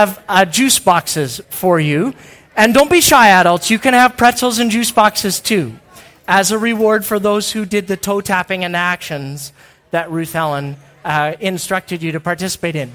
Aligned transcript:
have 0.00 0.24
uh, 0.28 0.44
juice 0.44 0.78
boxes 0.78 1.40
for 1.50 1.78
you. 1.78 2.14
And 2.56 2.74
don't 2.74 2.90
be 2.90 3.00
shy, 3.00 3.28
adults. 3.28 3.70
You 3.70 3.78
can 3.78 3.94
have 3.94 4.16
pretzels 4.16 4.58
and 4.58 4.70
juice 4.70 4.90
boxes 4.90 5.40
too, 5.40 5.78
as 6.26 6.50
a 6.50 6.58
reward 6.58 7.04
for 7.04 7.18
those 7.18 7.52
who 7.52 7.64
did 7.64 7.86
the 7.86 7.96
toe 7.96 8.20
tapping 8.20 8.64
and 8.64 8.74
actions 8.74 9.52
that 9.90 10.10
Ruth 10.10 10.34
Ellen 10.34 10.76
uh, 11.04 11.34
instructed 11.40 12.02
you 12.02 12.12
to 12.12 12.20
participate 12.20 12.76
in. 12.76 12.92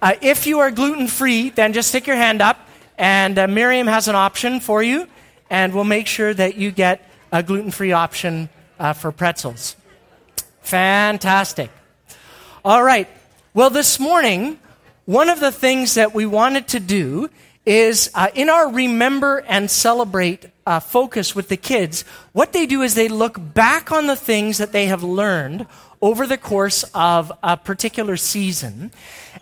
Uh, 0.00 0.14
if 0.20 0.46
you 0.46 0.60
are 0.60 0.70
gluten 0.70 1.08
free, 1.08 1.50
then 1.50 1.72
just 1.72 1.88
stick 1.88 2.06
your 2.06 2.16
hand 2.16 2.42
up, 2.42 2.58
and 2.98 3.38
uh, 3.38 3.46
Miriam 3.46 3.86
has 3.86 4.08
an 4.08 4.14
option 4.14 4.60
for 4.60 4.82
you, 4.82 5.06
and 5.50 5.72
we'll 5.74 5.84
make 5.84 6.06
sure 6.06 6.34
that 6.34 6.56
you 6.56 6.70
get 6.70 7.08
a 7.30 7.42
gluten 7.42 7.70
free 7.70 7.92
option 7.92 8.48
uh, 8.78 8.92
for 8.92 9.12
pretzels. 9.12 9.76
Fantastic. 10.62 11.70
All 12.64 12.82
right. 12.82 13.08
Well, 13.54 13.70
this 13.70 14.00
morning, 14.00 14.58
one 15.04 15.28
of 15.28 15.40
the 15.40 15.52
things 15.52 15.94
that 15.94 16.14
we 16.14 16.26
wanted 16.26 16.68
to 16.68 16.80
do 16.80 17.28
is 17.64 18.10
uh, 18.14 18.28
in 18.34 18.48
our 18.48 18.70
remember 18.70 19.38
and 19.48 19.70
celebrate 19.70 20.46
uh, 20.66 20.80
focus 20.80 21.34
with 21.34 21.48
the 21.48 21.56
kids, 21.56 22.04
what 22.32 22.52
they 22.52 22.66
do 22.66 22.82
is 22.82 22.94
they 22.94 23.08
look 23.08 23.36
back 23.54 23.92
on 23.92 24.06
the 24.06 24.16
things 24.16 24.58
that 24.58 24.72
they 24.72 24.86
have 24.86 25.02
learned 25.02 25.66
over 26.02 26.26
the 26.26 26.36
course 26.36 26.84
of 26.94 27.32
a 27.42 27.56
particular 27.56 28.16
season 28.16 28.90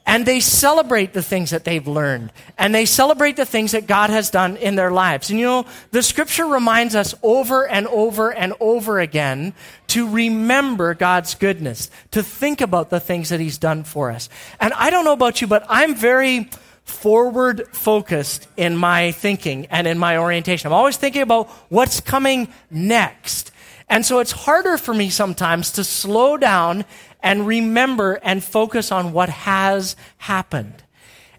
and 0.06 0.26
they 0.26 0.40
celebrate 0.40 1.14
the 1.14 1.22
things 1.22 1.50
that 1.50 1.64
they've 1.64 1.88
learned 1.88 2.30
and 2.58 2.74
they 2.74 2.84
celebrate 2.84 3.36
the 3.36 3.46
things 3.46 3.72
that 3.72 3.86
God 3.86 4.10
has 4.10 4.30
done 4.30 4.56
in 4.58 4.74
their 4.74 4.90
lives. 4.90 5.30
And 5.30 5.38
you 5.38 5.46
know, 5.46 5.66
the 5.90 6.02
scripture 6.02 6.44
reminds 6.44 6.94
us 6.94 7.14
over 7.22 7.66
and 7.66 7.86
over 7.86 8.32
and 8.32 8.52
over 8.60 9.00
again 9.00 9.54
to 9.88 10.08
remember 10.08 10.94
God's 10.94 11.34
goodness, 11.34 11.90
to 12.10 12.22
think 12.22 12.60
about 12.60 12.90
the 12.90 13.00
things 13.00 13.30
that 13.30 13.40
he's 13.40 13.58
done 13.58 13.82
for 13.82 14.10
us. 14.10 14.28
And 14.60 14.74
I 14.74 14.90
don't 14.90 15.04
know 15.04 15.14
about 15.14 15.40
you, 15.40 15.46
but 15.46 15.64
I'm 15.68 15.94
very 15.94 16.50
forward 16.84 17.68
focused 17.72 18.48
in 18.56 18.76
my 18.76 19.12
thinking 19.12 19.66
and 19.66 19.86
in 19.86 19.98
my 19.98 20.18
orientation. 20.18 20.66
I'm 20.66 20.74
always 20.74 20.96
thinking 20.96 21.22
about 21.22 21.48
what's 21.68 22.00
coming 22.00 22.52
next. 22.70 23.52
And 23.90 24.06
so 24.06 24.20
it's 24.20 24.30
harder 24.30 24.78
for 24.78 24.94
me 24.94 25.10
sometimes 25.10 25.72
to 25.72 25.82
slow 25.82 26.36
down 26.36 26.84
and 27.22 27.46
remember 27.46 28.14
and 28.22 28.42
focus 28.42 28.92
on 28.92 29.12
what 29.12 29.28
has 29.28 29.96
happened. 30.16 30.84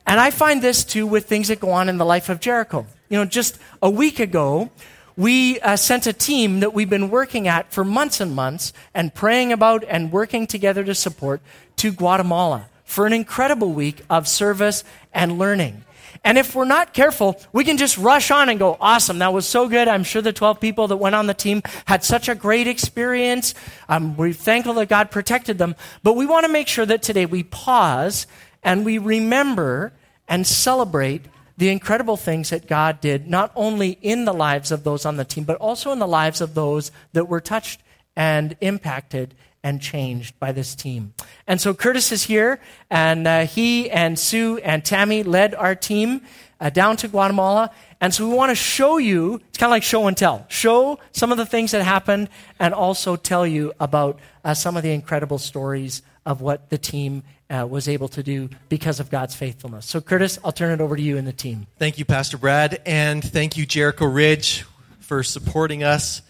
And 0.05 0.19
I 0.19 0.31
find 0.31 0.61
this 0.61 0.83
too 0.83 1.08
with 1.08 1.27
things 1.27 1.47
that 1.47 1.61
go 1.61 1.71
on 1.71 1.88
in 1.88 1.97
the 1.97 2.05
life 2.05 2.27
of 2.27 2.41
Jericho. 2.41 2.85
You 3.08 3.19
know, 3.19 3.25
just 3.25 3.58
a 3.81 3.89
week 3.89 4.19
ago, 4.19 4.69
we 5.16 5.61
uh, 5.61 5.77
sent 5.77 6.08
a 6.08 6.13
team 6.13 6.59
that 6.59 6.73
we've 6.73 6.89
been 6.89 7.09
working 7.09 7.47
at 7.47 7.71
for 7.71 7.85
months 7.85 8.19
and 8.19 8.35
months 8.35 8.73
and 8.93 9.13
praying 9.13 9.53
about 9.53 9.86
and 9.86 10.11
working 10.11 10.45
together 10.45 10.83
to 10.83 10.93
support 10.93 11.41
to 11.77 11.91
Guatemala 11.93 12.67
for 12.83 13.05
an 13.05 13.13
incredible 13.13 13.71
week 13.71 14.02
of 14.09 14.27
service 14.27 14.83
and 15.13 15.38
learning. 15.38 15.86
And 16.23 16.38
if 16.38 16.53
we're 16.53 16.66
not 16.66 16.94
careful, 16.94 17.41
we 17.52 17.64
can 17.64 17.77
just 17.77 17.97
rush 17.97 18.30
on 18.30 18.50
and 18.50 18.59
go, 18.59 18.77
awesome, 18.80 19.19
that 19.19 19.33
was 19.33 19.47
so 19.47 19.67
good. 19.67 19.88
I'm 19.88 20.03
sure 20.03 20.22
the 20.22 20.31
12 20.31 20.59
people 20.59 20.88
that 20.89 20.97
went 20.97 21.16
on 21.16 21.25
the 21.25 21.33
team 21.33 21.64
had 21.86 22.03
such 22.03 22.30
a 22.30 22.36
great 22.36 22.67
experience. 22.67 23.55
Um, 23.89 24.16
we're 24.16 24.33
thankful 24.33 24.75
that 24.75 24.88
God 24.88 25.09
protected 25.09 25.58
them. 25.58 25.75
But 26.03 26.16
we 26.16 26.27
want 26.27 26.45
to 26.45 26.52
make 26.52 26.67
sure 26.67 26.86
that 26.86 27.02
today 27.02 27.25
we 27.25 27.42
pause 27.44 28.27
and 28.61 28.86
we 28.86 28.99
remember 28.99 29.94
and 30.27 30.45
celebrate 30.45 31.25
the 31.58 31.69
incredible 31.69 32.17
things 32.17 32.52
that 32.52 32.67
God 32.67 33.02
did, 33.02 33.27
not 33.27 33.52
only 33.55 33.97
in 34.02 34.25
the 34.25 34.33
lives 34.33 34.72
of 34.72 34.83
those 34.83 35.05
on 35.05 35.17
the 35.17 35.25
team, 35.25 35.44
but 35.44 35.58
also 35.58 35.92
in 35.92 35.99
the 35.99 36.08
lives 36.08 36.39
of 36.39 36.53
those 36.53 36.92
that 37.14 37.27
were 37.27 37.42
touched 37.42 37.81
and 38.16 38.55
impacted 38.61 39.33
and 39.64 39.81
changed 39.81 40.38
by 40.40 40.52
this 40.52 40.76
team. 40.76 41.14
And 41.48 41.62
so 41.62 41.73
Curtis 41.73 42.12
is 42.12 42.23
here, 42.23 42.59
and 42.90 43.28
uh, 43.28 43.45
he 43.45 43.90
and 43.90 44.17
Sue 44.17 44.58
and 44.58 44.84
Tammy 44.84 45.23
led 45.23 45.54
our 45.54 45.76
team 45.76 46.22
uh, 46.59 46.70
down 46.70 46.98
to 46.98 47.08
Guatemala. 47.08 47.72
And 48.00 48.14
so 48.14 48.28
we 48.28 48.36
want 48.36 48.50
to 48.50 48.56
show 48.56 48.98
you, 48.98 49.36
it's 49.50 49.58
kind 49.58 49.70
of 49.70 49.72
like 49.72 49.84
show 49.84 50.08
and 50.08 50.17
tell, 50.17 50.45
show 50.50 51.00
some 51.12 51.32
of 51.32 51.38
the 51.38 51.45
things 51.45 51.72
that 51.72 51.84
happened 51.84 52.30
and 52.59 52.73
also 52.73 53.16
tell 53.16 53.45
you 53.45 53.73
about 53.80 54.20
uh, 54.44 54.54
some 54.54 54.77
of 54.77 54.83
the 54.83 54.92
incredible 54.92 55.38
stories 55.38 56.02
of 56.26 56.42
what 56.42 56.70
the 56.70 56.77
team 56.77 57.23
uh, 57.50 57.67
was 57.70 57.88
able 57.88 58.08
to 58.08 58.23
do 58.23 58.50
because 58.70 59.00
of 59.00 59.10
God's 59.10 59.36
faithfulness. 59.36 59.86
So, 59.86 60.02
Curtis, 60.02 60.39
I'll 60.44 60.52
turn 60.52 60.71
it 60.71 60.82
over 60.82 60.95
to 60.95 61.02
you 61.02 61.17
and 61.17 61.27
the 61.27 61.33
team. 61.33 61.67
Thank 61.77 62.00
you, 62.00 62.05
Pastor 62.05 62.38
Brad, 62.38 62.82
and 62.86 63.23
thank 63.23 63.58
you, 63.58 63.66
Jericho 63.66 64.05
Ridge, 64.05 64.66
for 65.00 65.21
supporting 65.21 65.83
us 65.83 66.21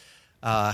uh, 0.41 0.73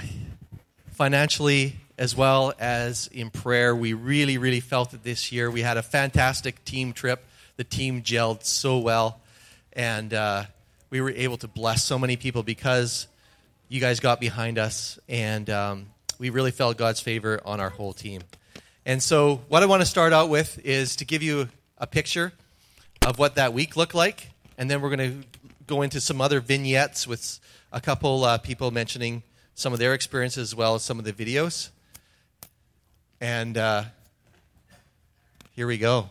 financially 0.91 1.75
as 1.97 2.15
well 2.15 2.53
as 2.59 3.07
in 3.07 3.29
prayer. 3.29 3.75
We 3.75 3.93
really, 3.93 4.37
really 4.37 4.59
felt 4.59 4.93
it 4.93 5.03
this 5.03 5.31
year. 5.31 5.49
We 5.49 5.61
had 5.61 5.77
a 5.77 5.81
fantastic 5.81 6.63
team 6.63 6.93
trip. 6.93 7.25
The 7.57 7.63
team 7.63 8.03
gelled 8.03 8.43
so 8.43 8.77
well, 8.77 9.19
and 9.73 10.13
uh, 10.13 10.45
we 10.89 11.01
were 11.01 11.09
able 11.09 11.37
to 11.37 11.47
bless 11.47 11.83
so 11.83 11.97
many 11.97 12.15
people 12.15 12.43
because 12.43 13.07
you 13.67 13.81
guys 13.81 13.99
got 13.99 14.19
behind 14.19 14.59
us, 14.59 14.99
and 15.09 15.49
um, 15.49 15.87
we 16.19 16.29
really 16.29 16.51
felt 16.51 16.77
God's 16.77 16.99
favor 16.99 17.41
on 17.43 17.59
our 17.59 17.69
whole 17.69 17.93
team. 17.93 18.21
And 18.85 19.01
so, 19.01 19.41
what 19.47 19.63
I 19.63 19.65
want 19.65 19.81
to 19.81 19.85
start 19.85 20.13
out 20.13 20.29
with 20.29 20.63
is 20.63 20.95
to 20.97 21.05
give 21.05 21.23
you 21.23 21.49
a 21.79 21.87
picture 21.87 22.31
of 23.05 23.17
what 23.17 23.35
that 23.35 23.53
week 23.53 23.75
looked 23.75 23.95
like, 23.95 24.29
and 24.57 24.69
then 24.69 24.81
we're 24.81 24.95
going 24.95 25.21
to 25.21 25.27
go 25.65 25.81
into 25.81 25.99
some 25.99 26.21
other 26.21 26.39
vignettes 26.39 27.07
with 27.07 27.39
a 27.73 27.81
couple 27.81 28.23
uh, 28.23 28.37
people 28.37 28.71
mentioning 28.71 29.23
some 29.55 29.73
of 29.73 29.79
their 29.79 29.93
experiences 29.93 30.49
as 30.49 30.55
well 30.55 30.75
as 30.75 30.83
some 30.83 30.99
of 30.99 31.05
the 31.05 31.11
videos. 31.11 31.69
And 33.19 33.57
uh, 33.57 33.85
here 35.53 35.65
we 35.65 35.77
go. 35.77 36.09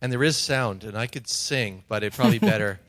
And 0.00 0.12
there 0.12 0.22
is 0.22 0.36
sound, 0.36 0.84
and 0.84 0.96
I 0.96 1.06
could 1.06 1.28
sing, 1.28 1.82
but 1.88 2.02
it'd 2.02 2.14
probably 2.14 2.38
be 2.38 2.46
better. 2.46 2.80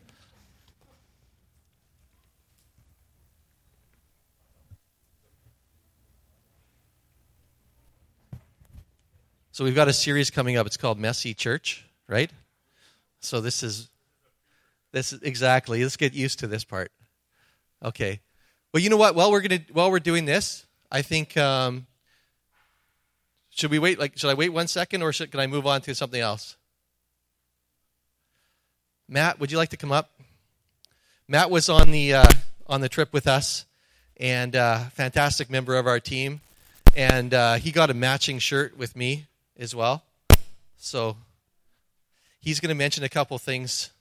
So 9.51 9.63
we've 9.63 9.73
got 9.73 9.87
a 9.87 9.93
series 9.93 10.29
coming 10.29 10.55
up. 10.55 10.67
It's 10.67 10.77
called 10.77 10.99
Messy 10.99 11.33
Church, 11.33 11.83
right? 12.07 12.29
So 13.19 13.41
this 13.41 13.63
is 13.63 13.89
this 14.97 15.13
is 15.13 15.21
exactly. 15.21 15.83
Let's 15.83 15.95
get 15.95 16.13
used 16.13 16.39
to 16.39 16.47
this 16.47 16.63
part. 16.63 16.91
Okay. 17.83 18.19
Well, 18.73 18.81
you 18.81 18.89
know 18.89 18.97
what? 18.97 19.13
While 19.15 19.31
we're 19.31 19.41
gonna 19.41 19.61
while 19.71 19.91
we're 19.91 19.99
doing 19.99 20.25
this, 20.25 20.65
I 20.91 21.03
think 21.03 21.37
um, 21.37 21.85
should 23.51 23.69
we 23.69 23.79
wait? 23.79 23.99
Like, 23.99 24.17
should 24.17 24.29
I 24.29 24.33
wait 24.33 24.49
one 24.49 24.67
second, 24.67 25.03
or 25.03 25.13
should, 25.13 25.31
can 25.31 25.39
I 25.39 25.47
move 25.47 25.67
on 25.67 25.81
to 25.81 25.93
something 25.93 26.19
else? 26.19 26.57
Matt, 29.07 29.39
would 29.39 29.51
you 29.51 29.57
like 29.57 29.69
to 29.69 29.77
come 29.77 29.91
up? 29.91 30.11
Matt 31.27 31.51
was 31.51 31.69
on 31.69 31.91
the 31.91 32.15
uh, 32.15 32.31
on 32.65 32.81
the 32.81 32.89
trip 32.89 33.13
with 33.13 33.27
us, 33.27 33.65
and 34.17 34.55
uh, 34.55 34.79
fantastic 34.89 35.49
member 35.49 35.75
of 35.77 35.85
our 35.85 35.99
team, 35.99 36.41
and 36.95 37.33
uh, 37.33 37.55
he 37.55 37.71
got 37.71 37.91
a 37.91 37.93
matching 37.93 38.39
shirt 38.39 38.75
with 38.77 38.95
me 38.95 39.27
as 39.59 39.75
well. 39.75 40.03
So 40.77 41.17
he's 42.39 42.59
going 42.59 42.69
to 42.69 42.75
mention 42.75 43.03
a 43.03 43.09
couple 43.09 43.37
things 43.37 43.91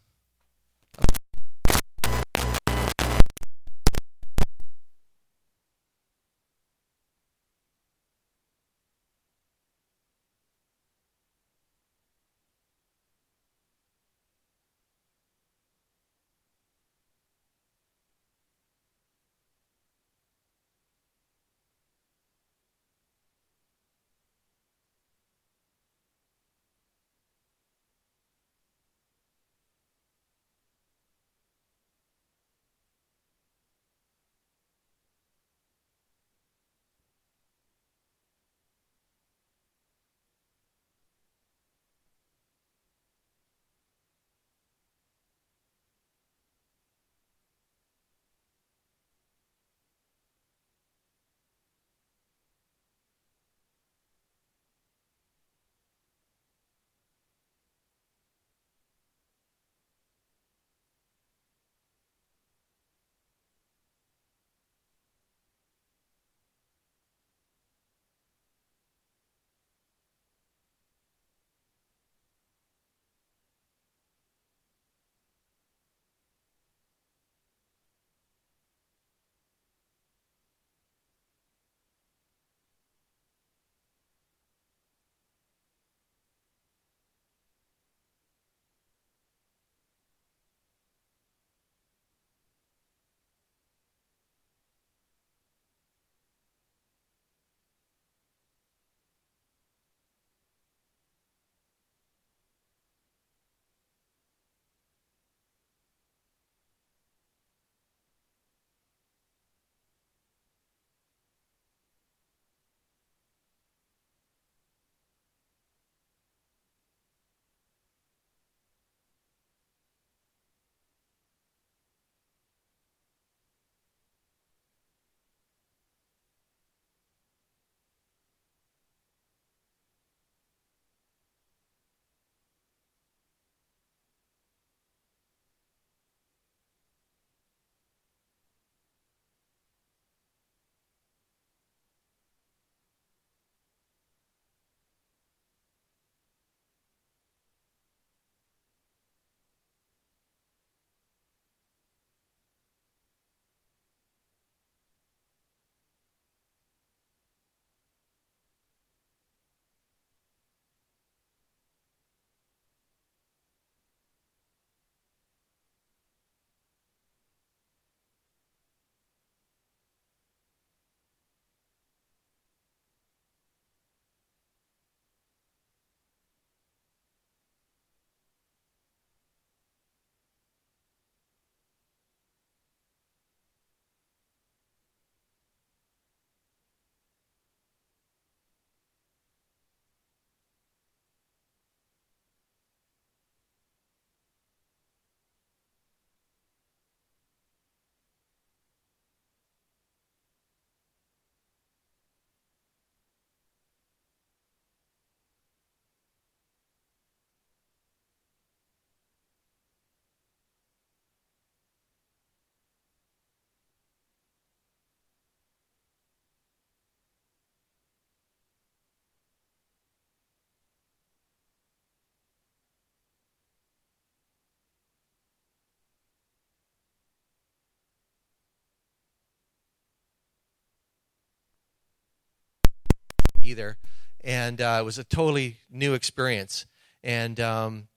either, 233.46 233.76
and 234.22 234.60
uh, 234.60 234.78
it 234.81 234.84
was 234.84 234.98
a 234.98 235.04
totally 235.04 235.56
new 235.70 235.94
experience. 235.94 236.66
And 237.02 237.38
um, 237.40 237.88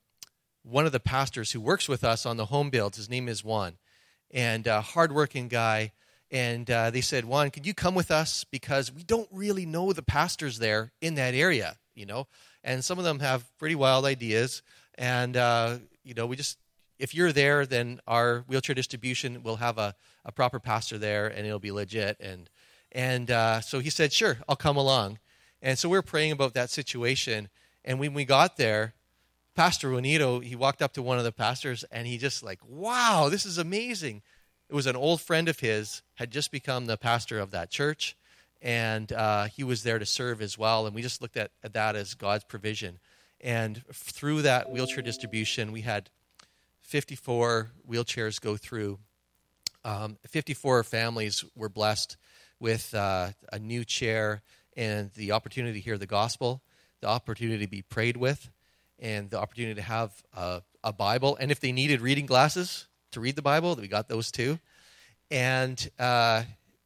one 0.64 0.86
of 0.86 0.92
the 0.92 1.00
pastors 1.00 1.52
who 1.52 1.62
works 1.62 1.90
with 1.90 2.04
us 2.04 2.26
on 2.26 2.38
the 2.38 2.46
home 2.46 2.70
builds, 2.70 2.98
his 2.98 3.10
name 3.10 3.28
is 3.28 3.44
Juan, 3.44 3.78
and 4.32 4.68
a 4.68 4.82
hardworking 4.82 5.48
guy. 5.48 5.92
And 6.32 6.70
uh, 6.70 6.92
they 6.92 7.02
said, 7.02 7.26
Juan, 7.26 7.50
could 7.50 7.66
you 7.66 7.74
come 7.74 7.96
with 7.96 8.12
us 8.12 8.44
because 8.44 8.94
we 8.94 9.02
don't 9.02 9.28
really 9.32 9.66
know 9.66 9.94
the 9.94 10.04
pastors 10.04 10.60
there 10.60 10.92
in 11.02 11.16
that 11.16 11.34
area, 11.34 11.78
you 11.96 12.06
know, 12.06 12.28
and 12.64 12.86
some 12.86 13.00
of 13.00 13.06
them 13.06 13.20
have 13.20 13.50
pretty 13.58 13.74
wild 13.76 14.06
ideas, 14.06 14.62
and 14.96 15.36
uh, 15.36 15.78
you 16.04 16.14
know, 16.14 16.28
we 16.28 16.36
just 16.36 16.60
if 17.00 17.16
you're 17.16 17.32
there, 17.32 17.66
then 17.66 18.02
our 18.06 18.44
wheelchair 18.48 18.76
distribution 18.76 19.42
will 19.42 19.56
have 19.56 19.78
a, 19.78 19.96
a 20.26 20.32
proper 20.32 20.60
pastor 20.60 20.98
there, 20.98 21.28
and 21.28 21.48
it'll 21.48 21.58
be 21.58 21.72
legit. 21.72 22.18
And 22.20 22.50
and 22.92 23.32
uh, 23.32 23.62
so 23.62 23.80
he 23.80 23.90
said, 23.90 24.12
sure, 24.12 24.40
I'll 24.48 24.56
come 24.56 24.78
along. 24.78 25.20
And 25.62 25.78
so 25.78 25.90
we 25.90 25.98
are 25.98 26.04
praying 26.04 26.32
about 26.32 26.54
that 26.54 26.70
situation. 26.70 27.50
And 27.84 28.00
when 28.00 28.14
we 28.14 28.26
got 28.26 28.58
there, 28.58 28.94
Pastor 29.56 29.92
Juanito, 29.92 30.40
he 30.40 30.56
walked 30.56 30.82
up 30.82 30.94
to 30.94 31.02
one 31.02 31.18
of 31.18 31.24
the 31.24 31.32
pastors 31.32 31.84
and 31.92 32.08
he 32.08 32.18
just 32.18 32.44
like, 32.44 32.60
wow, 32.68 33.28
this 33.30 33.46
is 33.46 33.58
amazing. 33.58 34.22
It 34.70 34.76
was 34.76 34.86
an 34.86 34.96
old 34.96 35.20
friend 35.20 35.50
of 35.50 35.60
his, 35.60 36.02
had 36.16 36.32
just 36.32 36.52
become 36.52 36.86
the 36.86 36.96
pastor 36.96 37.40
of 37.40 37.52
that 37.52 37.72
church, 37.72 38.16
and 38.62 39.12
uh, 39.12 39.46
he 39.46 39.64
was 39.64 39.82
there 39.82 39.98
to 39.98 40.06
serve 40.06 40.42
as 40.42 40.58
well. 40.58 40.86
And 40.86 40.96
we 40.96 41.02
just 41.02 41.22
looked 41.22 41.38
at, 41.38 41.52
at 41.64 41.74
that 41.74 41.96
as 41.96 42.14
God's 42.14 42.44
provision. 42.44 43.00
And 43.42 43.82
through 43.92 44.44
that 44.44 44.70
wheelchair 44.70 45.02
distribution, 45.02 45.72
we 45.72 45.82
had 45.82 46.10
54 46.84 47.72
wheelchairs 47.90 48.40
go 48.40 48.58
through. 48.58 49.00
Um, 49.84 50.18
54 50.28 50.84
families 50.84 51.44
were 51.56 51.70
blessed 51.70 52.18
with 52.60 52.94
uh, 52.94 53.30
a 53.52 53.58
new 53.58 53.84
chair 53.84 54.42
and 54.80 55.12
the 55.16 55.34
opportunity 55.34 55.74
to 55.74 55.84
hear 55.84 55.98
the 55.98 56.08
gospel, 56.08 56.62
the 57.02 57.08
opportunity 57.08 57.66
to 57.66 57.70
be 57.70 57.82
prayed 57.82 58.16
with, 58.16 58.50
and 58.98 59.30
the 59.30 59.38
opportunity 59.38 59.76
to 59.76 59.82
have 59.82 60.12
a, 60.34 60.62
a 60.86 60.94
Bible. 60.94 61.38
And 61.38 61.52
if 61.52 61.60
they 61.60 61.74
needed 61.74 62.00
reading 62.00 62.26
glasses 62.26 62.88
to 63.12 63.20
read 63.20 63.36
the 63.36 63.42
Bible, 63.42 63.76
we 63.76 63.90
got 63.90 64.08
those 64.08 64.32
too. 64.32 64.58
And 65.30 65.78
uh, 66.00 66.44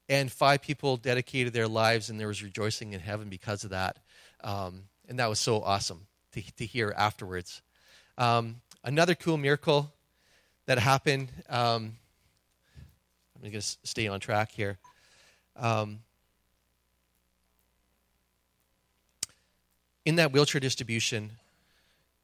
and 0.09 0.31
five 0.31 0.63
people 0.63 0.97
dedicated 0.97 1.53
their 1.53 1.67
lives, 1.67 2.09
and 2.09 2.19
there 2.19 2.27
was 2.27 2.41
rejoicing 2.41 2.93
in 2.93 2.99
heaven 2.99 3.29
because 3.29 3.63
of 3.63 3.69
that. 3.69 3.99
Um, 4.43 4.85
and 5.07 5.19
that 5.19 5.29
was 5.29 5.39
so 5.39 5.61
awesome 5.61 6.07
to, 6.31 6.41
to 6.55 6.65
hear 6.65 6.93
afterwards. 6.97 7.61
Um, 8.17 8.61
another 8.83 9.13
cool 9.13 9.37
miracle 9.37 9.93
that 10.65 10.79
happened. 10.79 11.29
Um, 11.47 11.95
I'm 13.35 13.51
going 13.51 13.53
to 13.53 13.61
stay 13.61 14.07
on 14.07 14.19
track 14.19 14.51
here. 14.51 14.79
Um, 15.55 15.99
in 20.05 20.15
that 20.15 20.31
wheelchair 20.31 20.59
distribution, 20.59 21.31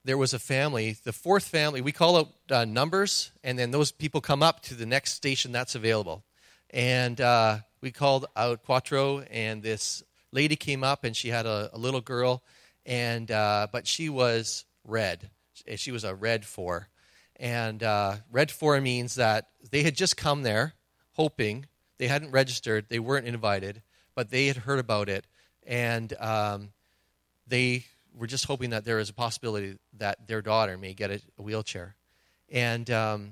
there 0.06 0.18
was 0.18 0.34
a 0.34 0.40
family, 0.40 0.98
the 1.04 1.14
fourth 1.14 1.46
family, 1.46 1.82
we 1.82 1.92
call 1.92 2.18
out 2.18 2.30
uh, 2.50 2.66
numbers, 2.66 3.32
and 3.44 3.60
then 3.60 3.72
those 3.72 3.92
people 3.92 4.22
come 4.22 4.42
up 4.42 4.62
to 4.64 4.76
the 4.76 4.86
next 4.86 5.14
station 5.14 5.52
that's 5.52 5.76
available. 5.76 6.24
And 6.72 7.20
uh, 7.20 7.60
we 7.82 7.92
called 7.92 8.26
out 8.36 8.64
Quattro, 8.64 9.20
and 9.32 9.62
this 9.62 10.04
lady 10.32 10.56
came 10.56 10.84
up, 10.84 11.04
and 11.04 11.16
she 11.16 11.30
had 11.30 11.46
a, 11.46 11.70
a 11.74 11.78
little 11.78 12.02
girl, 12.02 12.44
and 12.86 13.30
uh, 13.30 13.68
but 13.72 13.88
she 13.88 14.10
was 14.10 14.66
red. 14.86 15.30
She 15.76 15.92
was 15.92 16.04
a 16.04 16.16
red 16.16 16.46
four. 16.46 16.88
And 17.36 17.84
uh, 17.84 18.18
red 18.32 18.52
four 18.52 18.80
means 18.82 19.16
that 19.16 19.50
they 19.72 19.84
had 19.84 19.96
just 19.96 20.18
come 20.18 20.44
there 20.44 20.74
hoping, 21.14 21.66
they 21.98 22.08
hadn't 22.08 22.32
registered, 22.32 22.86
they 22.88 23.00
weren't 23.00 23.28
invited, 23.28 23.82
but 24.16 24.30
they 24.30 24.48
had 24.48 24.58
heard 24.58 24.80
about 24.80 25.10
it, 25.10 25.26
and 25.68 26.14
um, 26.20 26.70
they 27.50 27.86
were 28.16 28.28
just 28.28 28.46
hoping 28.46 28.70
that 28.72 28.86
there 28.86 29.00
is 29.00 29.10
a 29.10 29.14
possibility 29.14 29.78
that 29.98 30.28
their 30.28 30.42
daughter 30.42 30.78
may 30.78 30.94
get 30.94 31.12
a, 31.12 31.22
a 31.38 31.42
wheelchair. 31.42 31.96
And 32.50 32.90
um, 32.90 33.32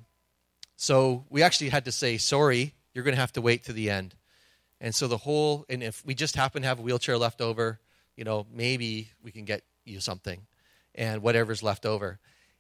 so 0.76 1.26
we 1.30 1.44
actually 1.44 1.70
had 1.70 1.86
to 1.86 1.92
say, 1.92 2.18
sorry, 2.18 2.74
you're 2.94 3.04
going 3.04 3.16
to 3.16 3.22
have 3.22 3.34
to 3.34 3.42
wait 3.42 3.64
to 3.66 3.74
the 3.74 3.90
end. 3.90 4.16
And 4.80 4.94
so 4.94 5.08
the 5.08 5.18
whole, 5.18 5.66
and 5.70 5.82
if 5.82 6.06
we 6.06 6.14
just 6.14 6.36
happen 6.36 6.62
to 6.62 6.68
have 6.68 6.80
a 6.80 6.84
wheelchair 6.84 7.18
left 7.18 7.42
over, 7.42 7.80
you 8.16 8.24
know, 8.24 8.46
maybe 8.54 9.10
we 9.24 9.32
can 9.32 9.46
get 9.46 9.64
you 9.86 10.00
something 10.00 10.42
and 10.94 11.22
whatever's 11.22 11.64
left 11.64 11.86
over. 11.86 12.20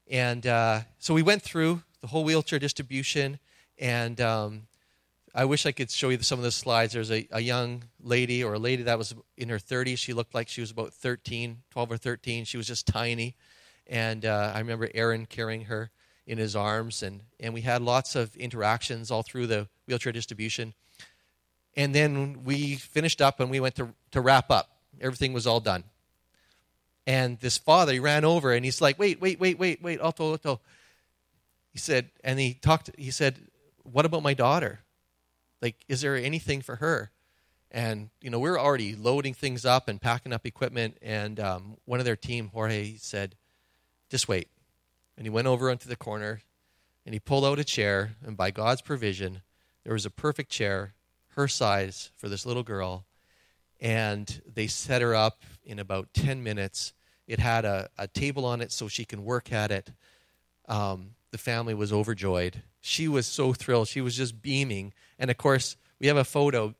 And 0.09 0.45
uh, 0.45 0.81
so 0.99 1.13
we 1.13 1.21
went 1.21 1.41
through 1.41 1.83
the 2.01 2.07
whole 2.07 2.23
wheelchair 2.23 2.59
distribution, 2.59 3.39
and 3.79 4.21
um, 4.21 4.67
I 5.37 5.45
wish 5.45 5.67
I 5.67 5.71
could 5.71 5.91
show 5.91 6.09
you 6.09 6.19
some 6.23 6.39
of 6.39 6.43
the 6.43 6.51
slides. 6.51 6.93
There's 6.93 7.11
a, 7.11 7.27
a, 7.29 7.39
young 7.39 7.83
lady 8.01 8.43
or 8.43 8.55
a 8.55 8.59
lady 8.59 8.81
that 8.81 8.97
was 8.97 9.13
in 9.37 9.49
her 9.49 9.59
30s. 9.59 9.99
She 9.99 10.11
looked 10.11 10.33
like 10.33 10.49
she 10.49 10.61
was 10.61 10.71
about 10.71 10.93
13, 10.93 11.59
12 11.69 11.91
or 11.91 11.97
13. 11.97 12.43
She 12.43 12.57
was 12.57 12.65
just 12.65 12.87
tiny. 12.87 13.35
And 13.85 14.25
uh, 14.25 14.51
I 14.55 14.57
remember 14.57 14.89
Aaron 14.95 15.27
carrying 15.27 15.65
her 15.65 15.91
in 16.25 16.39
his 16.39 16.55
arms, 16.55 17.03
and, 17.03 17.21
and 17.39 17.53
we 17.53 17.61
had 17.61 17.83
lots 17.83 18.15
of 18.15 18.35
interactions 18.35 19.11
all 19.11 19.21
through 19.21 19.45
the 19.45 19.67
wheelchair 19.85 20.11
distribution. 20.11 20.73
And 21.75 21.93
then 21.93 22.43
we 22.43 22.73
finished 22.73 23.21
up 23.21 23.39
and 23.39 23.51
we 23.51 23.59
went 23.59 23.75
to, 23.75 23.89
to 24.13 24.21
wrap 24.21 24.49
up. 24.49 24.71
Everything 24.99 25.33
was 25.33 25.45
all 25.45 25.59
done. 25.59 25.83
And 27.05 27.39
this 27.41 27.59
father, 27.59 27.93
he 27.93 27.99
ran 27.99 28.25
over 28.25 28.53
and 28.53 28.65
he's 28.65 28.81
like, 28.81 28.97
wait, 28.97 29.21
wait, 29.21 29.39
wait, 29.39 29.59
wait, 29.59 29.83
wait, 29.83 30.01
Otto, 30.01 30.33
Otto. 30.33 30.61
He 31.73 31.77
said, 31.77 32.09
and 32.23 32.39
he 32.39 32.55
talked, 32.55 32.89
he 32.97 33.11
said, 33.11 33.37
what 33.83 34.03
about 34.03 34.23
my 34.23 34.33
daughter? 34.33 34.79
Like, 35.61 35.83
is 35.87 36.01
there 36.01 36.15
anything 36.15 36.61
for 36.61 36.77
her? 36.77 37.11
And, 37.71 38.09
you 38.21 38.29
know, 38.29 38.39
we 38.39 38.49
are 38.49 38.59
already 38.59 38.95
loading 38.95 39.33
things 39.33 39.65
up 39.65 39.87
and 39.87 40.01
packing 40.01 40.33
up 40.33 40.45
equipment. 40.45 40.97
And 41.01 41.39
um, 41.39 41.77
one 41.85 41.99
of 41.99 42.05
their 42.05 42.15
team, 42.15 42.49
Jorge, 42.53 42.95
said, 42.97 43.35
just 44.09 44.27
wait. 44.27 44.49
And 45.17 45.25
he 45.25 45.29
went 45.29 45.47
over 45.47 45.69
into 45.69 45.87
the 45.87 45.95
corner 45.95 46.41
and 47.05 47.13
he 47.13 47.19
pulled 47.19 47.45
out 47.45 47.59
a 47.59 47.63
chair. 47.63 48.15
And 48.25 48.37
by 48.37 48.51
God's 48.51 48.81
provision, 48.81 49.41
there 49.83 49.93
was 49.93 50.05
a 50.05 50.11
perfect 50.11 50.51
chair, 50.51 50.93
her 51.29 51.47
size, 51.47 52.11
for 52.15 52.29
this 52.29 52.45
little 52.45 52.63
girl. 52.63 53.05
And 53.81 54.41
they 54.51 54.67
set 54.67 55.01
her 55.01 55.13
up 55.13 55.43
in 55.63 55.79
about 55.79 56.13
10 56.13 56.41
minutes 56.41 56.93
it 57.27 57.39
had 57.39 57.65
a, 57.65 57.89
a 57.97 58.07
table 58.07 58.45
on 58.45 58.61
it 58.61 58.71
so 58.71 58.87
she 58.87 59.05
can 59.05 59.23
work 59.23 59.51
at 59.51 59.69
it. 59.69 59.91
Um, 60.67 61.11
the 61.37 61.43
family 61.43 61.75
was 61.75 61.93
overjoyed. 61.93 62.63
She 62.81 63.07
was 63.07 63.27
so 63.27 63.53
thrilled. 63.53 63.87
She 63.87 64.01
was 64.01 64.17
just 64.17 64.41
beaming. 64.41 64.91
And 65.19 65.29
of 65.29 65.37
course, 65.37 65.77
we 65.99 66.07
have 66.07 66.17
a 66.17 66.23
photo. 66.23 66.73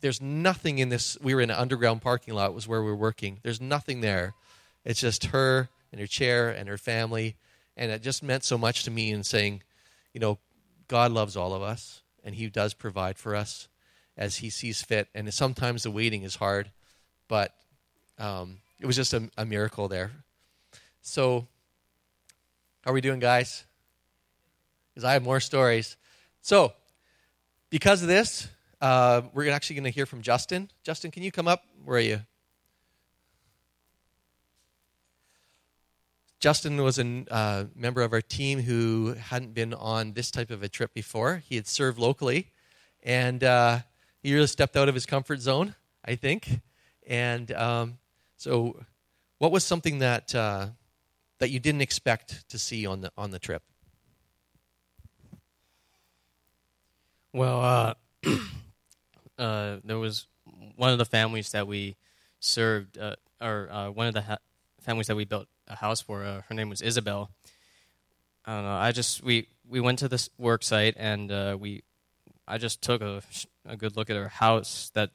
There's 0.00 0.22
nothing 0.22 0.78
in 0.78 0.88
this. 0.88 1.18
We 1.20 1.34
were 1.34 1.42
in 1.42 1.50
an 1.50 1.56
underground 1.56 2.00
parking 2.00 2.32
lot, 2.32 2.54
was 2.54 2.66
where 2.66 2.82
we 2.82 2.88
were 2.88 2.96
working. 2.96 3.40
There's 3.42 3.60
nothing 3.60 4.00
there. 4.00 4.32
It's 4.86 5.00
just 5.00 5.26
her 5.26 5.68
and 5.92 6.00
her 6.00 6.06
chair 6.06 6.48
and 6.48 6.66
her 6.66 6.78
family. 6.78 7.36
And 7.76 7.92
it 7.92 8.02
just 8.02 8.22
meant 8.22 8.42
so 8.42 8.56
much 8.56 8.84
to 8.84 8.90
me 8.90 9.10
in 9.10 9.22
saying, 9.22 9.62
you 10.14 10.20
know, 10.20 10.38
God 10.88 11.12
loves 11.12 11.36
all 11.36 11.52
of 11.52 11.62
us, 11.62 12.00
and 12.24 12.34
He 12.34 12.48
does 12.48 12.72
provide 12.72 13.18
for 13.18 13.36
us 13.36 13.68
as 14.16 14.38
He 14.38 14.48
sees 14.48 14.82
fit. 14.82 15.08
And 15.14 15.32
sometimes 15.32 15.82
the 15.82 15.90
waiting 15.90 16.22
is 16.22 16.36
hard, 16.36 16.70
but 17.28 17.54
um, 18.18 18.58
it 18.80 18.86
was 18.86 18.96
just 18.96 19.12
a, 19.12 19.30
a 19.36 19.44
miracle 19.44 19.88
there. 19.88 20.10
So, 21.02 21.46
how 22.82 22.92
are 22.92 22.94
we 22.94 23.02
doing, 23.02 23.20
guys? 23.20 23.64
Because 25.00 25.08
I 25.08 25.12
have 25.14 25.22
more 25.22 25.40
stories. 25.40 25.96
So, 26.42 26.74
because 27.70 28.02
of 28.02 28.08
this, 28.08 28.48
uh, 28.82 29.22
we're 29.32 29.50
actually 29.50 29.76
going 29.76 29.84
to 29.84 29.90
hear 29.90 30.04
from 30.04 30.20
Justin. 30.20 30.68
Justin, 30.82 31.10
can 31.10 31.22
you 31.22 31.32
come 31.32 31.48
up? 31.48 31.64
Where 31.86 31.96
are 31.96 32.00
you? 32.00 32.20
Justin 36.38 36.82
was 36.82 36.98
a 36.98 37.24
uh, 37.30 37.64
member 37.74 38.02
of 38.02 38.12
our 38.12 38.20
team 38.20 38.60
who 38.60 39.14
hadn't 39.18 39.54
been 39.54 39.72
on 39.72 40.12
this 40.12 40.30
type 40.30 40.50
of 40.50 40.62
a 40.62 40.68
trip 40.68 40.92
before. 40.92 41.42
He 41.48 41.56
had 41.56 41.66
served 41.66 41.98
locally, 41.98 42.48
and 43.02 43.42
uh, 43.42 43.78
he 44.22 44.34
really 44.34 44.48
stepped 44.48 44.76
out 44.76 44.90
of 44.90 44.94
his 44.94 45.06
comfort 45.06 45.40
zone, 45.40 45.76
I 46.04 46.16
think. 46.16 46.60
And 47.06 47.50
um, 47.52 47.96
so, 48.36 48.84
what 49.38 49.50
was 49.50 49.64
something 49.64 50.00
that 50.00 50.34
uh, 50.34 50.66
that 51.38 51.48
you 51.48 51.58
didn't 51.58 51.80
expect 51.80 52.46
to 52.50 52.58
see 52.58 52.84
on 52.84 53.00
the 53.00 53.10
on 53.16 53.30
the 53.30 53.38
trip? 53.38 53.62
Well, 57.32 57.60
uh, 57.60 57.94
uh, 59.38 59.76
there 59.84 59.98
was 59.98 60.26
one 60.76 60.90
of 60.90 60.98
the 60.98 61.04
families 61.04 61.52
that 61.52 61.66
we 61.66 61.96
served, 62.40 62.98
uh, 62.98 63.16
or 63.40 63.68
uh, 63.70 63.90
one 63.90 64.08
of 64.08 64.14
the 64.14 64.22
ha- 64.22 64.38
families 64.80 65.06
that 65.06 65.16
we 65.16 65.24
built 65.24 65.46
a 65.68 65.76
house 65.76 66.00
for. 66.00 66.24
Uh, 66.24 66.42
her 66.48 66.54
name 66.54 66.68
was 66.68 66.82
Isabel. 66.82 67.30
I 68.44 68.54
don't 68.54 68.64
know. 68.64 68.70
I 68.76 68.92
just 68.92 69.22
we 69.22 69.48
we 69.68 69.80
went 69.80 69.98
to 70.00 70.08
this 70.08 70.28
work 70.38 70.62
site 70.64 70.94
and 70.96 71.60
we 71.60 71.82
I 72.48 72.58
just 72.58 72.82
took 72.82 73.02
a 73.02 73.22
a 73.66 73.76
good 73.76 73.96
look 73.96 74.10
at 74.10 74.16
her 74.16 74.28
house 74.28 74.90
that 74.94 75.10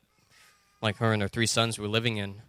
like 0.81 0.97
her 0.97 1.11
and 1.11 1.21
her 1.21 1.27
three 1.27 1.47
sons 1.47 1.77
were 1.77 1.87
living 1.87 2.17
in 2.17 2.41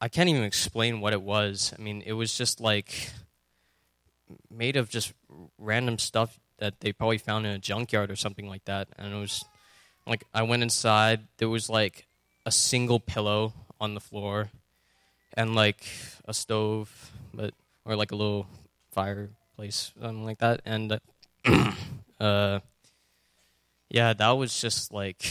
I 0.00 0.08
can't 0.08 0.28
even 0.28 0.44
explain 0.44 1.00
what 1.00 1.12
it 1.12 1.22
was. 1.22 1.74
I 1.76 1.82
mean, 1.82 2.02
it 2.06 2.12
was 2.12 2.36
just 2.36 2.60
like 2.60 3.10
made 4.50 4.76
of 4.76 4.88
just 4.88 5.12
random 5.58 5.98
stuff 5.98 6.38
that 6.58 6.80
they 6.80 6.92
probably 6.92 7.18
found 7.18 7.46
in 7.46 7.52
a 7.52 7.58
junkyard 7.58 8.10
or 8.10 8.16
something 8.16 8.48
like 8.48 8.64
that. 8.66 8.88
And 8.98 9.14
it 9.14 9.18
was 9.18 9.44
like 10.06 10.24
I 10.34 10.42
went 10.42 10.62
inside, 10.62 11.26
there 11.38 11.48
was 11.48 11.68
like 11.68 12.06
a 12.46 12.50
single 12.50 13.00
pillow 13.00 13.52
on 13.80 13.94
the 13.94 14.00
floor, 14.00 14.50
and 15.34 15.54
like 15.54 15.86
a 16.24 16.34
stove, 16.34 17.12
but 17.32 17.54
or 17.84 17.96
like 17.96 18.12
a 18.12 18.16
little 18.16 18.46
fireplace, 18.92 19.92
something 20.00 20.24
like 20.24 20.38
that. 20.38 20.60
And 20.64 20.98
uh, 22.20 22.60
yeah, 23.90 24.12
that 24.12 24.30
was 24.30 24.60
just 24.60 24.92
like 24.92 25.24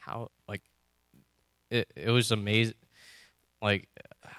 how 0.00 0.30
like 0.48 0.62
it. 1.70 1.90
It 1.96 2.10
was 2.10 2.30
amazing. 2.30 2.74
Like 3.60 3.88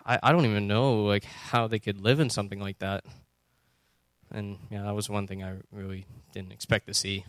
I, 0.06 0.20
I 0.24 0.32
don't 0.32 0.46
even 0.46 0.68
know 0.68 1.04
like 1.04 1.26
how 1.26 1.68
they 1.68 1.80
could 1.80 2.02
live 2.02 2.20
in 2.20 2.30
something 2.30 2.60
like 2.60 2.80
that. 2.80 3.04
And 4.32 4.58
yeah, 4.70 4.84
that 4.84 4.96
was 4.96 5.10
one 5.10 5.28
thing 5.28 5.44
I 5.44 5.56
really 5.72 6.06
didn't 6.34 6.52
expect 6.52 6.88
to 6.88 6.94
see. 6.94 7.26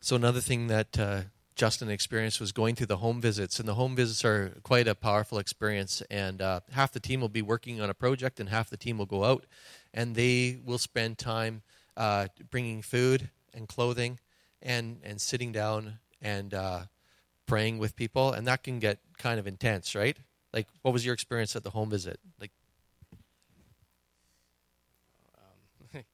So 0.00 0.16
another 0.16 0.40
thing 0.40 0.68
that 0.68 0.98
uh, 0.98 1.22
Justin 1.54 1.90
experienced 1.90 2.40
was 2.40 2.52
going 2.52 2.74
to 2.76 2.86
the 2.86 2.98
home 2.98 3.20
visits, 3.20 3.58
and 3.58 3.68
the 3.68 3.74
home 3.74 3.96
visits 3.96 4.24
are 4.24 4.54
quite 4.62 4.86
a 4.88 4.94
powerful 4.94 5.38
experience. 5.38 6.02
And 6.10 6.40
uh, 6.40 6.60
half 6.72 6.92
the 6.92 7.00
team 7.00 7.20
will 7.20 7.28
be 7.28 7.42
working 7.42 7.80
on 7.80 7.90
a 7.90 7.94
project, 7.94 8.40
and 8.40 8.48
half 8.48 8.70
the 8.70 8.76
team 8.76 8.98
will 8.98 9.06
go 9.06 9.24
out, 9.24 9.44
and 9.92 10.14
they 10.14 10.60
will 10.64 10.78
spend 10.78 11.18
time 11.18 11.62
uh, 11.96 12.28
bringing 12.50 12.80
food 12.82 13.30
and 13.52 13.66
clothing, 13.68 14.20
and 14.62 15.00
and 15.02 15.20
sitting 15.20 15.52
down 15.52 15.98
and 16.22 16.54
uh, 16.54 16.82
praying 17.46 17.78
with 17.78 17.96
people, 17.96 18.32
and 18.32 18.46
that 18.46 18.62
can 18.62 18.78
get 18.78 18.98
kind 19.16 19.40
of 19.40 19.46
intense, 19.46 19.94
right? 19.94 20.16
Like, 20.52 20.68
what 20.82 20.92
was 20.92 21.04
your 21.04 21.14
experience 21.14 21.56
at 21.56 21.64
the 21.64 21.70
home 21.70 21.90
visit? 21.90 22.20
Like, 22.40 22.52
um, 25.94 26.04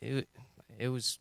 it 0.00 0.28
it 0.78 0.88
was 0.88 1.18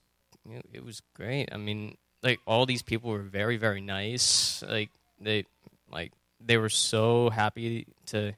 it 0.72 0.84
was 0.84 1.01
great. 1.13 1.50
I 1.51 1.57
mean, 1.57 1.98
like 2.24 2.39
all 2.46 2.65
these 2.65 2.81
people 2.81 3.12
were 3.12 3.22
very 3.22 3.57
very 3.57 3.81
nice. 3.81 4.63
Like 4.67 4.89
they 5.19 5.46
like 5.91 6.13
they 6.39 6.57
were 6.57 6.69
so 6.69 7.29
happy 7.29 7.88
to 8.07 8.34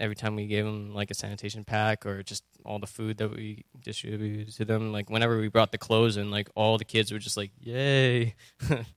every 0.00 0.16
time 0.16 0.34
we 0.34 0.46
gave 0.46 0.64
them 0.64 0.92
like 0.94 1.10
a 1.10 1.14
sanitation 1.14 1.64
pack 1.64 2.04
or 2.06 2.22
just 2.22 2.42
all 2.64 2.78
the 2.78 2.86
food 2.86 3.18
that 3.18 3.30
we 3.30 3.64
distributed 3.82 4.52
to 4.54 4.64
them. 4.64 4.92
Like 4.92 5.10
whenever 5.10 5.38
we 5.38 5.48
brought 5.48 5.72
the 5.72 5.78
clothes 5.78 6.16
in, 6.16 6.30
like 6.30 6.48
all 6.54 6.78
the 6.78 6.84
kids 6.84 7.12
were 7.12 7.18
just 7.18 7.36
like, 7.36 7.50
"Yay!" 7.60 8.34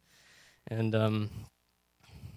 and 0.68 0.96
um, 0.96 1.30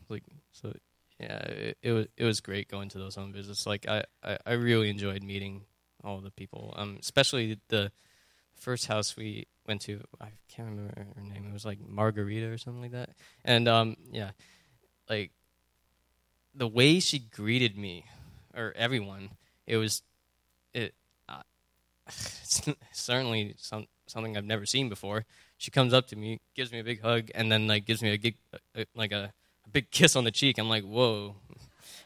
like 0.09 0.23
so, 0.53 0.73
yeah, 1.19 1.39
it, 1.39 1.79
it 1.83 1.93
was 1.93 2.07
it 2.17 2.25
was 2.25 2.41
great 2.41 2.69
going 2.69 2.89
to 2.91 2.99
those 2.99 3.15
home 3.15 3.33
visits. 3.33 3.67
Like 3.67 3.89
I, 3.89 4.05
I, 4.23 4.39
I 4.47 4.53
really 4.53 4.91
enjoyed 4.91 5.23
meeting 5.23 5.63
all 6.05 6.21
the 6.21 6.31
people, 6.31 6.75
um, 6.77 6.99
especially 7.01 7.59
the 7.69 7.91
first 8.59 8.87
house 8.87 9.17
we 9.17 9.47
went 9.67 9.83
to. 9.83 10.01
I 10.21 10.29
can't 10.49 10.69
remember 10.71 10.95
her 10.97 11.23
name. 11.23 11.47
It 11.49 11.53
was 11.53 11.65
like 11.65 11.79
Margarita 11.87 12.47
or 12.47 12.59
something 12.59 12.83
like 12.83 12.93
that. 12.93 13.11
And 13.45 13.69
um, 13.69 13.97
yeah, 14.11 14.31
like 15.09 15.31
the 16.55 16.69
way 16.69 17.01
she 17.01 17.19
greeted 17.19 17.77
me 17.77 18.05
or 18.57 18.73
everyone, 18.77 19.31
it 19.67 19.77
was 19.77 20.03
it. 20.75 20.95
Uh, 21.29 21.43
certainly 22.93 23.55
some 23.59 23.87
something 24.07 24.37
I've 24.37 24.45
never 24.45 24.67
seen 24.67 24.89
before. 24.89 25.25
She 25.59 25.71
comes 25.71 25.93
up 25.93 26.07
to 26.09 26.17
me, 26.17 26.41
gives 26.55 26.73
me 26.73 26.81
a 26.81 26.85
big 26.85 27.03
hug, 27.03 27.31
and 27.35 27.51
then 27.51 27.67
like 27.67 27.85
gives 27.85 28.03
me 28.03 28.13
a, 28.13 28.17
gig, 28.17 28.37
a 28.75 28.87
like 28.95 29.13
a, 29.13 29.33
a 29.67 29.71
big 29.71 29.91
kiss 29.91 30.17
on 30.17 30.25
the 30.25 30.31
cheek. 30.31 30.59
I'm 30.59 30.69
like, 30.69 30.85
whoa. 30.85 31.37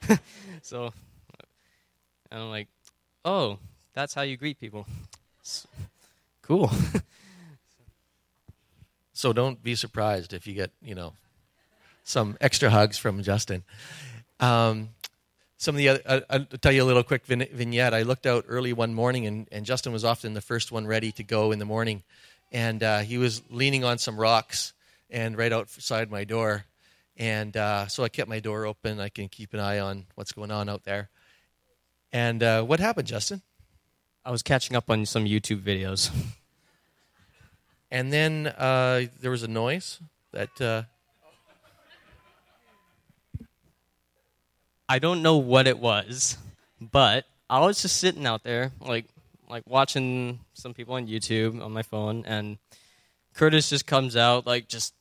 so, 0.62 0.92
and 2.30 2.42
I'm 2.42 2.50
like, 2.50 2.68
oh, 3.24 3.58
that's 3.94 4.14
how 4.14 4.22
you 4.22 4.36
greet 4.36 4.58
people. 4.58 4.86
Cool. 6.42 6.70
so 9.12 9.32
don't 9.32 9.62
be 9.62 9.74
surprised 9.74 10.32
if 10.32 10.46
you 10.46 10.54
get, 10.54 10.72
you 10.82 10.94
know, 10.94 11.14
some 12.04 12.36
extra 12.40 12.68
hugs 12.68 12.98
from 12.98 13.22
Justin. 13.22 13.62
Um, 14.40 14.90
some 15.56 15.76
of 15.76 15.78
the 15.78 15.88
other, 15.90 16.02
uh, 16.04 16.20
I'll 16.28 16.44
tell 16.44 16.72
you 16.72 16.82
a 16.82 16.84
little 16.84 17.04
quick 17.04 17.24
vignette. 17.26 17.94
I 17.94 18.02
looked 18.02 18.26
out 18.26 18.44
early 18.48 18.72
one 18.72 18.92
morning, 18.92 19.26
and, 19.26 19.48
and 19.52 19.64
Justin 19.64 19.92
was 19.92 20.04
often 20.04 20.34
the 20.34 20.40
first 20.40 20.72
one 20.72 20.86
ready 20.86 21.12
to 21.12 21.22
go 21.22 21.52
in 21.52 21.60
the 21.60 21.64
morning. 21.64 22.02
And 22.50 22.82
uh, 22.82 22.98
he 23.00 23.16
was 23.16 23.42
leaning 23.48 23.84
on 23.84 23.98
some 23.98 24.18
rocks 24.18 24.72
and 25.08 25.38
right 25.38 25.52
outside 25.52 26.10
my 26.10 26.24
door. 26.24 26.64
And 27.16 27.56
uh, 27.56 27.86
so 27.86 28.02
I 28.02 28.08
kept 28.08 28.28
my 28.28 28.40
door 28.40 28.66
open. 28.66 28.98
I 28.98 29.08
can 29.08 29.28
keep 29.28 29.54
an 29.54 29.60
eye 29.60 29.78
on 29.78 30.06
what's 30.16 30.32
going 30.32 30.50
on 30.50 30.68
out 30.68 30.82
there. 30.82 31.10
And 32.12 32.42
uh, 32.42 32.62
what 32.64 32.80
happened, 32.80 33.06
Justin? 33.06 33.42
I 34.24 34.30
was 34.30 34.42
catching 34.42 34.76
up 34.76 34.88
on 34.88 35.04
some 35.06 35.24
YouTube 35.24 35.62
videos. 35.62 36.10
And 37.92 38.10
then 38.10 38.46
uh, 38.46 39.02
there 39.20 39.30
was 39.30 39.42
a 39.42 39.48
noise 39.48 40.00
that. 40.32 40.58
Uh... 40.58 40.84
I 44.88 44.98
don't 44.98 45.20
know 45.20 45.36
what 45.36 45.66
it 45.66 45.78
was, 45.78 46.38
but 46.80 47.26
I 47.50 47.60
was 47.60 47.82
just 47.82 47.98
sitting 47.98 48.24
out 48.24 48.44
there, 48.44 48.72
like, 48.80 49.04
like 49.46 49.64
watching 49.66 50.40
some 50.54 50.72
people 50.72 50.94
on 50.94 51.06
YouTube 51.06 51.62
on 51.62 51.70
my 51.72 51.82
phone, 51.82 52.24
and 52.26 52.56
Curtis 53.34 53.68
just 53.68 53.86
comes 53.86 54.16
out, 54.16 54.46
like, 54.46 54.68
just 54.68 54.94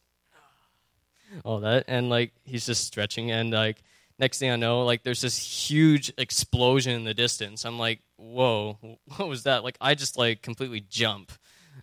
all 1.45 1.61
that, 1.61 1.85
and 1.87 2.09
like 2.09 2.33
he's 2.43 2.65
just 2.65 2.85
stretching, 2.85 3.31
and 3.31 3.51
like 3.51 3.81
next 4.21 4.37
thing 4.37 4.51
I 4.51 4.55
know, 4.55 4.83
like 4.83 5.01
there's 5.03 5.19
this 5.19 5.37
huge 5.37 6.13
explosion 6.17 6.93
in 6.93 7.03
the 7.03 7.13
distance. 7.13 7.65
I'm 7.65 7.79
like, 7.79 7.99
whoa, 8.17 8.77
what 9.17 9.27
was 9.27 9.43
that? 9.43 9.63
Like 9.63 9.77
I 9.81 9.95
just 9.95 10.17
like 10.17 10.41
completely 10.41 10.85
jump. 10.87 11.31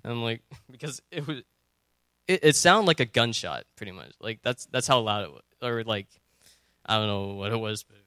And 0.02 0.12
I'm 0.12 0.22
like, 0.22 0.42
because 0.70 1.02
it 1.10 1.26
was, 1.26 1.38
it, 2.28 2.40
it 2.44 2.56
sounded 2.56 2.86
like 2.86 3.00
a 3.00 3.04
gunshot, 3.04 3.64
pretty 3.76 3.92
much. 3.92 4.12
Like 4.20 4.40
that's 4.42 4.66
that's 4.66 4.86
how 4.86 5.00
loud 5.00 5.24
it 5.24 5.32
was, 5.32 5.42
or 5.60 5.82
like, 5.84 6.06
I 6.86 6.96
don't 6.96 7.08
know 7.08 7.34
what 7.34 7.52
it 7.52 7.58
was. 7.58 7.82
But 7.82 7.98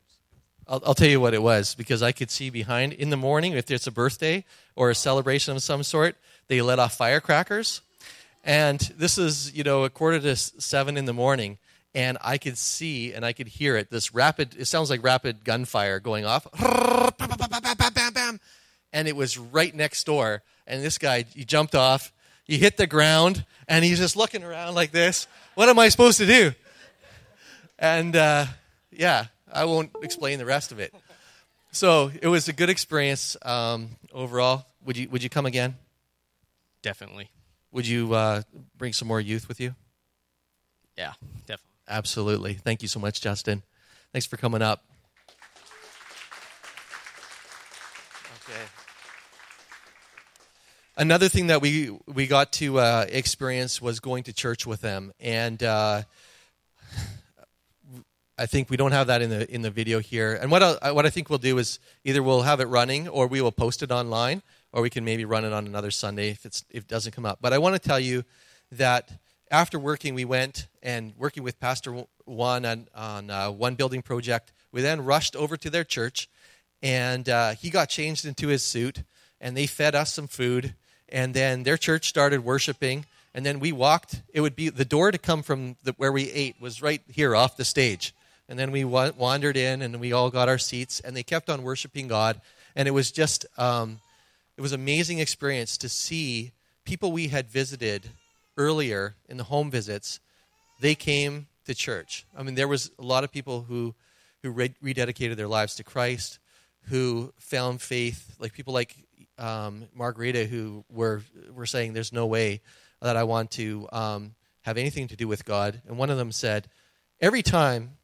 I'll, 0.68 0.82
I'll 0.88 0.96
tell 0.96 1.10
you 1.10 1.20
what 1.20 1.34
it 1.34 1.44
was 1.44 1.76
because 1.76 2.02
I 2.02 2.14
could 2.14 2.32
see 2.32 2.50
behind 2.50 2.94
in 2.94 3.10
the 3.10 3.18
morning 3.18 3.52
if 3.54 3.70
it's 3.70 3.88
a 3.88 3.92
birthday 3.92 4.46
or 4.76 4.90
a 4.90 4.96
celebration 4.96 5.56
of 5.56 5.62
some 5.62 5.84
sort, 5.84 6.16
they 6.48 6.62
let 6.62 6.80
off 6.80 6.96
firecrackers, 6.96 7.82
and 8.46 8.80
this 8.98 9.18
is 9.18 9.54
you 9.54 9.66
know 9.66 9.84
a 9.84 9.90
quarter 9.90 10.20
to 10.22 10.36
seven 10.38 10.96
in 10.96 11.04
the 11.04 11.14
morning 11.14 11.58
and 11.94 12.18
I 12.22 12.38
could 12.38 12.58
see 12.58 13.14
and 13.14 13.26
I 13.26 13.34
could 13.34 13.48
hear 13.48 13.76
it. 13.76 13.90
This 13.90 14.14
rapid, 14.14 14.56
it 14.58 14.66
sounds 14.66 14.90
like 14.90 15.04
rapid 15.04 15.44
gunfire 15.44 16.00
going 16.00 16.26
off. 16.26 16.48
And 18.94 19.08
it 19.08 19.16
was 19.16 19.38
right 19.38 19.74
next 19.74 20.06
door. 20.06 20.44
And 20.68 20.84
this 20.84 20.98
guy, 20.98 21.24
he 21.24 21.44
jumped 21.46 21.76
off, 21.76 22.12
he 22.44 22.58
hit 22.58 22.78
the 22.78 22.88
ground, 22.88 23.46
and 23.68 23.84
he's 23.84 24.00
just 24.00 24.16
looking 24.16 24.44
around 24.44 24.76
like 24.76 24.92
this. 24.92 25.28
What 25.56 25.70
am 25.70 25.80
I 25.80 25.90
supposed 25.90 26.18
to 26.20 26.26
do? 26.26 26.54
And 27.80 28.16
uh, 28.16 28.46
yeah, 28.92 29.26
I 29.52 29.66
won't 29.66 29.92
explain 30.02 30.40
the 30.40 30.46
rest 30.46 30.72
of 30.72 30.80
it. 30.80 30.94
So 31.72 32.12
it 32.22 32.28
was 32.28 32.48
a 32.48 32.54
good 32.54 32.70
experience 32.70 33.38
um, 33.44 33.92
overall. 34.14 34.66
Would 34.86 34.98
you 34.98 35.10
would 35.10 35.24
you 35.24 35.30
come 35.30 35.46
again? 35.46 35.76
Definitely. 36.82 37.30
Would 37.72 37.88
you 37.88 38.14
uh, 38.14 38.42
bring 38.78 38.94
some 38.94 39.08
more 39.08 39.22
youth 39.22 39.48
with 39.48 39.60
you? 39.60 39.76
Yeah, 40.98 41.14
definitely. 41.48 41.71
Absolutely. 41.92 42.54
Thank 42.54 42.82
you 42.82 42.88
so 42.88 43.02
much, 43.02 43.20
Justin. 43.20 43.64
Thanks 44.14 44.26
for 44.26 44.38
coming 44.38 44.62
up. 44.62 44.86
Okay. 48.50 48.62
Another 50.96 51.28
thing 51.28 51.48
that 51.48 51.62
we 51.62 51.92
we 52.08 52.28
got 52.28 52.54
to 52.54 52.80
uh, 52.80 53.06
experience 53.10 53.82
was 53.82 54.00
going 54.00 54.24
to 54.24 54.34
church 54.34 54.66
with 54.66 54.80
them, 54.80 55.12
and 55.20 55.62
uh, 55.62 56.04
I 58.38 58.46
think 58.46 58.70
we 58.70 58.78
don't 58.78 58.94
have 58.94 59.08
that 59.08 59.22
in 59.22 59.30
the 59.30 59.54
in 59.54 59.62
the 59.62 59.70
video 59.70 60.00
here. 60.00 60.34
And 60.34 60.50
what 60.50 60.64
I, 60.64 60.94
what 60.94 61.06
I 61.06 61.10
think 61.10 61.30
we'll 61.30 61.40
do 61.40 61.58
is 61.58 61.80
either 62.06 62.24
we'll 62.24 62.44
have 62.44 62.62
it 62.62 62.68
running, 62.68 63.10
or 63.10 63.28
we 63.28 63.42
will 63.42 63.52
post 63.52 63.84
it 63.84 63.92
online, 63.92 64.44
or 64.72 64.82
we 64.82 64.90
can 64.90 65.04
maybe 65.04 65.26
run 65.26 65.44
it 65.44 65.52
on 65.52 65.68
another 65.68 65.92
Sunday 65.92 66.30
if 66.30 66.46
it's 66.46 66.64
if 66.70 66.84
it 66.84 66.88
doesn't 66.88 67.12
come 67.12 67.26
up. 67.26 67.40
But 67.42 67.52
I 67.52 67.58
want 67.58 67.76
to 67.76 67.80
tell 67.80 68.00
you 68.00 68.24
that 68.72 69.12
after 69.52 69.78
working, 69.78 70.16
we 70.16 70.24
went 70.24 70.68
and 70.82 71.14
working 71.18 71.44
with 71.44 71.60
Pastor 71.60 72.06
Juan 72.26 72.66
on, 72.66 72.88
on 72.96 73.30
uh, 73.30 73.52
one 73.52 73.76
building 73.76 74.02
project. 74.02 74.54
We 74.72 74.82
then 74.82 75.04
rushed 75.04 75.36
over 75.36 75.58
to 75.58 75.70
their 75.70 75.84
church, 75.84 76.30
and 76.82 77.28
uh, 77.28 77.52
he 77.52 77.70
got 77.70 77.90
changed 77.90 78.26
into 78.26 78.48
his 78.48 78.64
suit, 78.64 79.04
and 79.42 79.56
they 79.56 79.68
fed 79.68 79.94
us 79.94 80.14
some 80.14 80.28
food. 80.28 80.74
And 81.10 81.34
then 81.34 81.64
their 81.64 81.76
church 81.76 82.08
started 82.08 82.46
worshiping, 82.46 83.06
and 83.34 83.46
then 83.46 83.60
we 83.60 83.74
walked. 83.74 84.22
It 84.34 84.40
would 84.40 84.56
be 84.56 84.70
the 84.70 84.86
door 84.86 85.12
to 85.12 85.18
come 85.18 85.44
from 85.44 85.76
the, 85.84 85.92
where 85.98 86.14
we 86.14 86.32
ate 86.32 86.56
was 86.62 86.82
right 86.82 87.02
here 87.12 87.36
off 87.36 87.58
the 87.58 87.66
stage. 87.66 88.16
And 88.48 88.58
then 88.58 88.72
we 88.72 88.86
wa- 88.86 89.12
wandered 89.18 89.58
in, 89.58 89.82
and 89.82 90.00
we 90.00 90.14
all 90.14 90.30
got 90.30 90.48
our 90.48 90.58
seats, 90.58 91.02
and 91.02 91.16
they 91.16 91.24
kept 91.24 91.50
on 91.50 91.64
worshiping 91.64 92.08
God. 92.08 92.40
And 92.74 92.88
it 92.88 92.92
was 92.92 93.12
just, 93.12 93.46
um, 93.58 94.00
it 94.56 94.62
was 94.62 94.72
amazing 94.72 95.20
experience 95.20 95.78
to 95.80 95.90
see 95.90 96.54
people 96.86 97.12
we 97.12 97.28
had 97.28 97.50
visited 97.50 98.10
earlier 98.58 99.16
in 99.28 99.38
the 99.38 99.44
home 99.44 99.72
visits, 99.72 100.20
they 100.80 100.96
came 100.96 101.48
to 101.66 101.76
church. 101.76 102.26
I 102.38 102.44
mean, 102.44 102.56
there 102.56 102.68
was 102.68 102.92
a 103.00 103.04
lot 103.04 103.24
of 103.24 103.32
people 103.32 103.64
who 103.64 103.96
who 104.44 104.50
re- 104.50 104.76
rededicated 104.84 105.36
their 105.36 105.48
lives 105.48 105.76
to 105.76 105.84
Christ, 105.84 106.40
who 106.90 107.32
found 107.38 107.80
faith, 107.80 108.36
like 108.40 108.54
people 108.54 108.74
like 108.74 108.96
um, 109.38 109.86
Margarita, 109.94 110.46
who 110.46 110.84
were 110.90 111.22
were 111.54 111.68
saying, 111.68 111.94
"There's 111.94 112.12
no 112.12 112.26
way 112.26 112.62
that 113.02 113.18
I 113.18 113.24
want 113.24 113.52
to 113.52 113.88
um, 113.92 114.36
have 114.62 114.78
anything 114.78 115.08
to 115.08 115.16
do 115.16 115.28
with 115.28 115.46
God. 115.46 115.82
And 115.88 115.98
one 115.98 116.10
of 116.10 116.18
them 116.18 116.32
said, 116.32 116.68
Every 117.20 117.44
time 117.44 117.98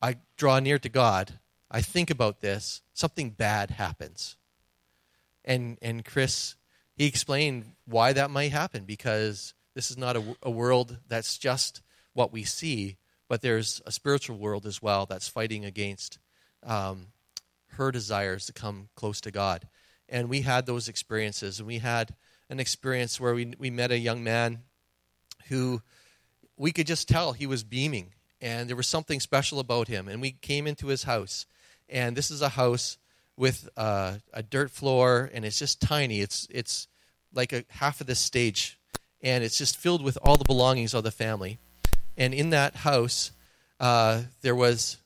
I 0.00 0.16
draw 0.36 0.58
near 0.58 0.78
to 0.78 0.88
God, 0.88 1.38
I 1.70 1.80
think 1.80 2.10
about 2.10 2.40
this, 2.40 2.82
something 2.92 3.30
bad 3.30 3.72
happens. 3.72 4.36
And, 5.44 5.78
and 5.82 6.04
Chris, 6.04 6.54
he 6.96 7.06
explained 7.06 7.72
why 7.86 8.12
that 8.12 8.30
might 8.30 8.52
happen 8.52 8.84
because 8.84 9.54
this 9.74 9.90
is 9.90 9.98
not 9.98 10.16
a, 10.16 10.36
a 10.42 10.50
world 10.50 10.98
that's 11.08 11.38
just 11.38 11.82
what 12.12 12.32
we 12.32 12.44
see, 12.44 12.96
but 13.28 13.42
there's 13.42 13.82
a 13.84 13.92
spiritual 13.92 14.38
world 14.38 14.66
as 14.66 14.80
well 14.80 15.06
that's 15.06 15.28
fighting 15.28 15.64
against 15.64 16.18
um, 16.62 17.08
her 17.70 17.90
desires 17.90 18.46
to 18.46 18.52
come 18.52 18.88
close 18.94 19.20
to 19.22 19.30
God. 19.30 19.68
And 20.08 20.28
we 20.28 20.42
had 20.42 20.66
those 20.66 20.88
experiences. 20.88 21.58
And 21.58 21.66
we 21.66 21.78
had 21.78 22.14
an 22.48 22.60
experience 22.60 23.18
where 23.18 23.34
we, 23.34 23.54
we 23.58 23.70
met 23.70 23.90
a 23.90 23.98
young 23.98 24.22
man 24.22 24.60
who 25.48 25.82
we 26.56 26.72
could 26.72 26.86
just 26.86 27.08
tell 27.08 27.32
he 27.32 27.46
was 27.46 27.64
beaming. 27.64 28.12
And 28.40 28.68
there 28.68 28.76
was 28.76 28.86
something 28.86 29.20
special 29.20 29.58
about 29.58 29.88
him. 29.88 30.08
And 30.08 30.20
we 30.20 30.32
came 30.32 30.66
into 30.66 30.88
his 30.88 31.04
house. 31.04 31.46
And 31.88 32.16
this 32.16 32.30
is 32.30 32.42
a 32.42 32.50
house 32.50 32.98
with 33.36 33.68
uh, 33.76 34.16
a 34.32 34.42
dirt 34.42 34.70
floor, 34.70 35.30
and 35.32 35.44
it's 35.44 35.58
just 35.58 35.80
tiny. 35.80 36.20
It's, 36.20 36.46
it's 36.50 36.88
like 37.32 37.52
a 37.52 37.64
half 37.68 38.00
of 38.00 38.06
this 38.06 38.20
stage. 38.20 38.78
And 39.22 39.42
it's 39.42 39.58
just 39.58 39.76
filled 39.76 40.02
with 40.02 40.18
all 40.22 40.36
the 40.36 40.44
belongings 40.44 40.94
of 40.94 41.02
the 41.02 41.10
family. 41.10 41.58
And 42.16 42.34
in 42.34 42.50
that 42.50 42.76
house, 42.76 43.32
uh, 43.80 44.22
there 44.42 44.54
was 44.54 44.98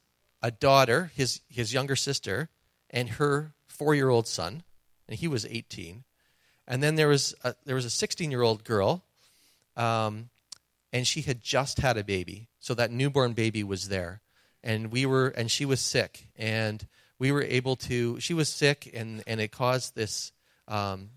a 0.43 0.51
daughter, 0.51 1.11
his, 1.15 1.41
his 1.49 1.73
younger 1.73 1.97
sister, 1.97 2.49
and 2.91 3.11
her 3.11 3.53
four 3.67 3.95
year 3.95 4.09
old 4.09 4.27
son, 4.27 4.63
and 5.09 5.19
he 5.19 5.29
was 5.29 5.47
18. 5.47 6.05
And 6.67 6.83
then 6.83 6.97
there 6.97 7.09
was 7.09 7.35
a, 7.45 7.55
there 7.65 7.77
was 7.77 7.85
a 7.85 7.91
16 7.91 8.31
year 8.31 8.43
old 8.43 8.65
girl, 8.65 9.05
um, 9.77 10.29
and 10.93 11.07
she 11.07 11.23
had 11.23 11.41
just 11.41 11.79
had 11.79 11.97
a 11.97 12.05
baby. 12.05 12.49
So 12.61 12.75
that 12.75 12.91
newborn 12.91 13.33
baby 13.33 13.63
was 13.63 13.89
there. 13.89 14.21
And 14.63 14.91
we 14.91 15.07
were, 15.07 15.29
and 15.29 15.51
she 15.51 15.65
was 15.65 15.81
sick. 15.81 16.27
And 16.37 16.87
we 17.19 17.33
were 17.33 17.43
able 17.43 17.77
to, 17.77 18.21
she 18.21 18.35
was 18.35 18.49
sick, 18.49 18.91
and, 18.95 19.23
and 19.27 19.41
it 19.41 19.53
caused 19.53 19.95
this, 19.95 20.33
um, 20.69 21.11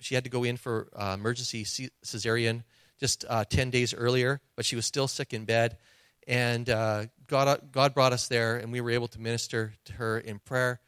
she 0.00 0.14
had 0.14 0.24
to 0.24 0.30
go 0.30 0.44
in 0.44 0.56
for 0.56 0.88
uh, 0.94 1.14
emergency 1.18 1.64
cesarean 1.64 2.64
just 3.00 3.24
uh, 3.28 3.44
10 3.44 3.70
days 3.70 3.94
earlier, 3.94 4.40
but 4.56 4.64
she 4.64 4.76
was 4.76 4.86
still 4.86 5.08
sick 5.08 5.32
in 5.32 5.44
bed. 5.44 5.78
And 6.26 6.68
uh, 6.70 7.06
God, 7.26 7.72
God 7.72 7.94
brought 7.94 8.12
us 8.12 8.28
there, 8.28 8.56
and 8.56 8.72
we 8.72 8.80
were 8.80 8.90
able 8.90 9.08
to 9.08 9.20
minister 9.20 9.74
to 9.86 9.92
her 9.94 10.18
in 10.18 10.38
prayer 10.38 10.80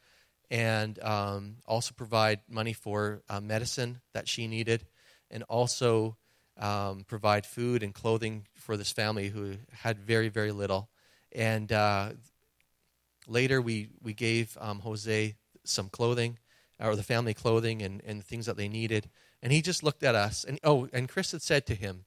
and 0.49 0.97
um, 1.03 1.57
also 1.65 1.93
provide 1.95 2.39
money 2.49 2.73
for 2.73 3.21
uh, 3.29 3.41
medicine 3.41 4.01
that 4.13 4.27
she 4.27 4.47
needed, 4.47 4.85
and 5.29 5.43
also 5.43 6.15
um, 6.57 7.03
provide 7.05 7.45
food 7.45 7.83
and 7.83 7.93
clothing 7.93 8.45
for 8.55 8.77
this 8.77 8.91
family 8.91 9.27
who 9.27 9.55
had 9.71 9.99
very, 9.99 10.29
very 10.29 10.51
little. 10.51 10.89
And 11.33 11.71
uh, 11.71 12.11
later, 13.27 13.61
we, 13.61 13.89
we 14.01 14.13
gave 14.13 14.57
um, 14.59 14.79
Jose 14.79 15.35
some 15.63 15.89
clothing, 15.89 16.39
or 16.79 16.95
the 16.95 17.03
family 17.03 17.33
clothing, 17.33 17.81
and, 17.81 18.01
and 18.05 18.23
things 18.23 18.45
that 18.45 18.57
they 18.57 18.67
needed. 18.67 19.09
And 19.41 19.51
he 19.51 19.61
just 19.61 19.83
looked 19.83 20.03
at 20.03 20.15
us. 20.15 20.43
And 20.43 20.59
oh, 20.63 20.87
and 20.93 21.09
Chris 21.09 21.31
had 21.31 21.41
said 21.41 21.65
to 21.67 21.75
him, 21.75 22.05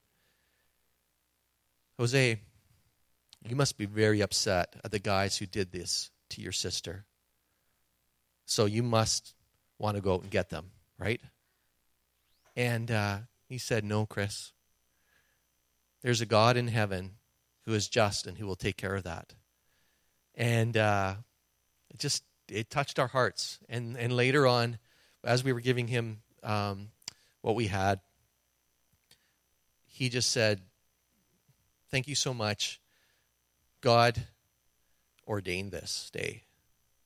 Jose, 1.98 2.40
you 3.48 3.56
must 3.56 3.78
be 3.78 3.86
very 3.86 4.20
upset 4.20 4.76
at 4.84 4.90
the 4.90 4.98
guys 4.98 5.36
who 5.36 5.46
did 5.46 5.72
this 5.72 6.10
to 6.30 6.40
your 6.40 6.52
sister. 6.52 7.04
So 8.46 8.64
you 8.64 8.82
must 8.82 9.34
want 9.78 9.96
to 9.96 10.02
go 10.02 10.14
out 10.14 10.22
and 10.22 10.30
get 10.30 10.50
them, 10.50 10.70
right? 10.98 11.20
And 12.56 12.90
uh, 12.90 13.18
he 13.48 13.58
said, 13.58 13.84
No, 13.84 14.06
Chris. 14.06 14.52
There's 16.02 16.20
a 16.20 16.26
God 16.26 16.56
in 16.56 16.68
heaven 16.68 17.16
who 17.66 17.74
is 17.74 17.88
just 17.88 18.26
and 18.26 18.38
who 18.38 18.46
will 18.46 18.56
take 18.56 18.78
care 18.78 18.94
of 18.94 19.04
that. 19.04 19.34
And 20.34 20.76
uh, 20.76 21.14
it 21.90 21.98
just 21.98 22.24
it 22.48 22.70
touched 22.70 22.98
our 22.98 23.08
hearts. 23.08 23.58
And 23.68 23.96
and 23.96 24.12
later 24.12 24.46
on, 24.46 24.78
as 25.24 25.44
we 25.44 25.52
were 25.52 25.60
giving 25.60 25.88
him 25.88 26.22
um, 26.42 26.88
what 27.42 27.54
we 27.54 27.66
had, 27.66 28.00
he 29.86 30.08
just 30.08 30.30
said, 30.30 30.60
Thank 31.90 32.08
you 32.08 32.14
so 32.14 32.32
much. 32.32 32.80
God 33.80 34.26
ordained 35.26 35.72
this 35.72 36.10
day. 36.12 36.44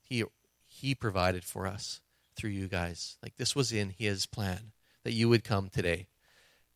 He 0.02 0.24
he 0.66 0.94
provided 0.94 1.44
for 1.44 1.66
us 1.66 2.00
through 2.36 2.50
you 2.50 2.68
guys. 2.68 3.16
Like 3.22 3.36
this 3.36 3.54
was 3.54 3.72
in 3.72 3.90
his 3.90 4.26
plan 4.26 4.72
that 5.04 5.12
you 5.12 5.28
would 5.28 5.44
come 5.44 5.68
today. 5.68 6.08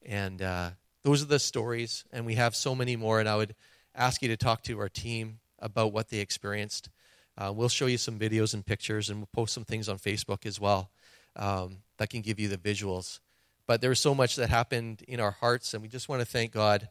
And 0.04 0.40
uh, 0.40 0.70
those 1.02 1.22
are 1.22 1.26
the 1.26 1.38
stories, 1.38 2.04
and 2.12 2.24
we 2.24 2.34
have 2.34 2.54
so 2.54 2.74
many 2.74 2.96
more. 2.96 3.20
And 3.20 3.28
I 3.28 3.37
would 3.37 3.54
ask 3.94 4.22
you 4.22 4.28
to 4.28 4.37
talk 4.37 4.62
to 4.64 4.78
our 4.78 4.88
team 4.88 5.40
about 5.58 5.92
what 5.92 6.08
they 6.08 6.18
experienced. 6.18 6.90
Uh, 7.36 7.52
we'll 7.54 7.68
show 7.68 7.86
you 7.86 7.98
some 7.98 8.18
videos 8.18 8.54
and 8.54 8.66
pictures, 8.66 9.10
and 9.10 9.20
we'll 9.20 9.28
post 9.32 9.54
some 9.54 9.64
things 9.64 9.88
on 9.88 9.98
Facebook 9.98 10.44
as 10.44 10.60
well 10.60 10.90
um, 11.36 11.78
that 11.98 12.10
can 12.10 12.20
give 12.20 12.40
you 12.40 12.48
the 12.48 12.56
visuals. 12.56 13.20
But 13.66 13.80
there 13.80 13.90
was 13.90 14.00
so 14.00 14.14
much 14.14 14.36
that 14.36 14.50
happened 14.50 15.02
in 15.06 15.20
our 15.20 15.30
hearts, 15.30 15.74
and 15.74 15.82
we 15.82 15.88
just 15.88 16.08
want 16.08 16.20
to 16.20 16.26
thank 16.26 16.52
God 16.52 16.88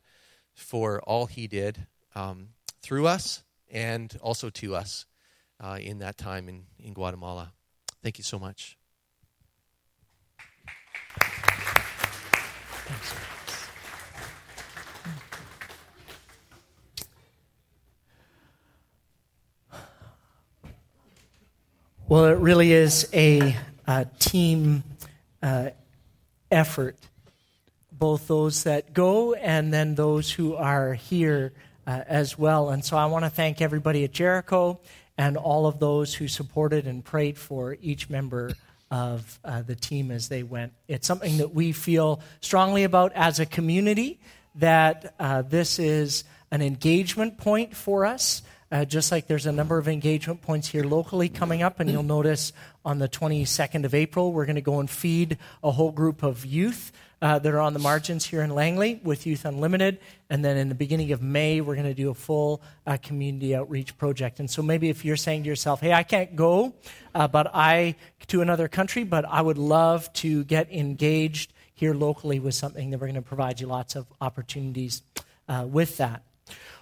for 0.53 1.01
all 1.01 1.25
He 1.25 1.47
did 1.47 1.87
um, 2.15 2.49
through 2.81 3.07
us 3.07 3.43
and 3.69 4.15
also 4.21 4.49
to 4.49 4.75
us 4.75 5.05
uh, 5.59 5.77
in 5.81 5.99
that 5.99 6.17
time 6.17 6.47
in, 6.47 6.63
in 6.79 6.93
Guatemala. 6.93 7.51
Thank 8.01 8.17
you 8.17 8.23
so 8.23 8.39
much. 8.39 8.77
Well, 22.09 22.23
it 22.27 22.37
really 22.37 22.71
is 22.71 23.09
a, 23.13 23.57
a 23.85 24.05
team 24.17 24.85
uh, 25.43 25.71
effort, 26.49 26.95
both 27.91 28.29
those 28.29 28.63
that 28.63 28.93
go 28.93 29.33
and 29.33 29.73
then 29.73 29.95
those 29.95 30.31
who 30.31 30.55
are 30.55 30.93
here 30.93 31.51
uh, 31.85 32.03
as 32.07 32.39
well. 32.39 32.69
And 32.69 32.85
so 32.85 32.95
I 32.95 33.07
want 33.07 33.25
to 33.25 33.29
thank 33.29 33.61
everybody 33.61 34.05
at 34.05 34.13
Jericho 34.13 34.79
and 35.17 35.35
all 35.35 35.67
of 35.67 35.79
those 35.79 36.13
who 36.13 36.29
supported 36.29 36.87
and 36.87 37.03
prayed 37.03 37.37
for 37.37 37.75
each 37.81 38.09
member 38.09 38.53
of 38.89 39.37
uh, 39.43 39.63
the 39.63 39.75
team 39.75 40.09
as 40.09 40.29
they 40.29 40.43
went. 40.43 40.71
It's 40.87 41.05
something 41.05 41.39
that 41.39 41.53
we 41.53 41.73
feel 41.73 42.21
strongly 42.39 42.85
about 42.85 43.11
as 43.15 43.41
a 43.41 43.45
community, 43.45 44.21
that 44.55 45.13
uh, 45.19 45.41
this 45.41 45.77
is 45.77 46.23
an 46.51 46.61
engagement 46.61 47.37
point 47.37 47.75
for 47.75 48.05
us. 48.05 48.43
Uh, 48.71 48.83
just 48.83 49.11
like 49.11 49.27
there's 49.27 49.45
a 49.45 49.51
number 49.51 49.77
of 49.77 49.87
engagement 49.87 50.41
points 50.41 50.67
here 50.67 50.83
locally 50.83 51.29
coming 51.29 51.63
up, 51.63 51.79
and 51.79 51.89
you'll 51.89 52.03
notice 52.03 52.51
on 52.83 52.99
the 52.99 53.07
22nd 53.07 53.85
of 53.85 53.93
April, 53.93 54.33
we're 54.33 54.45
going 54.45 54.55
to 54.55 54.61
go 54.61 54.79
and 54.79 54.89
feed 54.89 55.37
a 55.63 55.71
whole 55.71 55.91
group 55.91 56.21
of 56.21 56.45
youth 56.45 56.91
uh, 57.21 57.39
that 57.39 57.51
are 57.53 57.59
on 57.59 57.73
the 57.73 57.79
margins 57.79 58.25
here 58.25 58.41
in 58.41 58.49
Langley 58.49 58.99
with 59.03 59.25
Youth 59.25 59.45
Unlimited. 59.45 59.99
And 60.29 60.43
then 60.43 60.57
in 60.57 60.69
the 60.69 60.75
beginning 60.75 61.11
of 61.13 61.21
May, 61.21 61.61
we're 61.61 61.75
going 61.75 61.87
to 61.87 61.93
do 61.93 62.09
a 62.09 62.13
full 62.13 62.61
uh, 62.85 62.97
community 63.01 63.55
outreach 63.55 63.97
project. 63.97 64.39
And 64.39 64.49
so 64.49 64.61
maybe 64.61 64.89
if 64.89 65.03
you're 65.03 65.17
saying 65.17 65.43
to 65.43 65.49
yourself, 65.49 65.79
hey, 65.81 65.93
I 65.93 66.03
can't 66.03 66.35
go 66.35 66.75
uh, 67.17 67.27
but 67.27 67.49
I 67.53 67.95
to 68.27 68.41
another 68.41 68.67
country, 68.67 69.03
but 69.03 69.25
I 69.25 69.41
would 69.41 69.57
love 69.57 70.11
to 70.13 70.43
get 70.43 70.71
engaged 70.71 71.51
here 71.73 71.93
locally 71.93 72.39
with 72.39 72.53
something, 72.53 72.91
that 72.91 72.99
we're 72.99 73.07
going 73.07 73.15
to 73.15 73.21
provide 73.21 73.59
you 73.59 73.67
lots 73.67 73.95
of 73.95 74.05
opportunities 74.21 75.01
uh, 75.47 75.65
with 75.67 75.97
that. 75.97 76.21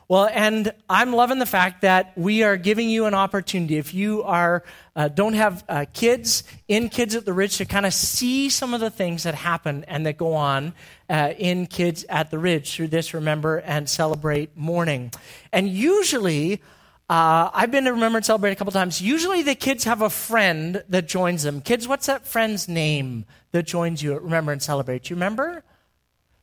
Well, 0.08 0.30
and 0.32 0.72
I'm 0.88 1.14
loving 1.14 1.40
the 1.40 1.48
fact 1.48 1.82
that 1.82 2.16
we 2.16 2.44
are 2.44 2.58
giving 2.58 2.90
you 2.90 3.06
an 3.06 3.16
opportunity. 3.16 3.78
If 3.78 3.96
you 3.96 4.22
are 4.22 4.64
uh, 4.96 5.08
don't 5.08 5.34
have 5.34 5.64
uh, 5.68 5.86
kids 5.94 6.44
in 6.68 6.90
Kids 6.90 7.16
at 7.16 7.26
the 7.26 7.34
Ridge, 7.34 7.58
to 7.58 7.66
kind 7.66 7.88
of 7.88 7.94
see 7.94 8.50
some 8.50 8.76
of 8.76 8.82
the 8.82 8.92
things 8.92 9.24
that 9.24 9.34
happen 9.34 9.84
and 9.88 10.06
that 10.06 10.18
go 10.18 10.36
on 10.36 10.74
uh, 11.10 11.34
in 11.40 11.66
Kids 11.66 12.06
at 12.08 12.30
the 12.30 12.38
Ridge 12.38 12.76
through 12.76 12.90
this 12.90 13.16
Remember 13.16 13.58
and 13.58 13.90
Celebrate 13.90 14.56
morning. 14.56 15.12
And 15.52 15.68
usually, 15.68 16.62
uh, 17.10 17.50
I've 17.52 17.72
been 17.72 17.86
to 17.86 17.94
Remember 17.94 18.18
and 18.18 18.26
Celebrate 18.26 18.52
a 18.52 18.56
couple 18.56 18.74
times. 18.74 19.02
Usually, 19.02 19.42
the 19.42 19.56
kids 19.56 19.86
have 19.86 20.04
a 20.04 20.10
friend 20.12 20.84
that 20.88 21.08
joins 21.08 21.42
them. 21.42 21.62
Kids, 21.62 21.88
what's 21.88 22.06
that 22.06 22.28
friend's 22.28 22.68
name 22.68 23.26
that 23.54 23.64
joins 23.64 24.04
you 24.04 24.14
at 24.14 24.22
Remember 24.22 24.52
and 24.52 24.62
Celebrate? 24.62 25.06
Do 25.06 25.14
you 25.14 25.16
remember? 25.16 25.64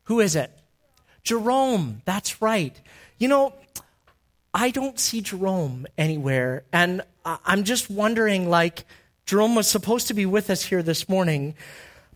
Who 0.04 0.18
is 0.18 0.34
it? 0.34 0.50
Jerome. 1.22 2.02
That's 2.04 2.42
right. 2.42 2.80
You 3.22 3.28
know, 3.28 3.54
I 4.52 4.72
don't 4.72 4.98
see 4.98 5.20
Jerome 5.20 5.86
anywhere. 5.96 6.64
And 6.72 7.02
I'm 7.24 7.62
just 7.62 7.88
wondering, 7.88 8.50
like, 8.50 8.84
Jerome 9.26 9.54
was 9.54 9.68
supposed 9.68 10.08
to 10.08 10.14
be 10.14 10.26
with 10.26 10.50
us 10.50 10.64
here 10.64 10.82
this 10.82 11.08
morning, 11.08 11.54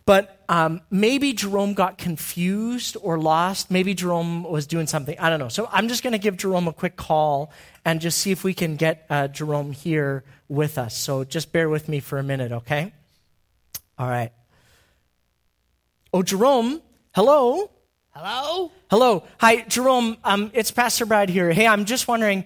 but 0.05 0.43
um, 0.49 0.81
maybe 0.91 1.31
Jerome 1.31 1.75
got 1.75 1.97
confused 1.97 2.97
or 3.01 3.17
lost. 3.17 3.71
Maybe 3.71 3.93
Jerome 3.93 4.43
was 4.43 4.67
doing 4.67 4.85
something. 4.85 5.17
I 5.17 5.29
don't 5.29 5.39
know. 5.39 5.47
So 5.47 5.69
I'm 5.71 5.87
just 5.87 6.03
going 6.03 6.11
to 6.11 6.19
give 6.19 6.35
Jerome 6.35 6.67
a 6.67 6.73
quick 6.73 6.97
call 6.97 7.53
and 7.85 8.01
just 8.01 8.17
see 8.17 8.31
if 8.31 8.43
we 8.43 8.53
can 8.53 8.75
get 8.75 9.05
uh, 9.09 9.29
Jerome 9.29 9.71
here 9.71 10.25
with 10.49 10.77
us. 10.77 10.93
So 10.93 11.23
just 11.23 11.53
bear 11.53 11.69
with 11.69 11.87
me 11.87 12.01
for 12.01 12.19
a 12.19 12.23
minute, 12.23 12.51
okay? 12.51 12.91
All 13.97 14.09
right. 14.09 14.33
Oh, 16.11 16.21
Jerome, 16.21 16.81
hello. 17.15 17.71
Hello? 18.19 18.71
Hello. 18.89 19.23
Hi, 19.39 19.61
Jerome. 19.61 20.17
Um, 20.23 20.49
it's 20.55 20.71
Pastor 20.71 21.05
Brad 21.05 21.29
here. 21.29 21.51
Hey, 21.51 21.67
I'm 21.67 21.85
just 21.85 22.07
wondering, 22.07 22.45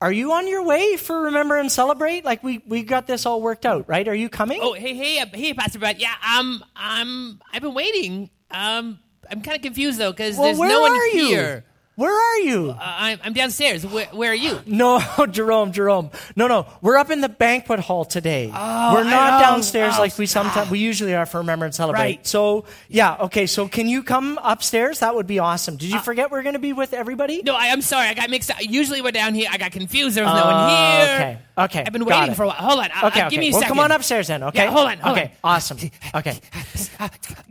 are 0.00 0.10
you 0.10 0.32
on 0.32 0.48
your 0.48 0.62
way 0.64 0.96
for 0.96 1.24
Remember 1.24 1.58
and 1.58 1.70
Celebrate? 1.70 2.24
Like 2.24 2.42
we, 2.42 2.62
we 2.66 2.82
got 2.82 3.06
this 3.06 3.26
all 3.26 3.42
worked 3.42 3.66
out, 3.66 3.86
right? 3.86 4.08
Are 4.08 4.14
you 4.14 4.30
coming? 4.30 4.60
Oh, 4.62 4.72
hey, 4.72 4.94
hey, 4.94 5.18
uh, 5.18 5.26
hey, 5.30 5.52
Pastor 5.52 5.78
Brad. 5.78 6.00
Yeah, 6.00 6.14
um, 6.38 6.64
I'm, 6.74 7.38
I've 7.52 7.60
been 7.60 7.74
waiting. 7.74 8.30
Um, 8.50 8.98
I'm 9.30 9.42
kind 9.42 9.56
of 9.56 9.62
confused 9.62 9.98
though 10.00 10.10
because 10.10 10.38
well, 10.38 10.46
there's 10.46 10.58
where 10.58 10.70
no 10.70 10.80
one 10.80 10.92
are 10.92 11.06
you? 11.08 11.26
here. 11.26 11.64
Where 12.00 12.14
are 12.14 12.38
you? 12.38 12.70
Uh, 12.70 12.76
I'm, 12.80 13.20
I'm 13.22 13.32
downstairs. 13.34 13.84
Where, 13.84 14.06
where 14.06 14.30
are 14.32 14.34
you? 14.34 14.58
No, 14.64 15.00
Jerome, 15.30 15.70
Jerome. 15.72 16.10
No, 16.34 16.46
no. 16.46 16.66
We're 16.80 16.96
up 16.96 17.10
in 17.10 17.20
the 17.20 17.28
banquet 17.28 17.78
hall 17.78 18.06
today. 18.06 18.50
Oh, 18.54 18.94
we're 18.94 19.04
not 19.04 19.42
downstairs 19.42 19.96
Oh, 19.98 20.00
like 20.00 20.16
we 20.16 20.24
sometimes 20.24 20.70
we 20.70 20.78
usually 20.78 21.14
are 21.14 21.26
for 21.26 21.38
Remember 21.38 21.66
and 21.66 21.74
Celebrate. 21.74 22.00
Right. 22.00 22.26
So, 22.26 22.64
yeah, 22.88 23.16
okay. 23.24 23.44
So, 23.46 23.68
can 23.68 23.86
you 23.86 24.02
come 24.02 24.38
upstairs? 24.42 25.00
That 25.00 25.14
would 25.14 25.26
be 25.26 25.40
awesome. 25.40 25.76
Did 25.76 25.90
you 25.90 26.00
forget 26.00 26.30
we're 26.30 26.42
going 26.42 26.54
to 26.54 26.58
be 26.58 26.72
with 26.72 26.94
everybody? 26.94 27.40
Uh, 27.40 27.44
No, 27.44 27.54
I, 27.54 27.68
I'm 27.68 27.82
sorry. 27.82 28.08
I 28.08 28.14
got 28.14 28.30
mixed 28.30 28.50
up. 28.50 28.56
Usually 28.62 29.02
we're 29.02 29.10
down 29.12 29.34
here. 29.34 29.50
I 29.52 29.58
got 29.58 29.72
confused. 29.72 30.16
There 30.16 30.24
was 30.24 30.34
no 30.34 30.46
one 30.46 30.70
here. 30.70 31.14
okay, 31.16 31.38
okay, 31.58 31.84
I've 31.86 31.92
been 31.92 32.04
got 32.04 32.18
waiting 32.20 32.32
it. 32.32 32.36
for 32.36 32.44
a 32.44 32.46
while. 32.46 32.56
Hold 32.56 32.78
on. 32.78 32.90
Uh, 32.92 33.08
Okay, 33.10 33.20
uh, 33.20 33.26
okay. 33.26 33.28
Give 33.30 33.40
me 33.40 33.48
a 33.48 33.52
well, 33.52 33.60
second. 33.60 33.76
come 33.76 33.84
on 33.84 33.92
upstairs 33.92 34.28
then, 34.28 34.42
okay? 34.44 34.64
Yeah, 34.64 34.70
hold 34.70 34.86
on, 34.88 34.98
hold 35.00 35.18
okay, 35.18 35.32
on. 35.44 35.54
awesome. 35.54 35.76
Okay. 36.14 36.40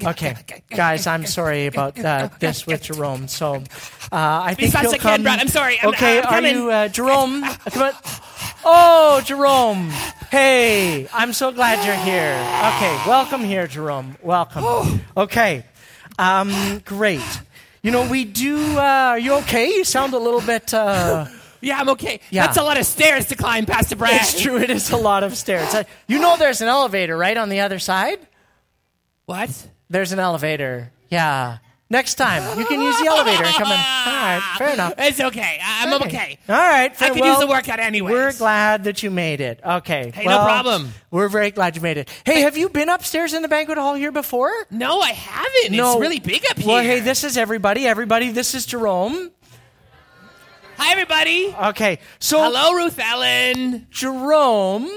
Okay. 0.05 0.35
Guys, 0.69 1.07
I'm 1.07 1.25
sorry 1.25 1.65
about 1.65 1.99
uh, 1.99 2.29
this 2.39 2.65
with 2.65 2.83
Jerome. 2.83 3.27
So, 3.27 3.55
uh, 4.11 4.15
I 4.41 4.53
think 4.53 4.71
fast 4.71 4.89
he'll 4.89 4.97
come. 4.99 5.23
Brad. 5.23 5.39
I'm 5.39 5.47
sorry. 5.47 5.77
I'm- 5.79 5.89
okay, 5.89 6.19
I'm 6.19 6.25
are 6.25 6.29
coming. 6.29 6.55
you 6.55 6.71
uh, 6.71 6.87
Jerome? 6.87 7.41
come 7.43 7.81
on. 7.83 7.93
Oh, 8.65 9.21
Jerome. 9.25 9.89
Hey, 10.31 11.07
I'm 11.13 11.33
so 11.33 11.51
glad 11.51 11.85
you're 11.85 11.95
here. 11.95 12.33
Okay, 12.75 13.09
welcome 13.09 13.41
here, 13.43 13.67
Jerome. 13.67 14.17
Welcome. 14.21 15.01
Okay. 15.15 15.63
Um, 16.17 16.81
great. 16.85 17.21
You 17.81 17.91
know, 17.91 18.07
we 18.09 18.25
do. 18.25 18.57
Uh, 18.77 18.81
are 18.81 19.19
you 19.19 19.35
okay? 19.35 19.69
You 19.69 19.83
sound 19.85 20.13
a 20.13 20.19
little 20.19 20.41
bit. 20.41 20.73
Uh, 20.73 21.25
Yeah, 21.61 21.77
I'm 21.79 21.89
okay. 21.89 22.21
Yeah. 22.29 22.45
That's 22.45 22.57
a 22.57 22.63
lot 22.63 22.77
of 22.79 22.85
stairs 22.85 23.25
to 23.27 23.35
climb, 23.35 23.65
Pastor 23.65 23.95
Brad. 23.97 24.13
it's 24.21 24.41
true. 24.41 24.57
It 24.57 24.69
is 24.69 24.91
a 24.91 24.97
lot 24.97 25.23
of 25.23 25.35
stairs. 25.35 25.73
Uh, 25.73 25.83
you 26.07 26.19
know, 26.19 26.37
there's 26.37 26.61
an 26.61 26.67
elevator 26.69 27.17
right 27.17 27.35
on 27.35 27.49
the 27.49 27.59
other 27.61 27.79
side. 27.79 28.19
What? 29.25 29.49
There's 29.89 30.11
an 30.11 30.19
elevator. 30.19 30.91
Yeah. 31.09 31.57
Next 31.91 32.15
time, 32.15 32.59
you 32.59 32.65
can 32.67 32.79
use 32.79 32.95
the 32.99 33.07
elevator 33.07 33.43
and 33.43 33.55
come 33.55 33.71
in. 33.71 33.71
All 33.71 33.79
right, 33.79 34.55
fair 34.59 34.73
enough. 34.73 34.93
It's 34.99 35.19
okay. 35.19 35.59
I'm 35.63 35.93
okay. 36.03 36.37
All 36.47 36.55
right, 36.55 36.95
fair, 36.95 37.07
I 37.09 37.11
could 37.13 37.21
well, 37.21 37.31
use 37.31 37.39
the 37.39 37.47
workout 37.47 37.79
anyways. 37.79 38.11
We're 38.11 38.33
glad 38.33 38.83
that 38.83 39.01
you 39.01 39.09
made 39.09 39.41
it. 39.41 39.59
Okay. 39.65 40.11
Hey, 40.13 40.25
no 40.25 40.37
problem. 40.37 40.89
We're 41.09 41.29
very 41.29 41.49
glad 41.49 41.75
you 41.75 41.81
made 41.81 41.97
it. 41.97 42.07
Hey, 42.25 42.41
have 42.41 42.55
you 42.55 42.69
been 42.69 42.89
upstairs 42.89 43.33
in 43.33 43.41
the 43.41 43.47
banquet 43.47 43.79
hall 43.79 43.95
here 43.95 44.11
before? 44.11 44.51
No, 44.69 44.99
I 44.99 45.13
haven't. 45.13 45.75
No. 45.75 45.93
It's 45.93 46.01
really 46.01 46.19
big 46.19 46.43
up 46.51 46.59
here. 46.59 46.67
Well, 46.67 46.83
hey, 46.83 46.99
this 46.99 47.23
is 47.23 47.37
everybody. 47.37 47.87
Everybody, 47.87 48.29
this 48.29 48.53
is 48.53 48.67
Jerome. 48.67 49.31
Hi, 50.77 50.91
everybody. 50.91 51.55
Okay, 51.69 51.97
so 52.19 52.41
Hello, 52.43 52.73
Ruth 52.73 52.99
Ellen. 52.99 53.87
Jerome, 53.89 54.87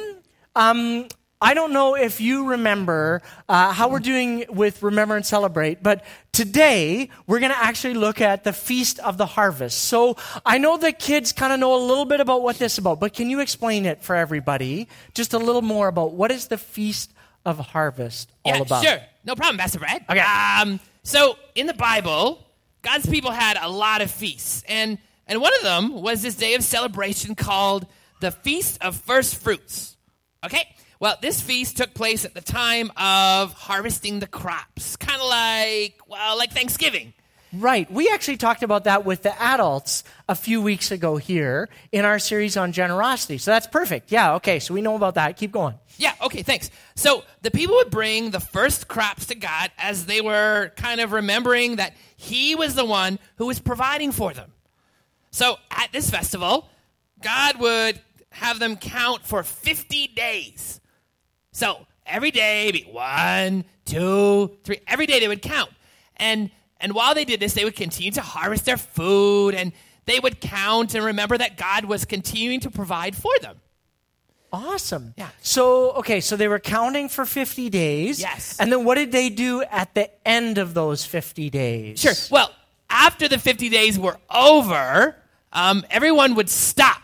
um, 0.54 1.08
I 1.42 1.54
don't 1.54 1.72
know 1.72 1.96
if 1.96 2.20
you 2.20 2.50
remember 2.50 3.20
uh, 3.48 3.72
how 3.72 3.88
we're 3.88 3.98
doing 3.98 4.44
with 4.48 4.80
Remember 4.80 5.16
and 5.16 5.26
Celebrate, 5.26 5.82
but 5.82 6.04
today 6.30 7.10
we're 7.26 7.40
going 7.40 7.50
to 7.50 7.58
actually 7.58 7.94
look 7.94 8.20
at 8.20 8.44
the 8.44 8.52
Feast 8.52 9.00
of 9.00 9.18
the 9.18 9.26
Harvest. 9.26 9.76
So 9.76 10.16
I 10.46 10.58
know 10.58 10.76
the 10.76 10.92
kids 10.92 11.32
kind 11.32 11.52
of 11.52 11.58
know 11.58 11.74
a 11.74 11.82
little 11.84 12.04
bit 12.04 12.20
about 12.20 12.44
what 12.44 12.60
this 12.60 12.74
is 12.74 12.78
about, 12.78 13.00
but 13.00 13.12
can 13.12 13.28
you 13.28 13.40
explain 13.40 13.86
it 13.86 14.04
for 14.04 14.14
everybody? 14.14 14.86
Just 15.14 15.34
a 15.34 15.38
little 15.38 15.62
more 15.62 15.88
about 15.88 16.12
what 16.12 16.30
is 16.30 16.46
the 16.46 16.56
Feast 16.56 17.12
of 17.44 17.58
Harvest 17.58 18.30
all 18.44 18.54
yeah, 18.54 18.62
about? 18.62 18.84
sure. 18.84 19.00
No 19.24 19.34
problem, 19.34 19.58
Pastor 19.58 19.80
Brad. 19.80 20.04
Okay. 20.08 20.20
Um, 20.20 20.78
so 21.02 21.36
in 21.56 21.66
the 21.66 21.74
Bible, 21.74 22.46
God's 22.82 23.06
people 23.06 23.32
had 23.32 23.58
a 23.60 23.68
lot 23.68 24.00
of 24.00 24.12
feasts, 24.12 24.62
and 24.68 24.96
and 25.26 25.40
one 25.40 25.52
of 25.56 25.62
them 25.62 26.02
was 26.02 26.22
this 26.22 26.36
day 26.36 26.54
of 26.54 26.62
celebration 26.62 27.34
called 27.34 27.86
the 28.20 28.30
Feast 28.30 28.78
of 28.80 28.94
First 28.94 29.36
Fruits. 29.42 29.96
Okay. 30.44 30.68
Well, 31.02 31.16
this 31.20 31.40
feast 31.40 31.78
took 31.78 31.94
place 31.94 32.24
at 32.24 32.32
the 32.32 32.40
time 32.40 32.92
of 32.96 33.52
harvesting 33.54 34.20
the 34.20 34.28
crops, 34.28 34.94
kind 34.94 35.20
of 35.20 35.26
like 35.26 35.96
well, 36.06 36.38
like 36.38 36.52
Thanksgiving. 36.52 37.12
Right. 37.52 37.90
We 37.90 38.08
actually 38.08 38.36
talked 38.36 38.62
about 38.62 38.84
that 38.84 39.04
with 39.04 39.24
the 39.24 39.42
adults 39.42 40.04
a 40.28 40.36
few 40.36 40.62
weeks 40.62 40.92
ago 40.92 41.16
here 41.16 41.68
in 41.90 42.04
our 42.04 42.20
series 42.20 42.56
on 42.56 42.70
generosity. 42.70 43.38
So 43.38 43.50
that's 43.50 43.66
perfect. 43.66 44.12
Yeah, 44.12 44.34
okay. 44.34 44.60
So 44.60 44.74
we 44.74 44.80
know 44.80 44.94
about 44.94 45.16
that. 45.16 45.36
Keep 45.36 45.50
going. 45.50 45.74
Yeah, 45.98 46.14
okay, 46.22 46.44
thanks. 46.44 46.70
So 46.94 47.24
the 47.40 47.50
people 47.50 47.74
would 47.74 47.90
bring 47.90 48.30
the 48.30 48.38
first 48.38 48.86
crops 48.86 49.26
to 49.26 49.34
God 49.34 49.72
as 49.78 50.06
they 50.06 50.20
were 50.20 50.70
kind 50.76 51.00
of 51.00 51.10
remembering 51.10 51.76
that 51.76 51.94
He 52.16 52.54
was 52.54 52.76
the 52.76 52.84
one 52.84 53.18
who 53.38 53.46
was 53.46 53.58
providing 53.58 54.12
for 54.12 54.32
them. 54.32 54.52
So 55.32 55.56
at 55.68 55.90
this 55.90 56.10
festival, 56.10 56.68
God 57.20 57.58
would 57.58 58.00
have 58.30 58.60
them 58.60 58.76
count 58.76 59.26
for 59.26 59.42
50 59.42 60.06
days. 60.06 60.78
So 61.52 61.86
every 62.06 62.30
day, 62.30 62.70
be 62.72 62.82
one, 62.90 63.64
two, 63.84 64.56
three, 64.64 64.80
every 64.86 65.06
day 65.06 65.20
they 65.20 65.28
would 65.28 65.42
count. 65.42 65.70
And 66.16 66.50
and 66.80 66.94
while 66.94 67.14
they 67.14 67.24
did 67.24 67.38
this, 67.38 67.54
they 67.54 67.64
would 67.64 67.76
continue 67.76 68.10
to 68.12 68.22
harvest 68.22 68.64
their 68.64 68.76
food 68.76 69.54
and 69.54 69.72
they 70.04 70.18
would 70.18 70.40
count 70.40 70.94
and 70.94 71.04
remember 71.04 71.38
that 71.38 71.56
God 71.56 71.84
was 71.84 72.04
continuing 72.04 72.58
to 72.60 72.70
provide 72.70 73.14
for 73.14 73.32
them. 73.40 73.60
Awesome. 74.52 75.14
Yeah. 75.16 75.28
So, 75.40 75.92
okay, 75.92 76.20
so 76.20 76.36
they 76.36 76.48
were 76.48 76.58
counting 76.58 77.08
for 77.08 77.24
50 77.24 77.70
days. 77.70 78.20
Yes. 78.20 78.58
And 78.58 78.70
then 78.70 78.84
what 78.84 78.96
did 78.96 79.12
they 79.12 79.30
do 79.30 79.62
at 79.62 79.94
the 79.94 80.10
end 80.28 80.58
of 80.58 80.74
those 80.74 81.04
50 81.04 81.48
days? 81.50 82.00
Sure. 82.00 82.12
Well, 82.30 82.50
after 82.90 83.28
the 83.28 83.38
50 83.38 83.70
days 83.70 83.98
were 83.98 84.18
over, 84.28 85.16
um, 85.52 85.84
everyone 85.88 86.34
would 86.34 86.50
stop. 86.50 87.00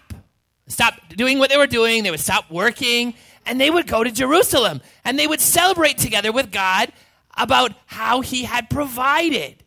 Stop 0.67 0.95
doing 1.17 1.39
what 1.39 1.49
they 1.49 1.57
were 1.57 1.67
doing. 1.67 2.03
They 2.03 2.11
would 2.11 2.21
stop 2.21 2.51
working 2.51 3.15
and 3.49 3.61
they 3.61 3.71
would 3.71 3.87
go 3.87 4.05
to 4.05 4.11
Jerusalem 4.11 4.81
and 5.05 5.19
they 5.19 5.27
would 5.27 5.41
celebrate 5.41 5.99
together 5.99 6.31
with 6.33 6.53
God 6.53 6.93
about 7.37 7.73
how 7.87 8.21
he 8.21 8.45
had 8.45 8.69
provided. 8.71 9.63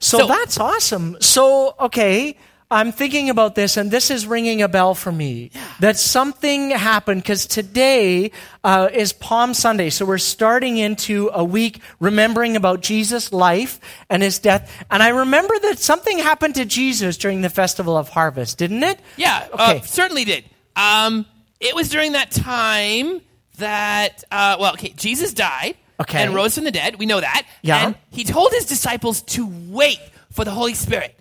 So, 0.00 0.18
So- 0.18 0.26
that's 0.28 0.58
awesome. 0.58 1.16
So, 1.20 1.74
okay, 1.80 2.36
I'm 2.70 2.92
thinking 2.92 3.30
about 3.30 3.54
this, 3.54 3.78
and 3.78 3.90
this 3.90 4.10
is 4.10 4.26
ringing 4.26 4.60
a 4.60 4.68
bell 4.68 4.94
for 4.94 5.10
me 5.10 5.50
that 5.80 5.96
something 5.98 6.68
happened 6.70 7.22
because 7.22 7.46
today 7.46 8.30
uh, 8.62 8.90
is 8.92 9.14
Palm 9.14 9.54
Sunday. 9.54 9.88
So 9.88 10.04
we're 10.04 10.18
starting 10.18 10.76
into 10.76 11.30
a 11.32 11.42
week 11.42 11.80
remembering 11.98 12.56
about 12.56 12.82
Jesus' 12.82 13.32
life 13.32 13.80
and 14.10 14.22
his 14.22 14.38
death. 14.38 14.70
And 14.90 15.02
I 15.02 15.08
remember 15.08 15.54
that 15.62 15.78
something 15.78 16.18
happened 16.18 16.56
to 16.56 16.66
Jesus 16.66 17.16
during 17.16 17.40
the 17.40 17.48
Festival 17.48 17.96
of 17.96 18.10
Harvest, 18.10 18.58
didn't 18.58 18.82
it? 18.82 19.00
Yeah, 19.16 19.46
Okay. 19.54 19.78
uh, 19.78 19.80
certainly 19.80 20.26
did. 20.26 20.44
Um, 20.76 21.24
it 21.60 21.74
was 21.74 21.88
during 21.88 22.12
that 22.12 22.30
time 22.30 23.20
that, 23.58 24.24
uh, 24.30 24.56
well, 24.60 24.72
okay, 24.74 24.90
Jesus 24.96 25.32
died 25.32 25.76
Okay. 26.00 26.22
and 26.22 26.34
rose 26.34 26.54
from 26.54 26.64
the 26.64 26.70
dead. 26.70 26.96
We 26.98 27.06
know 27.06 27.20
that. 27.20 27.44
Yeah. 27.62 27.86
And 27.86 27.94
he 28.10 28.24
told 28.24 28.52
his 28.52 28.66
disciples 28.66 29.22
to 29.22 29.46
wait 29.68 29.98
for 30.30 30.44
the 30.44 30.50
Holy 30.52 30.74
Spirit. 30.74 31.14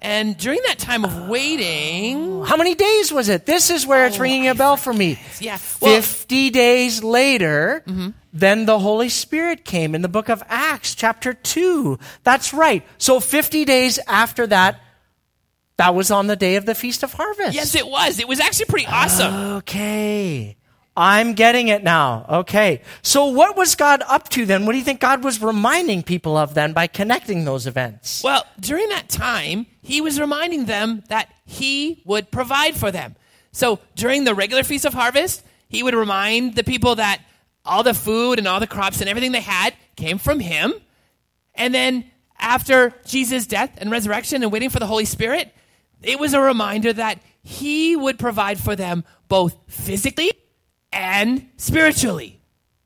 And 0.00 0.36
during 0.36 0.60
that 0.66 0.78
time 0.78 1.04
of 1.04 1.28
waiting, 1.28 2.44
How 2.44 2.56
many 2.56 2.74
days 2.76 3.10
was 3.12 3.28
it? 3.28 3.46
This 3.46 3.68
is 3.70 3.84
where 3.86 4.06
it's 4.06 4.16
Oh, 4.18 4.20
ringing 4.22 4.46
a 4.48 4.54
bell 4.54 4.76
for 4.76 4.92
me. 4.92 5.18
Yeah, 5.40 5.58
well- 5.80 5.92
Mm-hmm. 5.94 6.02
50 6.02 6.50
days 6.50 7.02
later, 7.02 7.82
then 8.32 8.66
the 8.66 8.78
Holy 8.78 9.08
Spirit 9.08 9.64
came 9.64 9.94
in 9.96 10.02
the 10.02 10.08
book 10.08 10.28
of 10.28 10.42
Acts, 10.48 10.94
chapter 10.94 11.32
2. 11.34 11.98
That's 12.22 12.52
right. 12.54 12.84
So 12.98 13.18
50 13.18 13.64
days 13.64 13.98
after 14.06 14.46
that, 14.46 14.80
that 15.78 15.94
was 15.94 16.10
on 16.10 16.26
the 16.26 16.36
day 16.36 16.56
of 16.56 16.66
the 16.66 16.74
Feast 16.74 17.02
of 17.02 17.12
Harvest. 17.14 17.54
yes, 17.54 17.74
it 17.74 17.86
was. 17.86 18.18
It 18.18 18.28
was 18.28 18.40
actually 18.40 18.66
pretty 18.66 18.86
awesome. 18.86 19.34
Okay. 19.58 20.56
I'm 20.96 21.34
getting 21.34 21.68
it 21.68 21.84
now. 21.84 22.26
Okay. 22.28 22.82
So 23.02 23.26
what 23.26 23.56
was 23.56 23.76
God 23.76 24.02
up 24.08 24.28
to 24.30 24.44
then? 24.44 24.66
What 24.66 24.72
do 24.72 24.78
you 24.78 24.84
think 24.84 24.98
God 24.98 25.22
was 25.22 25.40
reminding 25.40 26.02
people 26.02 26.36
of 26.36 26.54
then 26.54 26.72
by 26.72 26.88
connecting 26.88 27.44
those 27.44 27.68
events? 27.68 28.24
Well, 28.24 28.44
during 28.58 28.88
that 28.88 29.08
time, 29.08 29.66
he 29.80 30.00
was 30.00 30.18
reminding 30.18 30.64
them 30.64 31.04
that 31.08 31.32
he 31.44 32.02
would 32.04 32.32
provide 32.32 32.74
for 32.74 32.90
them. 32.90 33.14
So 33.52 33.78
during 33.94 34.24
the 34.24 34.34
regular 34.34 34.64
Feast 34.64 34.84
of 34.84 34.92
Harvest, 34.92 35.44
he 35.68 35.84
would 35.84 35.94
remind 35.94 36.56
the 36.56 36.64
people 36.64 36.96
that 36.96 37.22
all 37.64 37.84
the 37.84 37.94
food 37.94 38.38
and 38.38 38.48
all 38.48 38.58
the 38.58 38.66
crops 38.66 39.00
and 39.00 39.08
everything 39.08 39.30
they 39.30 39.40
had 39.40 39.74
came 39.94 40.18
from 40.18 40.40
him. 40.40 40.74
And 41.54 41.72
then 41.72 42.10
after 42.40 42.92
Jesus' 43.06 43.46
death 43.46 43.70
and 43.78 43.92
resurrection 43.92 44.42
and 44.42 44.50
waiting 44.50 44.70
for 44.70 44.80
the 44.80 44.86
Holy 44.86 45.04
Spirit, 45.04 45.54
it 46.02 46.18
was 46.18 46.34
a 46.34 46.40
reminder 46.40 46.92
that 46.92 47.20
he 47.42 47.96
would 47.96 48.18
provide 48.18 48.58
for 48.58 48.76
them 48.76 49.04
both 49.28 49.56
physically 49.68 50.32
and 50.92 51.48
spiritually. 51.56 52.38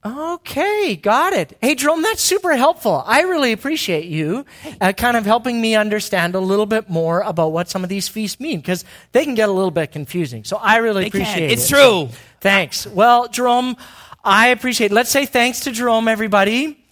Okay, 0.04 0.96
got 0.96 1.32
it. 1.32 1.56
Hey, 1.60 1.76
Jerome, 1.76 2.02
that's 2.02 2.22
super 2.22 2.56
helpful. 2.56 3.04
I 3.06 3.20
really 3.22 3.52
appreciate 3.52 4.06
you 4.06 4.44
uh, 4.80 4.92
kind 4.92 5.16
of 5.16 5.24
helping 5.24 5.60
me 5.60 5.76
understand 5.76 6.34
a 6.34 6.40
little 6.40 6.66
bit 6.66 6.90
more 6.90 7.20
about 7.20 7.52
what 7.52 7.68
some 7.68 7.84
of 7.84 7.88
these 7.88 8.08
feasts 8.08 8.40
mean 8.40 8.58
because 8.58 8.84
they 9.12 9.24
can 9.24 9.36
get 9.36 9.48
a 9.48 9.52
little 9.52 9.70
bit 9.70 9.92
confusing. 9.92 10.42
So 10.42 10.56
I 10.56 10.78
really 10.78 11.02
They 11.02 11.08
appreciate 11.08 11.44
it. 11.44 11.52
It's 11.52 11.68
true. 11.68 12.08
Thanks. 12.40 12.84
Well, 12.84 13.28
Jerome, 13.28 13.76
I 14.24 14.48
appreciate 14.48 14.90
it. 14.90 14.94
Let's 14.94 15.10
say 15.10 15.24
thanks 15.24 15.60
to 15.60 15.70
Jerome, 15.70 16.08
everybody. 16.08 16.84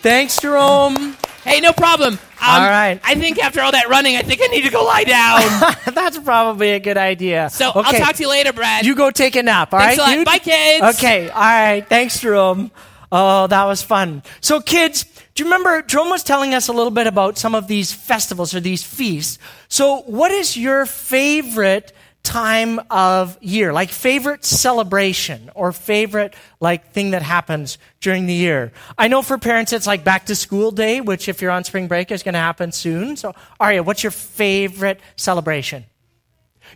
Thanks, 0.00 0.40
Jerome. 0.40 1.16
Hey, 1.44 1.60
no 1.60 1.72
problem. 1.72 2.14
Um, 2.14 2.18
All 2.40 2.60
right. 2.68 3.00
I 3.04 3.14
think 3.14 3.38
after 3.38 3.60
all 3.60 3.72
that 3.72 3.88
running, 3.88 4.16
I 4.16 4.22
think 4.22 4.40
I 4.42 4.46
need 4.46 4.62
to 4.62 4.70
go 4.70 4.84
lie 4.84 5.04
down. 5.04 5.40
That's 5.94 6.18
probably 6.18 6.72
a 6.72 6.80
good 6.80 6.96
idea. 6.96 7.50
So 7.50 7.70
I'll 7.74 7.84
talk 7.84 8.16
to 8.16 8.22
you 8.22 8.28
later, 8.28 8.52
Brad. 8.52 8.84
You 8.84 8.94
go 8.94 9.10
take 9.10 9.36
a 9.36 9.42
nap, 9.42 9.72
all 9.72 9.78
right? 9.78 9.96
Thanks 9.96 10.14
a 10.14 10.16
lot. 10.16 10.26
Bye, 10.26 10.38
kids. 10.38 10.98
Okay, 10.98 11.28
all 11.28 11.40
right. 11.40 11.86
Thanks, 11.88 12.18
Jerome. 12.20 12.70
Oh, 13.12 13.46
that 13.46 13.64
was 13.64 13.82
fun. 13.82 14.22
So, 14.40 14.60
kids, 14.60 15.04
do 15.34 15.42
you 15.42 15.44
remember 15.44 15.82
Jerome 15.82 16.10
was 16.10 16.24
telling 16.24 16.52
us 16.54 16.68
a 16.68 16.72
little 16.72 16.90
bit 16.90 17.06
about 17.06 17.38
some 17.38 17.54
of 17.54 17.68
these 17.68 17.92
festivals 17.92 18.54
or 18.54 18.60
these 18.60 18.82
feasts? 18.82 19.38
So, 19.68 19.98
what 20.06 20.32
is 20.32 20.56
your 20.56 20.84
favorite 20.86 21.92
time 22.24 22.80
of 22.90 23.38
year? 23.40 23.72
Like 23.72 23.90
favorite 23.90 24.44
celebration 24.44 25.50
or 25.54 25.70
favorite 25.70 26.34
like 26.58 26.90
thing 26.92 27.12
that 27.12 27.22
happens 27.22 27.78
during 28.00 28.26
the 28.26 28.34
year? 28.34 28.72
I 28.98 29.06
know 29.06 29.22
for 29.22 29.38
parents 29.38 29.72
it's 29.72 29.86
like 29.86 30.02
back 30.02 30.26
to 30.26 30.34
school 30.34 30.72
day, 30.72 31.00
which 31.00 31.28
if 31.28 31.40
you're 31.40 31.52
on 31.52 31.62
spring 31.62 31.86
break 31.86 32.10
is 32.10 32.24
going 32.24 32.32
to 32.32 32.40
happen 32.40 32.72
soon. 32.72 33.16
So, 33.16 33.34
Arya, 33.60 33.84
what's 33.84 34.02
your 34.02 34.10
favorite 34.10 34.98
celebration? 35.16 35.84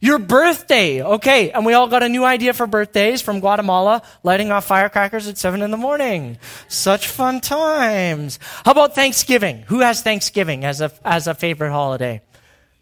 Your 0.00 0.18
birthday. 0.18 1.02
Okay. 1.02 1.50
And 1.50 1.66
we 1.66 1.72
all 1.72 1.88
got 1.88 2.02
a 2.02 2.08
new 2.08 2.24
idea 2.24 2.52
for 2.52 2.66
birthdays 2.66 3.22
from 3.22 3.40
Guatemala, 3.40 4.02
lighting 4.22 4.50
off 4.50 4.66
firecrackers 4.66 5.26
at 5.26 5.38
seven 5.38 5.62
in 5.62 5.70
the 5.70 5.76
morning. 5.76 6.38
Such 6.68 7.08
fun 7.08 7.40
times. 7.40 8.38
How 8.64 8.72
about 8.72 8.94
Thanksgiving? 8.94 9.62
Who 9.68 9.80
has 9.80 10.02
Thanksgiving 10.02 10.64
as 10.64 10.80
a, 10.80 10.92
as 11.04 11.26
a 11.26 11.34
favorite 11.34 11.70
holiday? 11.70 12.20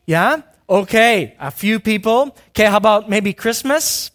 Yeah? 0.04 0.42
Okay. 0.68 1.34
A 1.38 1.50
few 1.50 1.80
people. 1.80 2.36
Okay. 2.50 2.66
How 2.66 2.76
about 2.76 3.08
maybe 3.08 3.32
Christmas? 3.32 4.10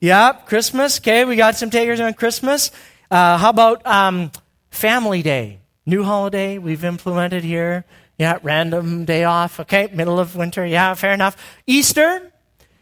Yeah. 0.00 0.32
Christmas. 0.32 1.00
Okay. 1.00 1.24
We 1.24 1.36
got 1.36 1.56
some 1.56 1.70
takers 1.70 2.00
on 2.00 2.14
Christmas. 2.14 2.70
Uh, 3.10 3.38
how 3.38 3.50
about, 3.50 3.86
um, 3.86 4.30
Family 4.70 5.22
Day? 5.22 5.60
New 5.86 6.02
holiday 6.02 6.58
we've 6.58 6.84
implemented 6.84 7.44
here. 7.44 7.84
Yeah, 8.18 8.38
random 8.42 9.04
day 9.04 9.24
off. 9.24 9.60
Okay, 9.60 9.88
middle 9.92 10.18
of 10.18 10.36
winter. 10.36 10.64
Yeah, 10.64 10.94
fair 10.94 11.12
enough. 11.12 11.36
Easter. 11.66 12.32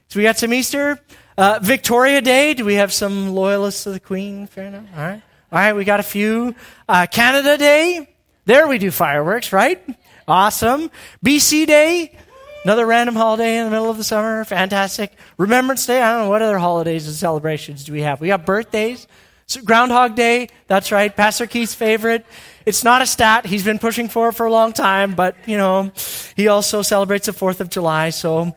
So 0.09 0.19
we 0.19 0.23
got 0.23 0.39
some 0.39 0.53
Easter. 0.53 1.01
Uh, 1.37 1.59
Victoria 1.63 2.21
Day. 2.21 2.55
Do 2.55 2.65
we 2.65 2.75
have 2.75 2.93
some 2.93 3.31
loyalists 3.31 3.87
of 3.87 3.95
the 3.95 4.01
Queen? 4.01 4.47
Fair 4.47 4.67
enough. 4.67 4.85
All 4.95 5.03
right. 5.03 5.23
All 5.51 5.59
right, 5.59 5.73
we 5.75 5.85
got 5.85 6.01
a 6.01 6.05
few. 6.05 6.55
Uh, 6.89 7.07
Canada 7.11 7.59
Day. 7.59 8.09
There 8.45 8.67
we 8.69 8.79
do 8.79 8.91
fireworks, 8.91 9.53
right? 9.53 9.83
Awesome. 10.29 10.91
BC 11.25 11.67
Day. 11.67 12.17
Another 12.65 12.87
random 12.87 13.17
holiday 13.17 13.59
in 13.59 13.65
the 13.65 13.71
middle 13.71 13.91
of 13.91 13.97
the 13.97 14.05
summer. 14.05 14.45
Fantastic. 14.45 15.13
Remembrance 15.37 15.85
Day. 15.85 16.01
I 16.01 16.13
don't 16.13 16.25
know 16.25 16.31
what 16.31 16.43
other 16.43 16.59
holidays 16.59 17.09
and 17.09 17.17
celebrations 17.17 17.85
do 17.85 17.93
we 17.93 18.03
have. 18.03 18.21
We 18.21 18.29
have 18.29 18.47
birthdays. 18.47 19.09
So 19.47 19.61
Groundhog 19.63 20.15
Day, 20.15 20.49
that's 20.69 20.93
right, 20.93 21.15
Pastor 21.15 21.47
Keith's 21.47 21.75
favorite. 21.75 22.25
It's 22.65 22.85
not 22.85 23.03
a 23.03 23.07
stat 23.07 23.47
he's 23.47 23.65
been 23.65 23.81
pushing 23.81 24.09
for 24.09 24.31
for 24.31 24.47
a 24.47 24.53
long 24.53 24.73
time, 24.73 25.17
but 25.17 25.37
you 25.47 25.59
know, 25.59 25.91
he 26.37 26.47
also 26.47 26.83
celebrates 26.83 27.27
the 27.27 27.33
4th 27.33 27.59
of 27.59 27.69
July. 27.69 28.11
So 28.11 28.55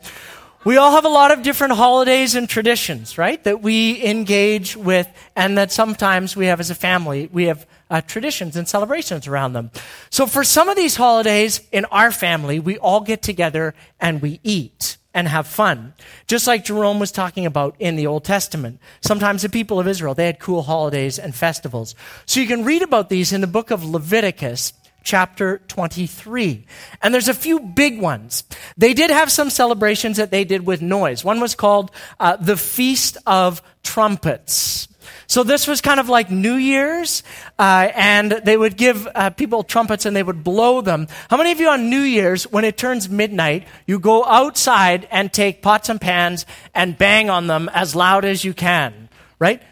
we 0.66 0.78
all 0.78 0.90
have 0.90 1.04
a 1.04 1.08
lot 1.08 1.30
of 1.30 1.42
different 1.42 1.74
holidays 1.74 2.34
and 2.34 2.48
traditions, 2.48 3.16
right? 3.16 3.42
That 3.44 3.62
we 3.62 4.04
engage 4.04 4.76
with 4.76 5.06
and 5.36 5.56
that 5.58 5.70
sometimes 5.70 6.34
we 6.34 6.46
have 6.46 6.58
as 6.58 6.70
a 6.70 6.74
family. 6.74 7.30
We 7.32 7.44
have 7.44 7.64
uh, 7.88 8.00
traditions 8.00 8.56
and 8.56 8.66
celebrations 8.66 9.28
around 9.28 9.52
them. 9.52 9.70
So 10.10 10.26
for 10.26 10.42
some 10.42 10.68
of 10.68 10.74
these 10.74 10.96
holidays 10.96 11.60
in 11.70 11.84
our 11.84 12.10
family, 12.10 12.58
we 12.58 12.78
all 12.78 13.00
get 13.00 13.22
together 13.22 13.76
and 14.00 14.20
we 14.20 14.40
eat 14.42 14.96
and 15.14 15.28
have 15.28 15.46
fun. 15.46 15.94
Just 16.26 16.48
like 16.48 16.64
Jerome 16.64 16.98
was 16.98 17.12
talking 17.12 17.46
about 17.46 17.76
in 17.78 17.94
the 17.94 18.08
Old 18.08 18.24
Testament. 18.24 18.80
Sometimes 19.00 19.42
the 19.42 19.48
people 19.48 19.78
of 19.78 19.86
Israel, 19.86 20.14
they 20.14 20.26
had 20.26 20.40
cool 20.40 20.62
holidays 20.62 21.16
and 21.16 21.32
festivals. 21.32 21.94
So 22.26 22.40
you 22.40 22.48
can 22.48 22.64
read 22.64 22.82
about 22.82 23.08
these 23.08 23.32
in 23.32 23.40
the 23.40 23.46
book 23.46 23.70
of 23.70 23.84
Leviticus, 23.84 24.72
chapter 25.06 25.58
23. 25.68 26.66
And 27.00 27.14
there's 27.14 27.28
a 27.28 27.34
few 27.34 27.60
big 27.60 28.00
ones. 28.00 28.42
They 28.76 28.92
did 28.92 29.10
have 29.10 29.30
some 29.30 29.48
celebrations 29.48 30.16
that 30.18 30.32
they 30.32 30.44
did 30.44 30.66
with 30.66 30.82
noise. 30.82 31.24
One 31.24 31.40
was 31.40 31.54
called 31.54 31.92
uh, 32.18 32.36
the 32.36 32.56
Feast 32.56 33.16
of 33.24 33.62
Trumpets. 33.84 34.88
So 35.28 35.44
this 35.44 35.68
was 35.68 35.80
kind 35.80 36.00
of 36.00 36.08
like 36.08 36.30
New 36.30 36.54
Year's, 36.54 37.22
uh, 37.58 37.88
and 37.94 38.32
they 38.32 38.56
would 38.56 38.76
give 38.76 39.08
uh, 39.14 39.30
people 39.30 39.62
trumpets 39.62 40.06
and 40.06 40.14
they 40.14 40.22
would 40.22 40.42
blow 40.42 40.80
them. 40.80 41.06
How 41.30 41.36
many 41.36 41.52
of 41.52 41.60
you 41.60 41.68
on 41.68 41.88
New 41.88 42.00
Year's, 42.00 42.44
when 42.50 42.64
it 42.64 42.76
turns 42.76 43.08
midnight, 43.08 43.66
you 43.86 44.00
go 44.00 44.24
outside 44.24 45.06
and 45.10 45.32
take 45.32 45.62
pots 45.62 45.88
and 45.88 46.00
pans 46.00 46.46
and 46.74 46.98
bang 46.98 47.30
on 47.30 47.46
them 47.46 47.70
as 47.72 47.94
loud 47.94 48.24
as 48.24 48.44
you 48.44 48.54
can, 48.54 49.08
right? 49.38 49.62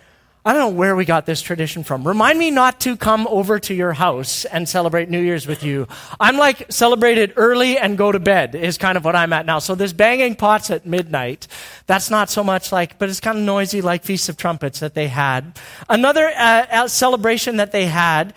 I 0.46 0.52
don't 0.52 0.60
know 0.60 0.76
where 0.76 0.94
we 0.94 1.06
got 1.06 1.24
this 1.24 1.40
tradition 1.40 1.84
from. 1.84 2.06
Remind 2.06 2.38
me 2.38 2.50
not 2.50 2.80
to 2.80 2.98
come 2.98 3.26
over 3.28 3.58
to 3.60 3.72
your 3.72 3.94
house 3.94 4.44
and 4.44 4.68
celebrate 4.68 5.08
New 5.08 5.22
Year's 5.22 5.46
with 5.46 5.62
you. 5.62 5.88
I'm 6.20 6.36
like 6.36 6.70
celebrate 6.70 7.16
it 7.16 7.32
early 7.36 7.78
and 7.78 7.96
go 7.96 8.12
to 8.12 8.20
bed 8.20 8.54
is 8.54 8.76
kind 8.76 8.98
of 8.98 9.06
what 9.06 9.16
I'm 9.16 9.32
at 9.32 9.46
now. 9.46 9.58
So 9.58 9.74
this 9.74 9.94
banging 9.94 10.34
pots 10.34 10.70
at 10.70 10.84
midnight, 10.84 11.48
that's 11.86 12.10
not 12.10 12.28
so 12.28 12.44
much 12.44 12.72
like, 12.72 12.98
but 12.98 13.08
it's 13.08 13.20
kind 13.20 13.38
of 13.38 13.44
noisy 13.44 13.80
like 13.80 14.04
Feast 14.04 14.28
of 14.28 14.36
Trumpets 14.36 14.80
that 14.80 14.92
they 14.92 15.08
had. 15.08 15.58
Another 15.88 16.30
uh, 16.36 16.88
celebration 16.88 17.56
that 17.56 17.72
they 17.72 17.86
had 17.86 18.34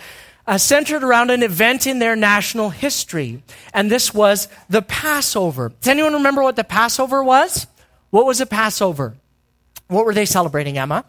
uh, 0.48 0.58
centered 0.58 1.04
around 1.04 1.30
an 1.30 1.44
event 1.44 1.86
in 1.86 2.00
their 2.00 2.16
national 2.16 2.70
history, 2.70 3.44
and 3.74 3.92
this 3.92 4.14
was 4.14 4.48
the 4.70 4.82
Passover. 4.82 5.74
Does 5.82 5.90
anyone 5.90 6.14
remember 6.14 6.42
what 6.42 6.56
the 6.56 6.64
Passover 6.64 7.22
was? 7.22 7.68
What 8.12 8.26
was 8.26 8.40
a 8.40 8.46
Passover? 8.46 9.16
What 9.90 10.06
were 10.06 10.14
they 10.14 10.26
celebrating, 10.26 10.78
Emma? 10.78 11.04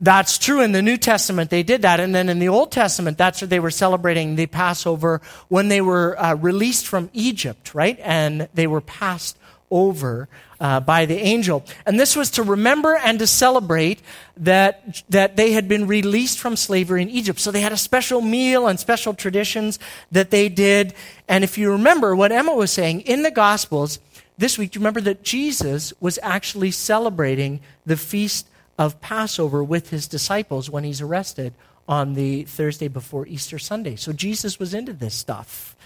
That's 0.00 0.36
true. 0.36 0.60
In 0.60 0.72
the 0.72 0.82
New 0.82 0.98
Testament, 0.98 1.48
they 1.48 1.62
did 1.62 1.82
that. 1.82 2.00
And 2.00 2.14
then 2.14 2.28
in 2.28 2.38
the 2.38 2.48
Old 2.48 2.70
Testament, 2.70 3.16
that's 3.16 3.40
where 3.40 3.48
they 3.48 3.60
were 3.60 3.70
celebrating 3.70 4.36
the 4.36 4.46
Passover 4.46 5.22
when 5.48 5.68
they 5.68 5.80
were 5.80 6.20
uh, 6.20 6.34
released 6.34 6.86
from 6.86 7.08
Egypt, 7.14 7.74
right? 7.74 7.98
And 8.02 8.48
they 8.52 8.66
were 8.66 8.82
passed 8.82 9.38
over 9.70 10.28
uh, 10.60 10.80
by 10.80 11.06
the 11.06 11.18
angel. 11.18 11.64
And 11.84 11.98
this 11.98 12.14
was 12.14 12.30
to 12.32 12.42
remember 12.42 12.94
and 12.96 13.18
to 13.18 13.26
celebrate 13.26 14.00
that, 14.36 15.02
that 15.08 15.36
they 15.36 15.52
had 15.52 15.68
been 15.68 15.86
released 15.86 16.38
from 16.38 16.56
slavery 16.56 17.02
in 17.02 17.10
Egypt. 17.10 17.40
So 17.40 17.50
they 17.50 17.60
had 17.60 17.72
a 17.72 17.78
special 17.78 18.20
meal 18.20 18.66
and 18.66 18.78
special 18.78 19.14
traditions 19.14 19.78
that 20.12 20.30
they 20.30 20.48
did. 20.48 20.94
And 21.26 21.42
if 21.42 21.58
you 21.58 21.72
remember 21.72 22.14
what 22.14 22.32
Emma 22.32 22.54
was 22.54 22.70
saying 22.70 23.02
in 23.02 23.22
the 23.22 23.30
Gospels 23.30 23.98
this 24.38 24.58
week, 24.58 24.74
you 24.74 24.80
remember 24.80 25.00
that 25.02 25.22
Jesus 25.22 25.92
was 26.00 26.18
actually 26.22 26.70
celebrating 26.70 27.60
the 27.84 27.96
feast 27.96 28.46
of 28.78 29.00
Passover 29.00 29.62
with 29.62 29.90
his 29.90 30.06
disciples 30.06 30.70
when 30.70 30.84
he's 30.84 31.00
arrested 31.00 31.54
on 31.88 32.14
the 32.14 32.44
Thursday 32.44 32.88
before 32.88 33.26
Easter 33.26 33.58
Sunday. 33.58 33.96
So 33.96 34.12
Jesus 34.12 34.58
was 34.58 34.74
into 34.74 34.92
this 34.92 35.14
stuff. 35.14 35.76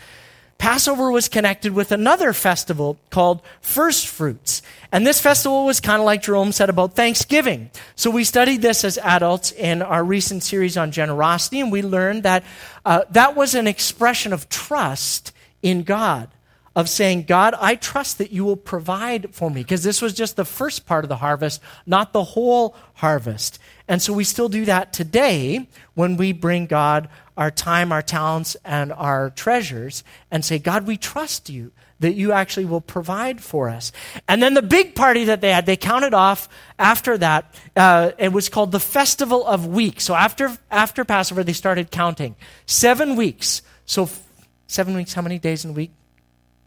Passover 0.61 1.11
was 1.11 1.29
connected 1.29 1.72
with 1.72 1.90
another 1.90 2.35
festival 2.35 2.98
called 3.09 3.40
First 3.62 4.07
Fruits. 4.07 4.61
And 4.92 5.07
this 5.07 5.18
festival 5.18 5.64
was 5.64 5.81
kind 5.81 6.00
of 6.00 6.05
like 6.05 6.22
Jerome 6.22 6.53
said 6.53 6.68
about 6.68 6.94
Thanksgiving. 6.94 7.70
So 7.96 8.11
we 8.11 8.24
studied 8.24 8.61
this 8.61 8.85
as 8.85 8.98
adults 8.98 9.53
in 9.53 9.81
our 9.81 10.05
recent 10.05 10.42
series 10.42 10.76
on 10.76 10.90
generosity, 10.90 11.61
and 11.61 11.72
we 11.72 11.81
learned 11.81 12.24
that 12.24 12.44
uh, 12.85 13.05
that 13.11 13.37
was 13.37 13.55
an 13.55 13.66
expression 13.66 14.35
of 14.35 14.50
trust 14.50 15.33
in 15.62 15.83
God 15.83 16.29
of 16.77 16.89
saying, 16.89 17.25
God, 17.25 17.55
I 17.59 17.75
trust 17.75 18.19
that 18.19 18.31
you 18.31 18.45
will 18.45 18.57
provide 18.57 19.35
for 19.35 19.51
me, 19.51 19.63
because 19.63 19.83
this 19.83 20.01
was 20.01 20.15
just 20.15 20.37
the 20.37 20.45
first 20.45 20.87
part 20.87 21.05
of 21.05 21.09
the 21.09 21.17
harvest, 21.17 21.61
not 21.85 22.13
the 22.13 22.23
whole 22.23 22.77
harvest. 22.95 23.59
And 23.89 24.01
so 24.01 24.13
we 24.13 24.23
still 24.23 24.49
do 24.49 24.65
that 24.67 24.93
today 24.93 25.69
when 25.95 26.17
we 26.17 26.33
bring 26.33 26.67
God 26.67 27.09
our 27.37 27.51
time, 27.51 27.91
our 27.91 28.03
talents, 28.03 28.57
and 28.65 28.93
our 28.93 29.31
treasures 29.31 30.05
and 30.31 30.45
say, 30.45 30.59
God, 30.59 30.87
we 30.87 30.97
trust 30.97 31.51
you 31.51 31.73
that 31.99 32.15
you 32.15 32.33
actually 32.33 32.67
will 32.67 32.81
provide 32.81 33.43
for 33.43 33.69
us. 33.69 33.93
And 34.29 34.43
then 34.43 34.55
the 34.55 34.63
big 34.63 34.95
party 34.95 35.25
that 35.25 35.41
they 35.41 35.51
had, 35.51 35.67
they 35.67 35.77
counted 35.77 36.15
off 36.15 36.49
after 36.79 37.19
that. 37.19 37.55
Uh, 37.77 38.13
it 38.17 38.33
was 38.33 38.49
called 38.49 38.73
the 38.73 38.81
Festival 38.81 39.47
of 39.47 39.67
Weeks. 39.67 40.05
So 40.05 40.15
after, 40.15 40.57
after 40.71 41.05
Passover, 41.05 41.45
they 41.45 41.53
started 41.53 41.91
counting. 41.91 42.37
Seven 42.65 43.17
weeks. 43.17 43.61
So 43.85 44.05
f- 44.05 44.23
seven 44.67 44.95
weeks, 44.95 45.13
how 45.13 45.23
many 45.23 45.39
days 45.39 45.65
in 45.65 45.73
a 45.73 45.75
week? 45.75 45.91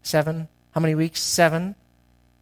Seven. 0.04 0.46
How 0.70 0.80
many 0.80 0.94
weeks? 0.94 1.20
Seven. 1.20 1.74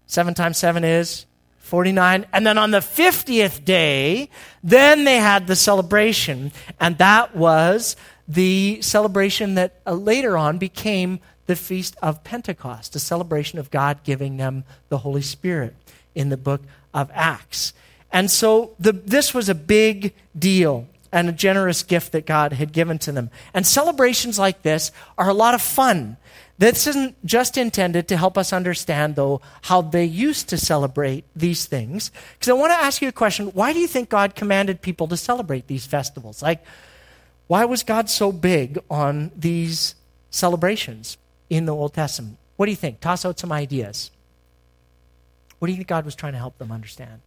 Seven 0.07 0.35
times 0.35 0.59
seven 0.59 0.85
is 0.85 1.25
49. 1.61 2.27
And 2.35 2.47
then 2.47 2.59
on 2.59 2.73
the 2.73 2.81
50th 2.81 3.65
day, 3.65 4.29
then 4.63 5.05
they 5.05 5.17
had 5.17 5.47
the 5.47 5.57
celebration. 5.57 6.53
And 6.79 6.99
that 6.99 7.35
was 7.35 7.97
the 8.29 8.83
celebration 8.83 9.55
that 9.55 9.81
uh, 9.87 9.93
later 9.93 10.37
on 10.37 10.59
became 10.59 11.21
the 11.47 11.57
Feast 11.57 11.97
of 12.03 12.23
Pentecost, 12.25 12.95
a 12.95 12.99
celebration 12.99 13.59
of 13.59 13.71
God 13.71 14.03
giving 14.05 14.37
them 14.37 14.65
the 14.91 14.99
Holy 14.99 15.23
Spirit 15.23 15.75
in 16.15 16.29
the 16.29 16.37
book 16.37 16.63
of 16.93 17.11
Acts. 17.15 17.73
And 18.13 18.31
so 18.31 18.75
the, 18.79 18.93
this 18.93 19.33
was 19.33 19.49
a 19.49 19.55
big 19.55 20.15
deal 20.39 20.89
and 21.11 21.29
a 21.29 21.33
generous 21.33 21.83
gift 21.83 22.13
that 22.13 22.27
God 22.27 22.55
had 22.55 22.73
given 22.73 22.99
to 23.01 23.13
them. 23.13 23.31
And 23.55 23.67
celebrations 23.67 24.39
like 24.39 24.63
this 24.63 24.93
are 25.17 25.29
a 25.29 25.35
lot 25.35 25.55
of 25.55 25.63
fun. 25.63 26.17
This 26.59 26.87
isn't 26.87 27.25
just 27.25 27.57
intended 27.57 28.09
to 28.09 28.17
help 28.17 28.39
us 28.39 28.53
understand, 28.53 29.17
though, 29.17 29.41
how 29.63 29.81
they 29.83 30.05
used 30.05 30.49
to 30.51 30.59
celebrate 30.59 31.25
these 31.35 31.67
things. 31.67 32.13
Because 32.35 32.51
I 32.51 32.53
want 32.53 32.73
to 32.73 32.77
ask 32.77 33.03
you 33.03 33.09
a 33.09 33.13
question. 33.13 33.49
Why 33.49 33.73
do 33.73 33.81
you 33.81 33.89
think 33.89 34.09
God 34.09 34.35
commanded 34.35 34.81
people 34.83 35.09
to 35.09 35.17
celebrate 35.17 35.67
these 35.67 35.87
festivals? 35.87 36.43
Like, 36.43 36.63
why 37.49 37.65
was 37.65 37.83
God 37.83 38.09
so 38.09 38.31
big 38.33 38.79
on 38.91 39.33
these 39.37 39.97
celebrations 40.33 41.19
in 41.49 41.67
the 41.67 41.75
Old 41.75 41.95
Testament. 41.95 42.39
What 42.57 42.67
do 42.67 42.73
you 42.73 42.77
think? 42.77 43.01
Toss 43.01 43.25
out 43.25 43.39
some 43.39 43.53
ideas. 43.53 44.11
What 45.59 45.67
do 45.67 45.73
you 45.73 45.77
think 45.77 45.89
God 45.89 46.05
was 46.05 46.17
trying 46.17 46.33
to 46.33 46.39
help 46.39 46.59
them 46.59 46.73
understand? 46.73 47.21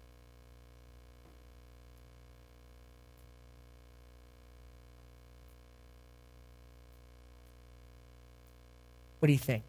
What 9.26 9.30
do 9.30 9.34
you 9.34 9.40
think? 9.40 9.64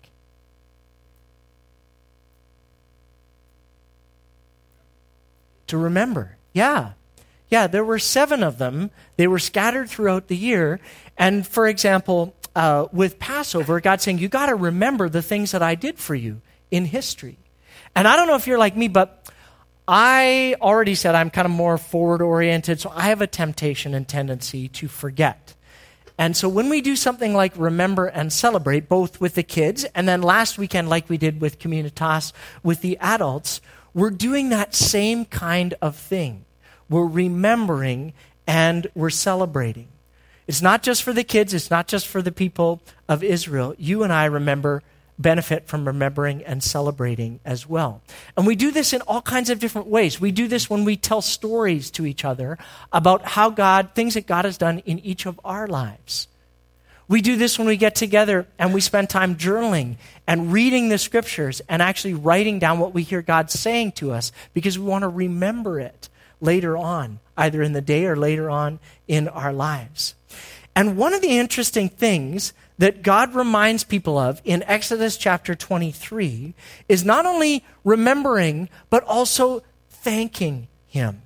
To 5.69 5.79
remember. 5.79 6.37
Yeah. 6.53 6.93
Yeah, 7.49 7.69
there 7.69 7.83
were 7.83 7.99
seven 7.99 8.43
of 8.43 8.59
them. 8.59 8.91
They 9.17 9.27
were 9.27 9.39
scattered 9.39 9.89
throughout 9.89 10.29
the 10.29 10.37
year. 10.37 10.79
And 11.17 11.47
for 11.47 11.67
example, 11.67 12.35
uh, 12.55 12.89
with 12.93 13.19
Passover, 13.19 13.81
God 13.81 14.03
saying, 14.03 14.19
You 14.19 14.29
got 14.29 14.47
to 14.51 14.55
remember 14.55 15.09
the 15.09 15.23
things 15.23 15.53
that 15.53 15.63
I 15.63 15.75
did 15.75 15.99
for 15.99 16.15
you 16.15 16.43
in 16.71 16.85
history. 16.85 17.39
And 17.95 18.07
I 18.07 18.15
don't 18.15 18.27
know 18.27 18.37
if 18.37 18.47
you're 18.47 18.59
like 18.59 18.77
me, 18.77 18.89
but 18.89 19.27
I 19.89 20.57
already 20.61 20.95
said 20.95 21.15
I'm 21.15 21.31
kind 21.31 21.47
of 21.47 21.53
more 21.53 21.79
forward 21.79 22.21
oriented, 22.21 22.79
so 22.79 22.93
I 22.95 23.05
have 23.05 23.23
a 23.23 23.27
temptation 23.27 23.95
and 23.95 24.07
tendency 24.07 24.69
to 24.69 24.87
forget. 24.87 25.55
And 26.19 26.37
so 26.37 26.49
when 26.49 26.69
we 26.69 26.81
do 26.81 26.97
something 26.97 27.35
like 27.35 27.53
remember 27.57 28.07
and 28.07 28.33
celebrate, 28.33 28.89
both 28.89 29.21
with 29.21 29.35
the 29.35 29.43
kids 29.43 29.85
and 29.95 30.09
then 30.09 30.23
last 30.23 30.57
weekend, 30.57 30.89
like 30.89 31.09
we 31.09 31.19
did 31.19 31.41
with 31.41 31.59
Communitas, 31.59 32.33
with 32.63 32.81
the 32.81 32.97
adults, 32.99 33.61
we're 33.93 34.11
doing 34.11 34.49
that 34.49 34.75
same 34.75 35.25
kind 35.27 35.75
of 35.83 35.97
thing. 35.97 36.45
We're 36.89 37.07
remembering 37.07 38.15
and 38.47 38.87
we're 38.95 39.11
celebrating. 39.11 39.89
It's 40.47 40.63
not 40.63 40.83
just 40.83 41.03
for 41.03 41.13
the 41.13 41.25
kids, 41.25 41.53
it's 41.53 41.71
not 41.71 41.89
just 41.89 42.07
for 42.07 42.23
the 42.23 42.33
people 42.33 42.81
of 43.09 43.23
Israel. 43.23 43.75
You 43.79 44.03
and 44.03 44.13
I 44.13 44.27
remember 44.27 44.83
benefit 45.19 45.67
from 45.67 45.87
remembering 45.87 46.43
and 46.45 46.63
celebrating 46.63 47.41
as 47.45 47.67
well. 47.67 48.03
And 48.37 48.47
we 48.47 48.55
do 48.55 48.71
this 48.71 48.93
in 48.93 49.01
all 49.03 49.23
kinds 49.23 49.51
of 49.51 49.59
different 49.59 49.87
ways. 49.87 50.21
We 50.21 50.31
do 50.31 50.49
this 50.49 50.69
when 50.69 50.85
we 50.85 50.97
tell 50.97 51.23
stories 51.23 51.91
to 51.93 52.07
each 52.07 52.25
other 52.25 52.59
about 52.93 53.25
how 53.25 53.51
God, 53.51 53.91
things 53.95 54.15
that 54.15 54.27
God 54.27 54.45
has 54.45 54.59
done 54.59 54.81
in 54.81 54.99
each 55.01 55.27
of 55.27 55.41
our 55.45 55.67
lives. 55.67 56.29
We 57.09 57.23
do 57.23 57.37
this 57.37 57.57
when 57.57 57.69
we 57.69 57.77
get 57.77 57.95
together 57.95 58.47
and 58.59 58.75
we 58.75 58.81
spend 58.81 59.09
time 59.09 59.37
journaling 59.37 59.97
and 60.27 60.53
reading 60.53 60.89
the 60.89 60.99
scriptures 60.99 61.63
and 61.69 61.81
actually 61.81 62.15
writing 62.15 62.59
down 62.59 62.81
what 62.81 62.95
we 62.95 63.05
hear 63.05 63.23
God 63.23 63.51
saying 63.51 63.93
to 63.93 64.11
us 64.11 64.33
because 64.55 64.79
we 64.79 64.87
want 64.87 65.03
to 65.03 65.09
remember 65.09 65.79
it 65.79 66.09
later 66.41 66.77
on, 66.77 67.21
either 67.37 67.63
in 67.63 67.73
the 67.73 67.81
day 67.81 68.07
or 68.07 68.17
later 68.17 68.51
on 68.51 68.81
in 69.07 69.29
our 69.29 69.53
lives. 69.53 70.15
And 70.75 70.97
one 70.97 71.15
of 71.15 71.23
the 71.23 71.39
interesting 71.39 71.89
things 71.89 72.53
that 72.79 73.03
God 73.03 73.35
reminds 73.35 73.85
people 73.85 74.19
of 74.19 74.41
in 74.45 74.63
Exodus 74.65 75.17
chapter 75.17 75.55
23 75.55 76.55
is 76.89 77.05
not 77.05 77.27
only 77.27 77.65
remembering, 77.85 78.69
but 78.91 79.03
also 79.05 79.63
thanking 79.89 80.69
Him. 80.87 81.23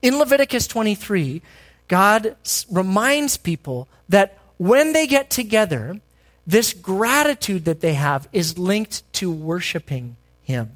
In 0.00 0.18
Leviticus 0.18 0.66
23, 0.66 1.42
God 1.88 2.36
reminds 2.70 3.36
people 3.36 3.88
that 4.08 4.38
when 4.56 4.92
they 4.92 5.06
get 5.06 5.30
together, 5.30 6.00
this 6.46 6.72
gratitude 6.72 7.64
that 7.64 7.80
they 7.80 7.94
have 7.94 8.28
is 8.32 8.58
linked 8.58 9.10
to 9.14 9.30
worshiping 9.30 10.16
Him. 10.42 10.70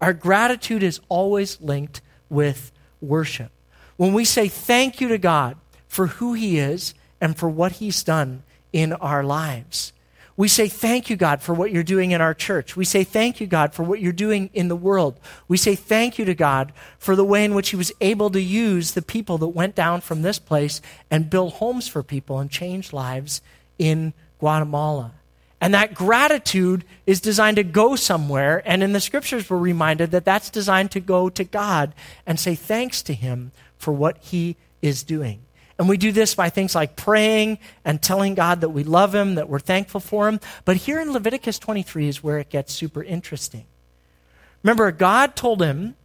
Our 0.00 0.12
gratitude 0.12 0.82
is 0.82 1.00
always 1.08 1.60
linked 1.60 2.00
with 2.28 2.72
worship. 3.00 3.52
When 3.96 4.14
we 4.14 4.24
say 4.24 4.48
thank 4.48 5.00
you 5.00 5.08
to 5.08 5.18
God 5.18 5.56
for 5.86 6.08
who 6.08 6.34
He 6.34 6.58
is 6.58 6.94
and 7.20 7.36
for 7.36 7.48
what 7.48 7.72
He's 7.72 8.02
done 8.02 8.42
in 8.72 8.92
our 8.94 9.22
lives, 9.22 9.92
we 10.36 10.48
say 10.48 10.68
thank 10.68 11.10
you, 11.10 11.16
God, 11.16 11.42
for 11.42 11.52
what 11.52 11.72
you're 11.72 11.82
doing 11.82 12.12
in 12.12 12.22
our 12.22 12.32
church. 12.32 12.74
We 12.74 12.86
say 12.86 13.04
thank 13.04 13.40
you, 13.40 13.46
God, 13.46 13.74
for 13.74 13.82
what 13.82 14.00
you're 14.00 14.12
doing 14.12 14.48
in 14.54 14.68
the 14.68 14.76
world. 14.76 15.20
We 15.46 15.58
say 15.58 15.74
thank 15.74 16.18
you 16.18 16.24
to 16.24 16.34
God 16.34 16.72
for 16.98 17.14
the 17.14 17.24
way 17.24 17.44
in 17.44 17.54
which 17.54 17.68
He 17.68 17.76
was 17.76 17.92
able 18.00 18.30
to 18.30 18.40
use 18.40 18.92
the 18.92 19.02
people 19.02 19.36
that 19.38 19.48
went 19.48 19.74
down 19.74 20.00
from 20.00 20.22
this 20.22 20.38
place 20.38 20.80
and 21.10 21.28
build 21.28 21.54
homes 21.54 21.86
for 21.86 22.02
people 22.02 22.38
and 22.38 22.50
change 22.50 22.92
lives 22.92 23.42
in 23.78 24.14
Guatemala. 24.38 25.12
And 25.60 25.74
that 25.74 25.94
gratitude 25.94 26.84
is 27.06 27.20
designed 27.20 27.56
to 27.56 27.62
go 27.62 27.94
somewhere. 27.94 28.62
And 28.64 28.82
in 28.82 28.92
the 28.92 29.00
scriptures, 29.00 29.48
we're 29.48 29.58
reminded 29.58 30.10
that 30.10 30.24
that's 30.24 30.50
designed 30.50 30.90
to 30.92 31.00
go 31.00 31.28
to 31.28 31.44
God 31.44 31.94
and 32.26 32.40
say 32.40 32.54
thanks 32.54 33.02
to 33.02 33.14
Him 33.14 33.52
for 33.76 33.92
what 33.92 34.16
He 34.18 34.56
is 34.80 35.04
doing. 35.04 35.42
And 35.82 35.88
we 35.88 35.96
do 35.96 36.12
this 36.12 36.36
by 36.36 36.48
things 36.48 36.76
like 36.76 36.94
praying 36.94 37.58
and 37.84 38.00
telling 38.00 38.36
God 38.36 38.60
that 38.60 38.68
we 38.68 38.84
love 38.84 39.12
Him, 39.12 39.34
that 39.34 39.48
we're 39.48 39.58
thankful 39.58 39.98
for 39.98 40.28
Him. 40.28 40.38
But 40.64 40.76
here 40.76 41.00
in 41.00 41.12
Leviticus 41.12 41.58
23 41.58 42.06
is 42.06 42.22
where 42.22 42.38
it 42.38 42.50
gets 42.50 42.72
super 42.72 43.02
interesting. 43.02 43.64
Remember, 44.62 44.92
God 44.92 45.34
told 45.34 45.60
him 45.60 45.96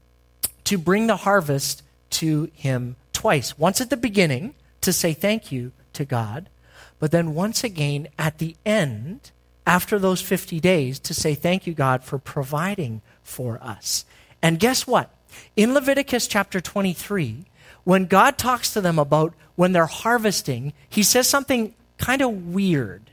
to 0.64 0.80
bring 0.80 1.06
the 1.06 1.18
harvest 1.18 1.84
to 2.10 2.50
Him 2.56 2.96
twice 3.14 3.56
once 3.60 3.80
at 3.80 3.92
the 3.92 3.98
beginning 3.98 4.56
to 4.82 4.92
say 4.92 5.14
thank 5.14 5.52
you 5.52 5.74
to 5.94 6.06
God, 6.06 6.50
but 6.98 7.12
then 7.12 7.36
once 7.36 7.64
again 7.64 8.08
at 8.18 8.40
the 8.40 8.56
end 8.66 9.30
after 9.68 10.00
those 10.00 10.22
50 10.24 10.60
days 10.60 10.98
to 11.02 11.14
say, 11.14 11.36
Thank 11.36 11.68
you, 11.68 11.76
God, 11.76 12.04
for 12.04 12.18
providing 12.18 13.04
for 13.22 13.62
us. 13.62 14.06
And 14.42 14.60
guess 14.60 14.88
what? 14.88 15.14
In 15.56 15.76
Leviticus 15.76 16.26
chapter 16.26 16.60
23, 16.60 17.46
when 17.88 18.04
God 18.04 18.38
talks 18.38 18.74
to 18.74 18.82
them 18.82 19.00
about 19.00 19.34
when 19.56 19.72
they're 19.72 19.86
harvesting, 19.86 20.74
he 20.90 21.04
says 21.04 21.26
something 21.26 21.74
kind 21.98 22.22
of 22.22 22.48
weird. 22.48 23.12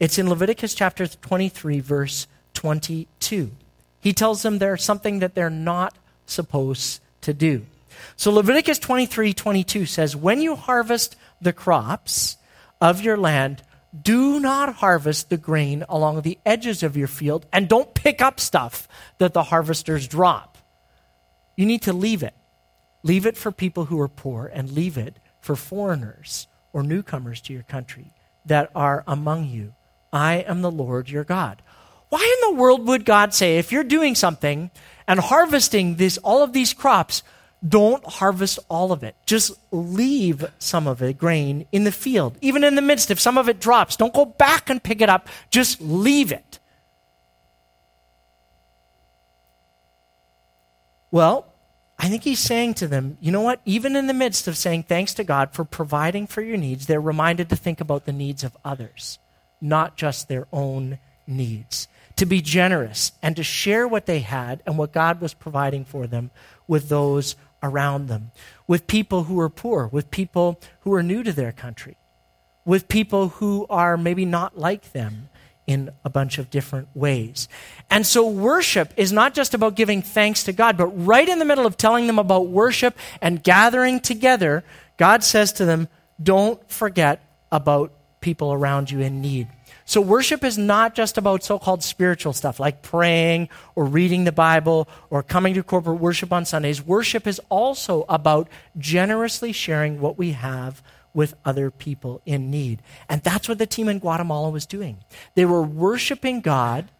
It's 0.00 0.16
in 0.16 0.30
Leviticus 0.30 0.74
chapter 0.74 1.06
23, 1.06 1.80
verse 1.80 2.26
22. 2.54 3.50
He 4.00 4.12
tells 4.14 4.40
them 4.40 4.56
there's 4.56 4.82
something 4.82 5.18
that 5.18 5.34
they're 5.34 5.50
not 5.50 5.98
supposed 6.24 7.00
to 7.20 7.34
do. 7.34 7.66
So 8.16 8.32
Leviticus 8.32 8.78
23, 8.78 9.34
22 9.34 9.84
says, 9.84 10.16
When 10.16 10.40
you 10.40 10.56
harvest 10.56 11.14
the 11.42 11.52
crops 11.52 12.38
of 12.80 13.02
your 13.02 13.18
land, 13.18 13.62
do 14.00 14.40
not 14.40 14.76
harvest 14.76 15.28
the 15.28 15.36
grain 15.36 15.84
along 15.90 16.22
the 16.22 16.38
edges 16.46 16.82
of 16.82 16.96
your 16.96 17.08
field 17.08 17.44
and 17.52 17.68
don't 17.68 17.92
pick 17.92 18.22
up 18.22 18.40
stuff 18.40 18.88
that 19.18 19.34
the 19.34 19.42
harvesters 19.42 20.08
drop. 20.08 20.56
You 21.54 21.66
need 21.66 21.82
to 21.82 21.92
leave 21.92 22.22
it. 22.22 22.32
Leave 23.06 23.24
it 23.24 23.36
for 23.36 23.52
people 23.52 23.84
who 23.84 24.00
are 24.00 24.08
poor 24.08 24.50
and 24.52 24.72
leave 24.72 24.98
it 24.98 25.20
for 25.38 25.54
foreigners 25.54 26.48
or 26.72 26.82
newcomers 26.82 27.40
to 27.40 27.52
your 27.52 27.62
country 27.62 28.12
that 28.44 28.68
are 28.74 29.04
among 29.06 29.46
you. 29.46 29.74
I 30.12 30.38
am 30.38 30.60
the 30.60 30.72
Lord 30.72 31.08
your 31.08 31.22
God. 31.22 31.62
Why 32.08 32.36
in 32.36 32.48
the 32.50 32.60
world 32.60 32.84
would 32.88 33.04
God 33.04 33.32
say, 33.32 33.58
if 33.58 33.70
you're 33.70 33.84
doing 33.84 34.16
something 34.16 34.72
and 35.06 35.20
harvesting 35.20 35.94
this, 35.94 36.18
all 36.18 36.42
of 36.42 36.52
these 36.52 36.74
crops, 36.74 37.22
don't 37.66 38.04
harvest 38.04 38.58
all 38.68 38.90
of 38.90 39.04
it. 39.04 39.14
Just 39.24 39.52
leave 39.70 40.44
some 40.58 40.88
of 40.88 40.98
the 40.98 41.12
grain 41.12 41.68
in 41.70 41.84
the 41.84 41.92
field. 41.92 42.36
Even 42.40 42.64
in 42.64 42.74
the 42.74 42.82
midst, 42.82 43.12
if 43.12 43.20
some 43.20 43.38
of 43.38 43.48
it 43.48 43.60
drops, 43.60 43.94
don't 43.94 44.12
go 44.14 44.24
back 44.24 44.68
and 44.68 44.82
pick 44.82 45.00
it 45.00 45.08
up. 45.08 45.28
Just 45.50 45.80
leave 45.80 46.32
it. 46.32 46.58
Well, 51.12 51.46
I 51.98 52.08
think 52.08 52.24
he's 52.24 52.38
saying 52.38 52.74
to 52.74 52.86
them, 52.86 53.16
you 53.20 53.32
know 53.32 53.40
what? 53.40 53.60
Even 53.64 53.96
in 53.96 54.06
the 54.06 54.14
midst 54.14 54.46
of 54.48 54.56
saying 54.56 54.84
thanks 54.84 55.14
to 55.14 55.24
God 55.24 55.52
for 55.52 55.64
providing 55.64 56.26
for 56.26 56.42
your 56.42 56.56
needs, 56.56 56.86
they're 56.86 57.00
reminded 57.00 57.48
to 57.48 57.56
think 57.56 57.80
about 57.80 58.04
the 58.04 58.12
needs 58.12 58.44
of 58.44 58.56
others, 58.64 59.18
not 59.60 59.96
just 59.96 60.28
their 60.28 60.46
own 60.52 60.98
needs. 61.26 61.88
To 62.16 62.26
be 62.26 62.40
generous 62.40 63.12
and 63.22 63.36
to 63.36 63.42
share 63.42 63.86
what 63.86 64.06
they 64.06 64.20
had 64.20 64.62
and 64.66 64.78
what 64.78 64.92
God 64.92 65.20
was 65.20 65.34
providing 65.34 65.84
for 65.84 66.06
them 66.06 66.30
with 66.66 66.88
those 66.88 67.36
around 67.62 68.08
them, 68.08 68.30
with 68.66 68.86
people 68.86 69.24
who 69.24 69.38
are 69.40 69.50
poor, 69.50 69.86
with 69.86 70.10
people 70.10 70.60
who 70.80 70.92
are 70.94 71.02
new 71.02 71.22
to 71.22 71.32
their 71.32 71.52
country, 71.52 71.96
with 72.64 72.88
people 72.88 73.28
who 73.28 73.66
are 73.68 73.96
maybe 73.96 74.24
not 74.24 74.58
like 74.58 74.92
them 74.92 75.28
in 75.66 75.90
a 76.04 76.10
bunch 76.10 76.38
of 76.38 76.50
different 76.50 76.88
ways. 76.94 77.48
And 77.90 78.06
so 78.06 78.28
worship 78.28 78.92
is 78.96 79.12
not 79.12 79.34
just 79.34 79.54
about 79.54 79.74
giving 79.74 80.02
thanks 80.02 80.44
to 80.44 80.52
God, 80.52 80.76
but 80.76 80.86
right 80.86 81.28
in 81.28 81.38
the 81.38 81.44
middle 81.44 81.66
of 81.66 81.76
telling 81.76 82.06
them 82.06 82.18
about 82.18 82.48
worship 82.48 82.96
and 83.20 83.42
gathering 83.42 84.00
together, 84.00 84.64
God 84.96 85.24
says 85.24 85.52
to 85.54 85.64
them, 85.64 85.88
don't 86.22 86.60
forget 86.70 87.20
about 87.50 87.92
people 88.20 88.52
around 88.52 88.90
you 88.90 89.00
in 89.00 89.20
need. 89.20 89.48
So, 89.88 90.00
worship 90.00 90.42
is 90.42 90.58
not 90.58 90.96
just 90.96 91.16
about 91.16 91.44
so 91.44 91.60
called 91.60 91.84
spiritual 91.84 92.32
stuff 92.32 92.58
like 92.58 92.82
praying 92.82 93.48
or 93.76 93.84
reading 93.84 94.24
the 94.24 94.32
Bible 94.32 94.88
or 95.10 95.22
coming 95.22 95.54
to 95.54 95.62
corporate 95.62 96.00
worship 96.00 96.32
on 96.32 96.44
Sundays. 96.44 96.84
Worship 96.84 97.24
is 97.24 97.40
also 97.48 98.04
about 98.08 98.48
generously 98.76 99.52
sharing 99.52 100.00
what 100.00 100.18
we 100.18 100.32
have 100.32 100.82
with 101.16 101.34
other 101.46 101.70
people 101.70 102.20
in 102.26 102.50
need. 102.50 102.82
And 103.08 103.22
that's 103.22 103.48
what 103.48 103.56
the 103.58 103.66
team 103.66 103.88
in 103.88 103.98
Guatemala 103.98 104.50
was 104.50 104.66
doing. 104.66 104.98
They 105.34 105.46
were 105.46 105.62
worshiping 105.62 106.42
God 106.42 106.90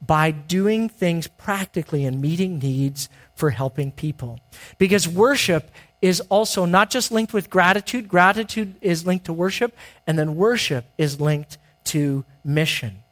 by 0.00 0.30
doing 0.30 0.88
things 0.88 1.26
practically 1.26 2.06
and 2.06 2.20
meeting 2.20 2.58
needs 2.58 3.10
for 3.34 3.50
helping 3.50 3.92
people. 3.92 4.40
Because 4.78 5.06
worship 5.06 5.70
is 6.00 6.20
also 6.30 6.64
not 6.64 6.88
just 6.88 7.12
linked 7.12 7.34
with 7.34 7.50
gratitude, 7.50 8.08
gratitude 8.08 8.76
is 8.80 9.04
linked 9.04 9.26
to 9.26 9.32
worship, 9.32 9.76
and 10.06 10.18
then 10.18 10.34
worship 10.34 10.86
is 10.96 11.20
linked 11.20 11.58
to 11.84 12.24
mission. 12.42 13.02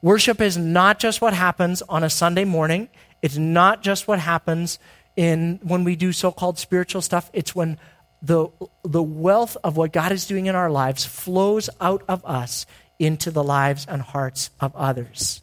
Worship 0.00 0.40
is 0.40 0.56
not 0.56 1.00
just 1.00 1.20
what 1.20 1.34
happens 1.34 1.82
on 1.88 2.04
a 2.04 2.10
Sunday 2.10 2.44
morning. 2.44 2.88
It's 3.20 3.36
not 3.36 3.82
just 3.82 4.06
what 4.06 4.20
happens 4.20 4.78
in 5.16 5.58
when 5.64 5.82
we 5.82 5.96
do 5.96 6.12
so-called 6.12 6.56
spiritual 6.56 7.02
stuff. 7.02 7.30
It's 7.32 7.52
when 7.52 7.78
the, 8.22 8.48
the 8.84 9.02
wealth 9.02 9.56
of 9.62 9.76
what 9.76 9.92
God 9.92 10.12
is 10.12 10.26
doing 10.26 10.46
in 10.46 10.54
our 10.54 10.70
lives 10.70 11.04
flows 11.04 11.70
out 11.80 12.02
of 12.08 12.24
us 12.24 12.66
into 12.98 13.30
the 13.30 13.44
lives 13.44 13.86
and 13.88 14.02
hearts 14.02 14.50
of 14.60 14.74
others. 14.74 15.42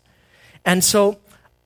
And 0.65 0.83
so 0.83 1.19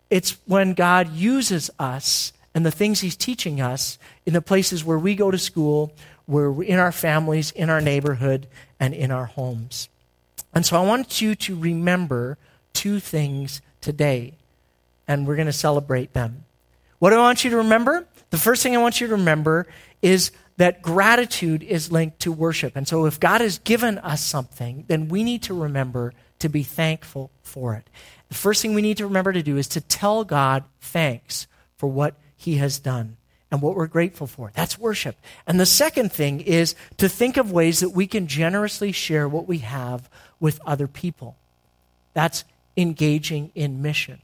it's 0.09 0.37
when 0.45 0.73
God 0.73 1.13
uses 1.13 1.71
us 1.79 2.33
and 2.53 2.65
the 2.65 2.71
things 2.71 3.01
He's 3.01 3.15
teaching 3.15 3.61
us 3.61 3.97
in 4.25 4.33
the 4.33 4.41
places 4.41 4.83
where 4.83 4.99
we 4.99 5.15
go 5.15 5.31
to 5.31 5.37
school, 5.37 5.93
where 6.25 6.51
we're 6.51 6.63
in 6.63 6.79
our 6.79 6.91
families, 6.91 7.51
in 7.51 7.69
our 7.69 7.81
neighborhood, 7.81 8.47
and 8.79 8.93
in 8.93 9.11
our 9.11 9.25
homes. 9.25 9.89
And 10.53 10.65
so 10.65 10.81
I 10.81 10.85
want 10.85 11.21
you 11.21 11.35
to 11.35 11.55
remember 11.55 12.37
two 12.73 12.99
things 12.99 13.61
today, 13.81 14.33
and 15.07 15.27
we're 15.27 15.35
going 15.35 15.45
to 15.45 15.53
celebrate 15.53 16.13
them. 16.13 16.45
What 16.99 17.11
do 17.11 17.17
I 17.17 17.19
want 17.19 17.43
you 17.43 17.51
to 17.51 17.57
remember? 17.57 18.05
The 18.29 18.37
first 18.37 18.61
thing 18.61 18.75
I 18.75 18.81
want 18.81 18.99
you 18.99 19.07
to 19.07 19.15
remember 19.15 19.67
is 20.01 20.31
that 20.57 20.81
gratitude 20.81 21.63
is 21.63 21.91
linked 21.91 22.19
to 22.19 22.31
worship. 22.31 22.75
And 22.75 22.87
so 22.87 23.05
if 23.05 23.19
God 23.19 23.41
has 23.41 23.59
given 23.59 23.97
us 23.99 24.23
something, 24.23 24.83
then 24.87 25.07
we 25.07 25.23
need 25.23 25.43
to 25.43 25.53
remember 25.53 26.13
to 26.39 26.49
be 26.49 26.63
thankful 26.63 27.31
for 27.41 27.75
it. 27.75 27.89
The 28.27 28.35
first 28.35 28.61
thing 28.61 28.73
we 28.73 28.81
need 28.81 28.97
to 28.97 29.05
remember 29.05 29.33
to 29.33 29.43
do 29.43 29.57
is 29.57 29.67
to 29.69 29.81
tell 29.81 30.23
God 30.23 30.63
thanks 30.81 31.47
for 31.77 31.87
what 31.87 32.15
he 32.35 32.55
has 32.55 32.79
done 32.79 33.17
and 33.51 33.61
what 33.61 33.75
we're 33.75 33.87
grateful 33.87 34.27
for. 34.27 34.51
That's 34.53 34.77
worship. 34.77 35.15
And 35.47 35.59
the 35.59 35.65
second 35.65 36.11
thing 36.11 36.41
is 36.41 36.75
to 36.97 37.09
think 37.09 37.37
of 37.37 37.51
ways 37.51 37.79
that 37.79 37.89
we 37.89 38.05
can 38.05 38.27
generously 38.27 38.91
share 38.91 39.27
what 39.27 39.47
we 39.47 39.59
have 39.59 40.09
with 40.39 40.59
other 40.65 40.87
people. 40.87 41.37
That's 42.13 42.43
engaging 42.77 43.51
in 43.55 43.81
mission. 43.81 44.21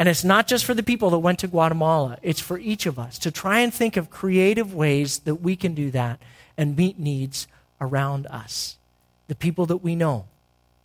And 0.00 0.08
it's 0.08 0.24
not 0.24 0.46
just 0.46 0.64
for 0.64 0.72
the 0.72 0.82
people 0.82 1.10
that 1.10 1.18
went 1.18 1.40
to 1.40 1.46
Guatemala, 1.46 2.16
it's 2.22 2.40
for 2.40 2.58
each 2.58 2.86
of 2.86 2.98
us 2.98 3.18
to 3.18 3.30
try 3.30 3.60
and 3.60 3.72
think 3.72 3.98
of 3.98 4.08
creative 4.08 4.72
ways 4.72 5.18
that 5.20 5.42
we 5.42 5.56
can 5.56 5.74
do 5.74 5.90
that 5.90 6.18
and 6.56 6.74
meet 6.74 6.98
needs 6.98 7.46
around 7.82 8.26
us. 8.28 8.78
The 9.28 9.34
people 9.34 9.66
that 9.66 9.84
we 9.84 9.94
know, 9.94 10.24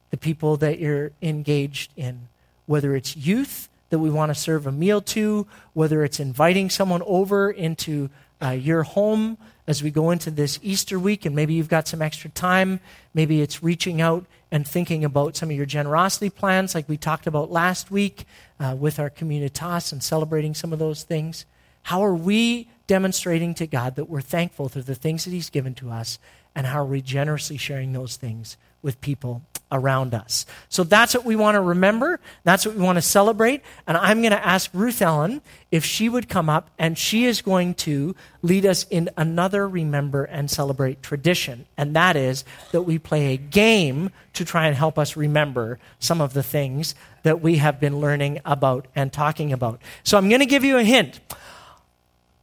the 0.10 0.18
people 0.18 0.58
that 0.58 0.80
you're 0.80 1.14
engaged 1.22 1.94
in, 1.96 2.28
whether 2.66 2.94
it's 2.94 3.16
youth 3.16 3.70
that 3.90 4.00
we 4.00 4.10
want 4.10 4.32
to 4.32 4.36
serve 4.36 4.68
a 4.68 4.72
meal 4.74 5.00
to, 5.00 5.48
whether 5.72 6.04
it's 6.04 6.20
inviting 6.20 6.70
someone 6.70 7.02
over 7.06 7.50
into 7.50 8.10
uh, 8.46 8.52
your 8.52 8.84
home 8.84 9.38
as 9.68 9.82
we 9.82 9.90
go 9.90 10.12
into 10.12 10.30
this 10.30 10.60
Easter 10.62 11.00
week, 11.00 11.26
and 11.26 11.36
maybe 11.36 11.54
you've 11.54 11.70
got 11.70 11.88
some 11.88 12.02
extra 12.02 12.30
time. 12.30 12.80
Maybe 13.14 13.42
it's 13.42 13.64
reaching 13.64 14.02
out 14.02 14.26
and 14.52 14.68
thinking 14.68 15.04
about 15.04 15.36
some 15.36 15.50
of 15.50 15.56
your 15.56 15.66
generosity 15.66 16.30
plans, 16.30 16.76
like 16.76 16.88
we 16.88 16.98
talked 16.98 17.26
about 17.26 17.52
last 17.52 17.90
week 17.90 18.26
uh, 18.60 18.76
with 18.78 19.00
our 19.00 19.10
communitas 19.10 19.92
and 19.92 20.04
celebrating 20.04 20.54
some 20.54 20.72
of 20.72 20.80
those 20.80 21.04
things. 21.04 21.46
How 21.84 22.04
are 22.04 22.14
we 22.14 22.70
demonstrating 22.88 23.56
to 23.56 23.68
God 23.68 23.96
that 23.96 24.10
we're 24.10 24.22
thankful 24.22 24.70
for 24.70 24.82
the 24.82 24.96
things 24.96 25.26
that 25.26 25.32
He's 25.32 25.50
given 25.50 25.74
to 25.76 25.90
us, 25.90 26.20
and 26.54 26.68
how 26.68 26.82
are 26.82 26.86
we 26.86 27.02
generously 27.02 27.58
sharing 27.58 27.94
those 27.94 28.18
things 28.18 28.58
with 28.84 29.02
people 29.02 29.42
around 29.72 30.14
us. 30.14 30.46
So 30.70 30.84
that's 30.84 31.14
what 31.14 31.26
we 31.26 31.36
want 31.36 31.56
to 31.56 31.62
remember. 31.62 32.20
That's 32.44 32.66
what 32.66 32.76
we 32.76 32.84
want 32.84 32.98
to 32.98 33.02
celebrate. 33.02 33.62
And 33.88 33.98
I'm 33.98 34.22
going 34.22 34.32
to 34.32 34.46
ask 34.46 34.70
Ruth 34.74 35.02
Ellen 35.02 35.42
if 35.72 35.84
she 35.84 36.08
would 36.08 36.30
come 36.30 36.50
up 36.50 36.70
and 36.78 36.98
she 36.98 37.26
is 37.26 37.42
going 37.42 37.74
to 37.76 38.16
lead 38.42 38.66
us 38.66 38.86
in 38.90 39.10
another 39.18 39.68
remember 39.68 40.24
and 40.24 40.50
celebrate 40.50 41.02
tradition. 41.02 41.66
And 41.78 41.96
that 41.96 42.16
is 42.16 42.46
that 42.72 42.84
we 42.84 43.00
play 43.00 43.34
a 43.34 43.38
game 43.38 44.12
to 44.34 44.46
try 44.46 44.68
and 44.68 44.76
help 44.76 45.00
us 45.00 45.18
remember 45.18 45.80
some 46.00 46.22
of 46.22 46.34
the 46.34 46.44
things 46.44 46.96
that 47.24 47.42
we 47.42 47.58
have 47.58 47.80
been 47.80 48.00
learning 48.00 48.40
about 48.46 48.88
and 48.96 49.12
talking 49.12 49.52
about. 49.52 49.82
So 50.04 50.18
I'm 50.18 50.30
going 50.30 50.42
to 50.42 50.46
give 50.46 50.64
you 50.64 50.78
a 50.78 50.84
hint. 50.84 51.20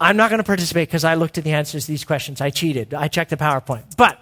I'm 0.00 0.16
not 0.16 0.30
going 0.30 0.38
to 0.38 0.44
participate 0.44 0.88
because 0.88 1.04
I 1.04 1.14
looked 1.14 1.38
at 1.38 1.44
the 1.44 1.52
answers 1.52 1.86
to 1.86 1.92
these 1.92 2.04
questions. 2.04 2.40
I 2.40 2.50
cheated. 2.50 2.92
I 2.92 3.06
checked 3.06 3.30
the 3.30 3.36
PowerPoint. 3.36 3.96
But 3.96 4.18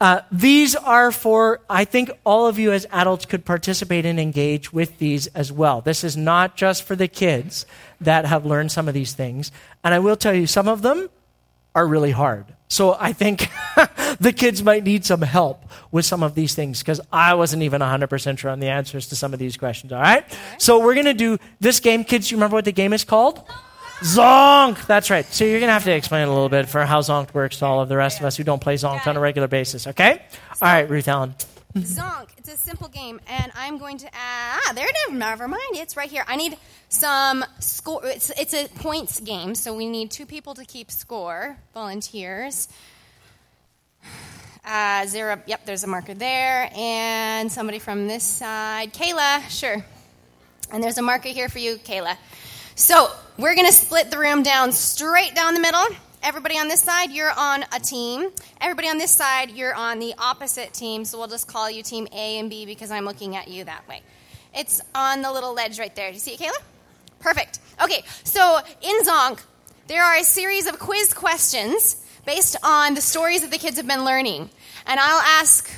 uh, 0.00 0.20
these 0.30 0.76
are 0.76 1.10
for, 1.10 1.60
I 1.70 1.84
think 1.84 2.10
all 2.24 2.46
of 2.46 2.58
you 2.58 2.72
as 2.72 2.86
adults 2.90 3.24
could 3.24 3.44
participate 3.44 4.04
and 4.04 4.20
engage 4.20 4.72
with 4.72 4.98
these 4.98 5.26
as 5.28 5.50
well. 5.50 5.80
This 5.80 6.04
is 6.04 6.16
not 6.16 6.56
just 6.56 6.82
for 6.82 6.94
the 6.96 7.08
kids 7.08 7.64
that 8.00 8.26
have 8.26 8.44
learned 8.44 8.72
some 8.72 8.88
of 8.88 8.94
these 8.94 9.14
things. 9.14 9.50
And 9.82 9.94
I 9.94 9.98
will 9.98 10.16
tell 10.16 10.34
you, 10.34 10.46
some 10.46 10.68
of 10.68 10.82
them 10.82 11.08
are 11.74 11.86
really 11.86 12.10
hard. 12.10 12.44
So 12.68 12.96
I 12.98 13.12
think 13.12 13.48
the 14.20 14.34
kids 14.36 14.62
might 14.62 14.84
need 14.84 15.06
some 15.06 15.22
help 15.22 15.64
with 15.90 16.04
some 16.04 16.22
of 16.22 16.34
these 16.34 16.54
things 16.54 16.80
because 16.80 17.00
I 17.12 17.34
wasn't 17.34 17.62
even 17.62 17.80
100% 17.80 18.38
sure 18.38 18.50
on 18.50 18.60
the 18.60 18.68
answers 18.68 19.06
to 19.08 19.16
some 19.16 19.32
of 19.32 19.38
these 19.38 19.56
questions. 19.56 19.92
All 19.92 20.00
right? 20.00 20.24
All 20.24 20.38
right. 20.38 20.62
So 20.62 20.80
we're 20.80 20.94
going 20.94 21.06
to 21.06 21.14
do 21.14 21.38
this 21.60 21.80
game. 21.80 22.04
Kids, 22.04 22.30
you 22.30 22.36
remember 22.36 22.56
what 22.56 22.64
the 22.66 22.72
game 22.72 22.92
is 22.92 23.04
called? 23.04 23.42
Zonk! 24.00 24.86
That's 24.86 25.10
right. 25.10 25.24
So 25.24 25.44
you're 25.44 25.58
going 25.58 25.68
to 25.68 25.72
have 25.72 25.84
to 25.84 25.94
explain 25.94 26.28
a 26.28 26.32
little 26.32 26.48
bit 26.48 26.68
for 26.68 26.84
how 26.84 27.00
Zonk 27.00 27.32
works 27.32 27.58
to 27.60 27.66
all 27.66 27.80
of 27.80 27.88
the 27.88 27.96
rest 27.96 28.18
of 28.18 28.26
us 28.26 28.36
who 28.36 28.44
don't 28.44 28.60
play 28.60 28.74
Zonk 28.74 29.06
on 29.06 29.16
a 29.16 29.20
regular 29.20 29.48
basis, 29.48 29.86
okay? 29.86 30.22
all 30.60 30.68
right, 30.68 30.88
Ruth 30.88 31.08
Ellen. 31.08 31.34
Zonk. 31.76 32.28
It's 32.36 32.48
a 32.48 32.56
simple 32.56 32.88
game, 32.88 33.20
and 33.26 33.50
I'm 33.54 33.78
going 33.78 33.98
to 33.98 34.06
add. 34.06 34.60
Ah, 34.64 34.72
there 34.74 34.86
it 34.86 34.96
is. 35.08 35.14
Never 35.14 35.48
mind. 35.48 35.62
It's 35.72 35.96
right 35.96 36.08
here. 36.10 36.24
I 36.28 36.36
need 36.36 36.56
some 36.88 37.44
score. 37.58 38.00
It's, 38.04 38.30
it's 38.30 38.54
a 38.54 38.68
points 38.68 39.20
game, 39.20 39.54
so 39.54 39.74
we 39.74 39.86
need 39.86 40.10
two 40.10 40.26
people 40.26 40.54
to 40.54 40.64
keep 40.64 40.90
score. 40.90 41.58
Volunteers. 41.74 42.68
Uh, 44.68 45.06
zero. 45.06 45.40
Yep, 45.46 45.64
there's 45.64 45.84
a 45.84 45.86
marker 45.86 46.12
there, 46.12 46.68
and 46.74 47.52
somebody 47.52 47.78
from 47.78 48.08
this 48.08 48.24
side. 48.24 48.92
Kayla, 48.92 49.48
sure. 49.48 49.84
And 50.72 50.82
there's 50.82 50.98
a 50.98 51.02
marker 51.02 51.28
here 51.28 51.48
for 51.48 51.60
you, 51.60 51.76
Kayla. 51.76 52.16
So 52.78 53.10
we're 53.38 53.54
going 53.54 53.66
to 53.66 53.72
split 53.72 54.10
the 54.10 54.18
room 54.18 54.42
down 54.42 54.70
straight 54.70 55.34
down 55.34 55.54
the 55.54 55.60
middle. 55.60 55.82
Everybody 56.22 56.58
on 56.58 56.68
this 56.68 56.82
side, 56.82 57.10
you're 57.10 57.32
on 57.34 57.64
a 57.74 57.80
team. 57.80 58.28
Everybody 58.60 58.88
on 58.88 58.98
this 58.98 59.10
side, 59.10 59.50
you're 59.50 59.74
on 59.74 59.98
the 59.98 60.12
opposite 60.18 60.74
team. 60.74 61.06
So 61.06 61.16
we'll 61.16 61.26
just 61.26 61.48
call 61.48 61.70
you 61.70 61.82
team 61.82 62.06
A 62.12 62.38
and 62.38 62.50
B 62.50 62.66
because 62.66 62.90
I'm 62.90 63.06
looking 63.06 63.34
at 63.34 63.48
you 63.48 63.64
that 63.64 63.88
way. 63.88 64.02
It's 64.54 64.82
on 64.94 65.22
the 65.22 65.32
little 65.32 65.54
ledge 65.54 65.78
right 65.78 65.96
there. 65.96 66.10
Do 66.10 66.14
you 66.14 66.20
see 66.20 66.34
it, 66.34 66.38
Kayla? 66.38 66.52
Perfect. 67.18 67.60
Okay, 67.82 68.04
so 68.24 68.58
in 68.82 69.00
Zonk, 69.04 69.40
there 69.86 70.04
are 70.04 70.16
a 70.16 70.22
series 70.22 70.66
of 70.66 70.78
quiz 70.78 71.14
questions 71.14 72.04
based 72.26 72.56
on 72.62 72.92
the 72.92 73.00
stories 73.00 73.40
that 73.40 73.50
the 73.50 73.58
kids 73.58 73.78
have 73.78 73.86
been 73.86 74.04
learning. 74.04 74.50
And 74.86 75.00
I'll 75.00 75.40
ask 75.40 75.70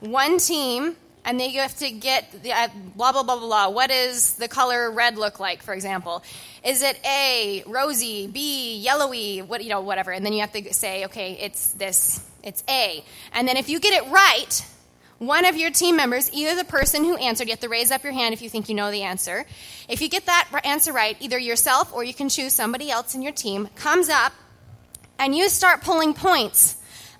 one 0.00 0.38
team 0.38 0.96
and 1.26 1.40
then 1.40 1.50
you 1.50 1.60
have 1.60 1.76
to 1.78 1.90
get 1.90 2.42
the, 2.44 2.52
uh, 2.52 2.68
blah, 2.94 3.10
blah, 3.10 3.24
blah, 3.24 3.38
blah. 3.38 3.68
What 3.68 3.90
does 3.90 4.34
the 4.36 4.46
color 4.46 4.90
red 4.92 5.18
look 5.18 5.40
like, 5.40 5.60
for 5.60 5.74
example? 5.74 6.22
Is 6.64 6.82
it 6.82 6.98
A, 7.04 7.64
rosy, 7.66 8.28
B, 8.28 8.78
yellowy, 8.78 9.42
what, 9.42 9.62
you 9.62 9.70
know, 9.70 9.80
whatever. 9.80 10.12
And 10.12 10.24
then 10.24 10.32
you 10.32 10.40
have 10.40 10.52
to 10.52 10.72
say, 10.72 11.06
okay, 11.06 11.36
it's 11.40 11.72
this, 11.72 12.24
it's 12.44 12.62
A. 12.70 13.04
And 13.32 13.48
then 13.48 13.56
if 13.56 13.68
you 13.68 13.80
get 13.80 13.92
it 13.92 14.08
right, 14.08 14.64
one 15.18 15.44
of 15.44 15.56
your 15.56 15.72
team 15.72 15.96
members, 15.96 16.32
either 16.32 16.54
the 16.54 16.64
person 16.64 17.02
who 17.02 17.16
answered, 17.16 17.48
you 17.48 17.52
have 17.52 17.60
to 17.60 17.68
raise 17.68 17.90
up 17.90 18.04
your 18.04 18.12
hand 18.12 18.32
if 18.32 18.40
you 18.40 18.48
think 18.48 18.68
you 18.68 18.76
know 18.76 18.92
the 18.92 19.02
answer. 19.02 19.44
If 19.88 20.00
you 20.02 20.08
get 20.08 20.26
that 20.26 20.48
answer 20.62 20.92
right, 20.92 21.16
either 21.18 21.38
yourself 21.38 21.92
or 21.92 22.04
you 22.04 22.14
can 22.14 22.28
choose 22.28 22.52
somebody 22.52 22.88
else 22.88 23.16
in 23.16 23.22
your 23.22 23.32
team, 23.32 23.68
comes 23.74 24.08
up 24.08 24.32
and 25.18 25.34
you 25.34 25.48
start 25.48 25.82
pulling 25.82 26.14
points 26.14 26.76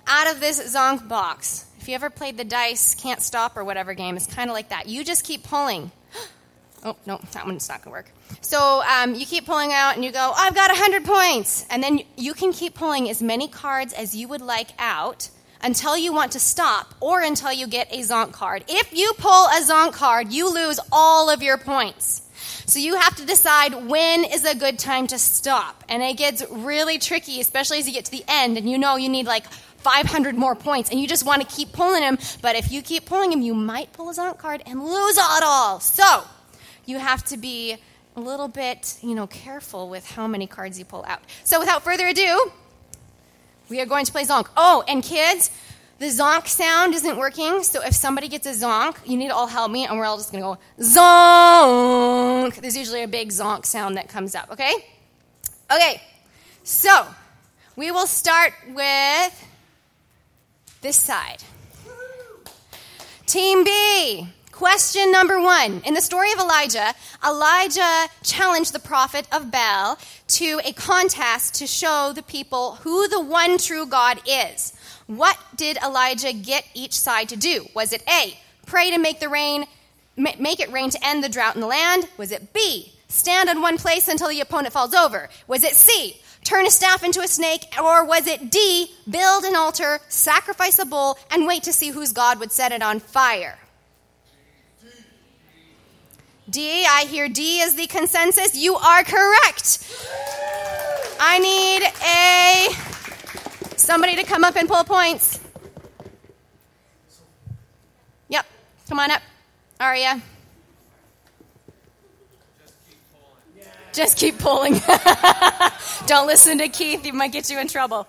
out 0.07 0.31
of 0.31 0.39
this 0.39 0.73
Zonk 0.73 1.09
box. 1.09 1.65
If 1.87 1.91
you 1.91 1.95
ever 1.95 2.09
played 2.09 2.35
the 2.35 2.43
dice, 2.43 2.95
can't 2.95 3.21
stop 3.21 3.55
or 3.55 3.63
whatever 3.63 3.93
game, 3.93 4.17
it's 4.17 4.27
kind 4.27 4.49
of 4.49 4.53
like 4.53 4.67
that. 4.71 4.89
You 4.89 5.05
just 5.05 5.23
keep 5.23 5.43
pulling. 5.43 5.89
oh, 6.83 6.97
no, 7.05 7.17
that 7.31 7.45
one's 7.45 7.69
not 7.69 7.81
going 7.81 7.93
to 7.93 7.97
work. 7.99 8.11
So 8.41 8.83
um, 8.83 9.15
you 9.15 9.25
keep 9.25 9.45
pulling 9.45 9.71
out 9.71 9.95
and 9.95 10.03
you 10.03 10.11
go, 10.11 10.19
oh, 10.19 10.33
I've 10.35 10.53
got 10.53 10.69
100 10.69 11.05
points. 11.05 11.65
And 11.69 11.81
then 11.81 12.01
you 12.17 12.33
can 12.33 12.51
keep 12.51 12.73
pulling 12.73 13.09
as 13.09 13.21
many 13.21 13.47
cards 13.47 13.93
as 13.93 14.13
you 14.13 14.27
would 14.27 14.41
like 14.41 14.71
out 14.77 15.29
until 15.61 15.97
you 15.97 16.11
want 16.11 16.33
to 16.33 16.41
stop 16.41 16.93
or 16.99 17.21
until 17.21 17.53
you 17.53 17.67
get 17.67 17.87
a 17.89 17.99
Zonk 17.99 18.33
card. 18.33 18.65
If 18.67 18.93
you 18.93 19.13
pull 19.17 19.45
a 19.45 19.61
Zonk 19.61 19.93
card, 19.93 20.33
you 20.33 20.53
lose 20.53 20.81
all 20.91 21.29
of 21.29 21.41
your 21.41 21.57
points. 21.57 22.21
So 22.65 22.79
you 22.79 22.97
have 22.97 23.15
to 23.15 23.25
decide 23.25 23.87
when 23.87 24.25
is 24.25 24.43
a 24.43 24.53
good 24.53 24.77
time 24.77 25.07
to 25.07 25.17
stop. 25.17 25.85
And 25.87 26.03
it 26.03 26.17
gets 26.17 26.43
really 26.51 26.99
tricky, 26.99 27.39
especially 27.39 27.79
as 27.79 27.87
you 27.87 27.93
get 27.93 28.03
to 28.03 28.11
the 28.11 28.25
end 28.27 28.57
and 28.57 28.69
you 28.69 28.77
know 28.77 28.97
you 28.97 29.07
need 29.07 29.25
like 29.25 29.45
500 29.87 30.35
more 30.35 30.53
points 30.53 30.89
and 30.89 30.99
you 30.99 31.07
just 31.07 31.25
want 31.25 31.41
to 31.41 31.47
keep 31.47 31.71
pulling 31.71 32.03
him. 32.03 32.17
But 32.41 32.57
if 32.57 32.73
you 32.73 32.81
keep 32.81 33.05
pulling 33.05 33.31
him, 33.31 33.41
you 33.41 33.53
might 33.53 33.93
pull 33.93 34.09
his 34.09 34.17
Zonk 34.17 34.37
card 34.37 34.61
and 34.65 34.83
lose 34.83 35.17
it 35.17 35.43
all. 35.43 35.79
So 35.79 36.23
you 36.85 36.99
have 36.99 37.23
to 37.25 37.37
be 37.37 37.77
a 38.17 38.19
little 38.19 38.49
bit, 38.49 38.99
you 39.01 39.15
know, 39.15 39.27
careful 39.27 39.87
with 39.87 40.05
how 40.05 40.27
many 40.27 40.45
cards 40.45 40.77
you 40.77 40.83
pull 40.83 41.05
out. 41.07 41.21
So 41.45 41.61
without 41.61 41.83
further 41.83 42.05
ado, 42.05 42.51
we 43.69 43.79
are 43.79 43.85
going 43.85 44.05
to 44.05 44.11
play 44.11 44.25
Zonk. 44.25 44.49
Oh, 44.57 44.83
and 44.89 45.01
kids, 45.01 45.51
the 45.99 46.07
zonk 46.07 46.47
sound 46.47 46.93
isn't 46.93 47.17
working, 47.17 47.63
so 47.63 47.81
if 47.81 47.95
somebody 47.95 48.27
gets 48.27 48.45
a 48.45 48.51
zonk, 48.51 48.97
you 49.05 49.17
need 49.17 49.29
to 49.29 49.35
all 49.35 49.47
help 49.47 49.71
me, 49.71 49.85
and 49.85 49.97
we're 49.97 50.05
all 50.05 50.17
just 50.17 50.31
gonna 50.31 50.43
go 50.43 50.57
zonk. 50.79 52.55
There's 52.61 52.77
usually 52.77 53.03
a 53.03 53.07
big 53.07 53.29
zonk 53.29 53.65
sound 53.65 53.97
that 53.97 54.07
comes 54.07 54.35
up, 54.35 54.51
okay? 54.51 54.73
Okay, 55.71 56.01
so 56.63 57.07
we 57.75 57.89
will 57.89 58.05
start 58.05 58.53
with 58.67 59.47
this 60.81 60.95
side. 60.95 61.43
Team 63.25 63.63
B. 63.63 64.27
Question 64.51 65.11
number 65.11 65.39
one. 65.39 65.81
In 65.85 65.93
the 65.93 66.01
story 66.01 66.31
of 66.31 66.39
Elijah, 66.39 66.95
Elijah 67.23 68.07
challenged 68.23 68.73
the 68.73 68.79
prophet 68.79 69.27
of 69.31 69.51
Baal 69.51 69.99
to 70.29 70.59
a 70.65 70.73
contest 70.73 71.53
to 71.55 71.67
show 71.67 72.11
the 72.15 72.23
people 72.23 72.75
who 72.77 73.07
the 73.07 73.21
one 73.21 73.59
true 73.59 73.85
God 73.85 74.19
is. 74.25 74.73
What 75.05 75.37
did 75.55 75.77
Elijah 75.77 76.33
get 76.33 76.65
each 76.73 76.97
side 76.97 77.29
to 77.29 77.35
do? 77.35 77.67
Was 77.75 77.93
it 77.93 78.01
A, 78.09 78.37
pray 78.65 78.89
to 78.89 78.97
make 78.97 79.19
the 79.19 79.29
rain, 79.29 79.65
make 80.15 80.59
it 80.59 80.71
rain 80.71 80.89
to 80.89 81.05
end 81.05 81.23
the 81.23 81.29
drought 81.29 81.53
in 81.53 81.61
the 81.61 81.67
land? 81.67 82.07
Was 82.17 82.31
it 82.31 82.51
B, 82.51 82.93
stand 83.09 83.49
in 83.49 83.61
one 83.61 83.77
place 83.77 84.07
until 84.07 84.29
the 84.29 84.41
opponent 84.41 84.73
falls 84.73 84.95
over? 84.95 85.29
Was 85.47 85.63
it 85.63 85.75
C, 85.75 86.19
turn 86.47 86.65
a 86.65 86.71
staff 86.71 87.03
into 87.03 87.19
a 87.19 87.27
snake? 87.27 87.65
Or 87.77 88.05
was 88.05 88.25
it 88.25 88.49
D, 88.49 88.91
build 89.09 89.43
an 89.43 89.55
altar, 89.55 89.99
sacrifice 90.07 90.79
a 90.79 90.85
bull, 90.85 91.19
and 91.29 91.45
wait 91.45 91.63
to 91.63 91.73
see 91.73 91.89
whose 91.89 92.13
God 92.13 92.39
would 92.39 92.51
set 92.51 92.71
it 92.71 92.81
on 92.81 92.99
fire? 92.99 93.59
D, 96.49 96.85
I 96.85 97.03
hear 97.03 97.27
D 97.27 97.59
is 97.59 97.75
the 97.75 97.87
consensus. 97.87 98.55
You 98.55 98.75
are 98.75 99.03
correct. 99.03 99.83
I 101.19 101.39
need 101.39 101.83
a 102.05 103.77
somebody 103.77 104.15
to 104.15 104.23
come 104.23 104.45
up 104.45 104.55
and 104.55 104.67
pull 104.69 104.85
points. 104.85 105.41
Yep, 108.29 108.45
come 108.87 108.99
on 108.99 109.11
up, 109.11 109.21
Aria. 109.79 110.21
Just 113.97 114.15
keep 114.15 114.37
pulling. 114.37 114.73
Don't 116.05 116.27
listen 116.27 116.59
to 116.59 116.67
Keith, 116.69 117.03
he 117.03 117.11
might 117.11 117.31
get 117.31 117.49
you 117.49 117.59
in 117.59 117.67
trouble. 117.67 118.07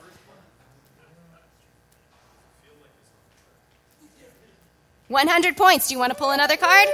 One 5.08 5.26
hundred 5.26 5.56
points. 5.56 5.88
Do 5.88 5.94
you 5.94 5.98
want 5.98 6.12
to 6.12 6.18
pull 6.18 6.30
another 6.30 6.58
card? 6.58 6.88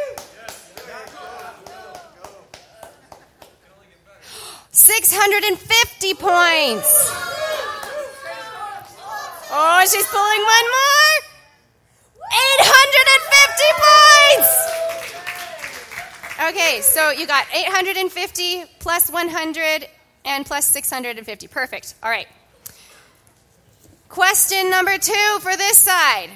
650 4.71 6.15
points. 6.15 7.11
Oh, 9.51 9.81
she's 9.91 10.07
pulling 10.07 10.43
one 10.55 10.67
more. 10.71 11.19
850 12.31 13.65
points. 13.83 14.64
Okay, 16.37 16.80
so 16.82 17.11
you 17.11 17.28
got 17.28 17.47
850 17.55 18.64
plus 18.80 19.09
100 19.09 19.87
and 20.24 20.45
plus 20.45 20.66
650. 20.66 21.47
Perfect. 21.47 21.95
All 22.03 22.11
right. 22.11 22.26
Question 24.09 24.68
number 24.68 24.99
two 24.99 25.39
for 25.41 25.57
this 25.57 25.78
side. 25.78 26.30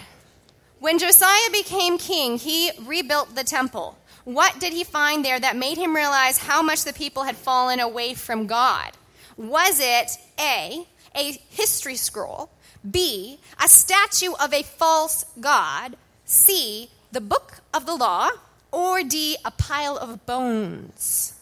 When 0.79 1.01
Josiah 1.01 1.51
became 1.53 1.99
king, 1.99 2.39
he 2.39 2.71
rebuilt 2.87 3.35
the 3.35 3.43
temple. 3.43 3.99
What 4.23 4.61
did 4.61 4.73
he 4.73 4.85
find 4.85 5.25
there 5.25 5.41
that 5.41 5.57
made 5.57 5.79
him 5.79 5.97
realize 5.97 6.39
how 6.39 6.63
much 6.63 6.85
the 6.85 6.93
people 6.93 7.25
had 7.25 7.37
fallen 7.37 7.81
away 7.81 8.15
from 8.15 8.47
God? 8.47 8.93
Was 9.37 9.81
it 9.81 10.11
A, 10.39 10.87
a 11.17 11.33
history 11.51 11.97
scroll, 11.97 12.51
B, 12.89 13.41
a 13.63 13.69
statue 13.69 14.33
of 14.41 14.53
a 14.53 14.63
false 14.63 15.25
God, 15.41 15.97
C, 16.25 16.91
the 17.11 17.21
book 17.21 17.61
of 17.75 17.87
the 17.87 17.97
law, 17.97 18.29
or 18.73 19.03
D, 19.03 19.37
a 19.45 19.51
pile 19.51 19.97
of 19.97 20.25
bones? 20.27 21.35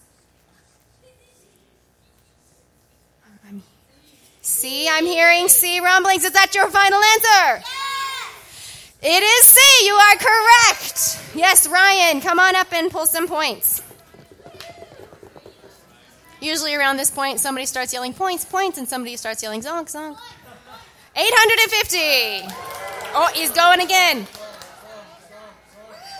C, 4.47 4.89
I'm 4.89 5.05
hearing 5.05 5.49
C 5.49 5.81
rumblings. 5.81 6.25
Is 6.25 6.31
that 6.31 6.55
your 6.55 6.71
final 6.71 7.03
answer? 7.03 7.65
It 9.03 9.23
is 9.23 9.45
C. 9.45 9.87
You 9.87 9.95
are 9.95 10.17
correct. 10.17 11.21
Yes, 11.35 11.69
Ryan, 11.69 12.21
come 12.21 12.39
on 12.39 12.55
up 12.55 12.73
and 12.73 12.91
pull 12.91 13.07
some 13.07 13.27
points. 13.27 13.83
Usually 16.41 16.77
around 16.77 16.97
this 16.97 17.11
point, 17.11 17.41
somebody 17.41 17.67
starts 17.67 17.93
yelling 17.93 18.15
points, 18.15 18.45
points, 18.45 18.79
and 18.79 18.89
somebody 18.89 19.17
starts 19.17 19.43
yelling 19.43 19.63
zonk, 19.63 19.91
zonk. 19.91 20.17
850. 21.17 21.99
Oh, 23.15 23.31
he's 23.35 23.51
going 23.51 23.81
again. 23.81 24.27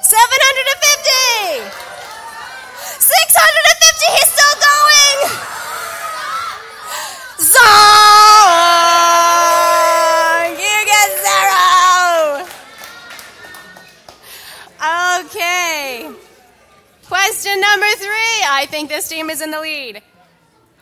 750. 0.03 1.71
650. 3.01 4.07
He's 4.17 4.31
still 4.31 4.57
going. 4.69 5.19
Zonk. 7.39 8.77
Okay. 15.27 16.11
Question 17.09 17.61
number 17.61 17.87
three. 17.97 18.45
I 18.49 18.67
think 18.69 18.89
this 18.89 19.09
team 19.09 19.31
is 19.31 19.41
in 19.41 19.51
the 19.51 19.61
lead. 19.61 20.03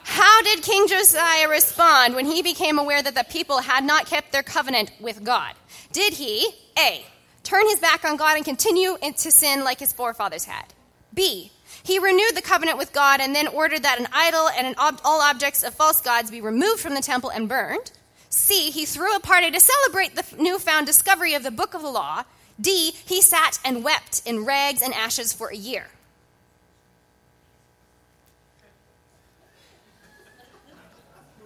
How 0.03 0.43
did 0.43 0.63
King 0.63 0.87
Josiah 0.87 1.49
respond 1.49 2.15
when 2.15 2.27
he 2.27 2.43
became 2.43 2.79
aware 2.79 3.03
that 3.03 3.15
the 3.15 3.25
people 3.25 3.59
had 3.59 3.85
not 3.85 4.07
kept 4.07 4.33
their 4.33 4.43
covenant 4.43 4.91
with 5.01 5.25
God? 5.25 5.55
Did 5.93 6.13
he, 6.13 6.49
A, 6.79 7.05
turn 7.45 7.69
his 7.69 7.79
back 7.79 8.05
on 8.05 8.17
God 8.17 8.37
and 8.37 8.45
continue 8.45 8.97
to 9.01 9.31
sin 9.31 9.63
like 9.63 9.79
his 9.79 9.93
forefathers 9.93 10.47
had? 10.47 10.75
B, 11.15 11.53
he 11.83 11.99
renewed 12.01 12.35
the 12.35 12.43
covenant 12.43 12.79
with 12.79 12.93
God 12.93 13.21
and 13.21 13.35
then 13.35 13.47
ordered 13.47 13.85
that 13.85 14.01
an 14.01 14.09
idol 14.13 14.49
and 14.49 14.77
ob- 14.79 15.01
all 15.05 15.21
objects 15.21 15.63
of 15.63 15.75
false 15.75 16.01
gods 16.01 16.31
be 16.31 16.41
removed 16.41 16.81
from 16.81 16.95
the 16.95 17.01
temple 17.01 17.31
and 17.31 17.49
burned. 17.49 17.93
C, 18.31 18.71
he 18.71 18.85
threw 18.85 19.15
a 19.15 19.21
party 19.21 19.51
to 19.53 19.61
celebrate 19.61 20.17
the 20.17 20.25
newfound 20.43 20.87
discovery 20.87 21.35
of 21.35 21.45
the 21.45 21.53
book 21.53 21.75
of 21.75 21.83
the 21.83 21.91
law 21.91 22.25
D, 22.61 22.93
he 23.05 23.21
sat 23.21 23.59
and 23.65 23.83
wept 23.83 24.23
in 24.25 24.45
rags 24.45 24.81
and 24.81 24.95
ashes 24.95 25.33
for 25.33 25.49
a 25.49 25.57
year. 25.57 25.87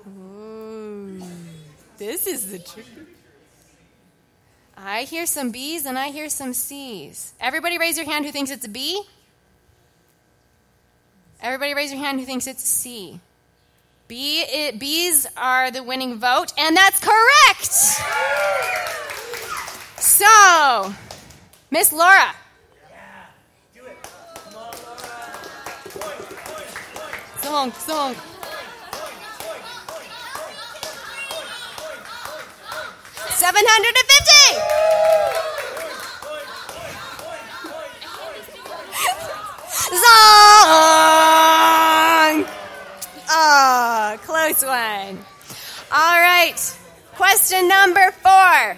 Ooh, 0.06 1.22
this 1.96 2.26
is 2.26 2.50
the 2.50 2.58
truth. 2.58 3.07
I 4.80 5.02
hear 5.02 5.26
some 5.26 5.50
B's 5.50 5.86
and 5.86 5.98
I 5.98 6.08
hear 6.10 6.28
some 6.28 6.54
C's. 6.54 7.32
Everybody 7.40 7.78
raise 7.78 7.96
your 7.96 8.06
hand 8.06 8.24
who 8.24 8.30
thinks 8.30 8.50
it's 8.50 8.64
a 8.64 8.68
B. 8.68 9.02
Everybody 11.42 11.74
raise 11.74 11.90
your 11.90 12.00
hand 12.00 12.20
who 12.20 12.26
thinks 12.26 12.46
it's 12.46 12.62
a 12.62 12.66
C. 12.66 13.20
B, 14.06 14.42
it, 14.42 14.78
B's 14.78 15.26
are 15.36 15.70
the 15.70 15.82
winning 15.82 16.18
vote, 16.18 16.52
and 16.56 16.76
that's 16.76 17.00
correct. 17.00 17.72
So, 20.00 20.94
Miss 21.70 21.92
Laura. 21.92 22.34
Song, 27.42 27.72
song. 27.72 28.14
Seven 28.14 28.16
hundred 28.16 28.16
and 28.16 28.16
fifty. 28.16 28.28
Song. 28.28 28.37
Oh, 43.30 44.18
close 44.22 44.64
one. 44.64 45.18
All 45.92 46.20
right. 46.20 46.78
Question 47.14 47.68
number 47.68 48.10
four. 48.10 48.76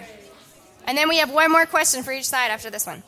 And 0.85 0.97
then 0.97 1.09
we 1.09 1.17
have 1.17 1.31
one 1.31 1.51
more 1.51 1.65
question 1.65 2.03
for 2.03 2.11
each 2.11 2.25
side 2.25 2.51
after 2.51 2.69
this 2.69 2.85
one. 2.85 3.01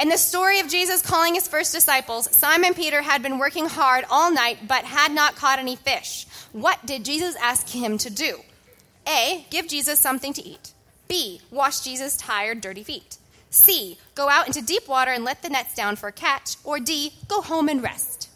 In 0.00 0.08
the 0.08 0.16
story 0.16 0.60
of 0.60 0.68
Jesus 0.68 1.02
calling 1.02 1.34
his 1.34 1.46
first 1.46 1.72
disciples, 1.72 2.34
Simon 2.34 2.74
Peter 2.74 3.02
had 3.02 3.22
been 3.22 3.38
working 3.38 3.66
hard 3.66 4.04
all 4.10 4.32
night 4.32 4.66
but 4.66 4.84
had 4.84 5.12
not 5.12 5.36
caught 5.36 5.58
any 5.58 5.76
fish. 5.76 6.26
What 6.52 6.84
did 6.86 7.04
Jesus 7.04 7.36
ask 7.36 7.68
him 7.68 7.98
to 7.98 8.10
do? 8.10 8.38
A. 9.06 9.46
Give 9.50 9.68
Jesus 9.68 10.00
something 10.00 10.32
to 10.32 10.42
eat. 10.42 10.73
B. 11.08 11.40
Wash 11.50 11.80
Jesus' 11.80 12.16
tired, 12.16 12.60
dirty 12.60 12.82
feet. 12.82 13.18
C. 13.50 13.98
Go 14.14 14.28
out 14.28 14.46
into 14.46 14.62
deep 14.62 14.88
water 14.88 15.12
and 15.12 15.24
let 15.24 15.42
the 15.42 15.48
nets 15.48 15.74
down 15.74 15.96
for 15.96 16.08
a 16.08 16.12
catch. 16.12 16.56
Or 16.64 16.80
D. 16.80 17.12
Go 17.28 17.40
home 17.40 17.68
and 17.68 17.82
rest. 17.82 18.28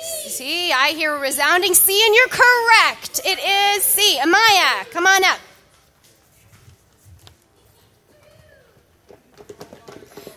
C. 0.00 0.72
I 0.72 0.88
hear 0.90 1.14
a 1.14 1.20
resounding 1.20 1.74
C, 1.74 2.02
and 2.06 2.14
you're 2.14 2.28
correct. 2.28 3.20
It 3.24 3.38
is 3.38 3.82
C. 3.82 4.18
Amaya, 4.18 4.90
come 4.90 5.06
on 5.06 5.24
up. 5.24 5.38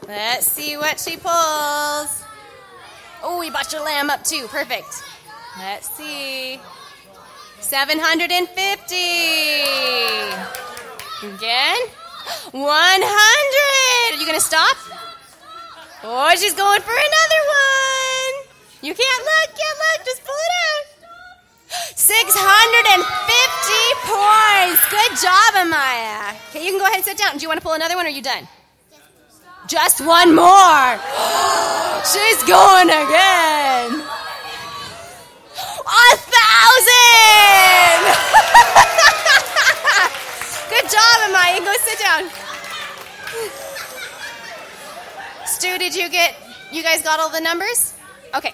Let's 0.07 0.45
see 0.45 0.77
what 0.77 0.99
she 0.99 1.17
pulls. 1.17 2.23
Oh, 3.23 3.37
we 3.39 3.49
bought 3.49 3.71
your 3.71 3.83
lamb 3.83 4.09
up 4.09 4.23
too. 4.23 4.47
Perfect. 4.49 5.03
Let's 5.57 5.89
see. 5.89 6.59
750. 7.65 8.29
Again. 11.25 11.81
100. 12.53 12.61
Are 12.61 14.19
you 14.19 14.25
going 14.25 14.37
to 14.37 14.45
stop? 14.45 14.77
Oh, 16.03 16.29
she's 16.37 16.53
going 16.53 16.81
for 16.81 16.93
another 16.93 17.41
one. 17.49 18.33
You 18.85 18.93
can't 18.93 19.23
look, 19.25 19.49
can't 19.57 19.79
look. 19.81 20.05
Just 20.05 20.23
pull 20.23 20.35
it 20.37 20.53
out. 20.69 20.85
650 21.97 23.01
points. 24.05 24.85
Good 24.93 25.17
job, 25.17 25.57
Amaya. 25.57 26.37
Okay, 26.49 26.63
you 26.63 26.69
can 26.69 26.77
go 26.77 26.85
ahead 26.85 26.97
and 26.97 27.05
sit 27.05 27.17
down. 27.17 27.37
Do 27.37 27.41
you 27.41 27.47
want 27.49 27.59
to 27.59 27.65
pull 27.65 27.73
another 27.73 27.95
one 27.95 28.05
or 28.05 28.09
are 28.09 28.11
you 28.11 28.21
done? 28.21 28.47
Just 29.67 30.05
one 30.05 30.35
more. 30.35 30.99
She's 32.13 32.43
going 32.45 32.93
again. 32.93 34.05
A 35.85 36.17
you 45.95 46.09
get, 46.09 46.35
you 46.71 46.83
guys 46.83 47.01
got 47.01 47.19
all 47.19 47.29
the 47.29 47.41
numbers? 47.41 47.93
Okay. 48.33 48.53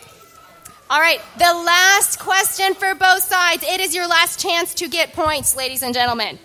All 0.89 0.99
right, 0.99 1.21
the 1.37 1.53
last 1.53 2.19
question 2.19 2.73
for 2.73 2.93
both 2.95 3.23
sides. 3.23 3.63
It 3.65 3.79
is 3.79 3.95
your 3.95 4.07
last 4.07 4.39
chance 4.39 4.73
to 4.73 4.89
get 4.89 5.13
points, 5.13 5.55
ladies 5.55 5.83
and 5.83 5.93
gentlemen. 5.93 6.37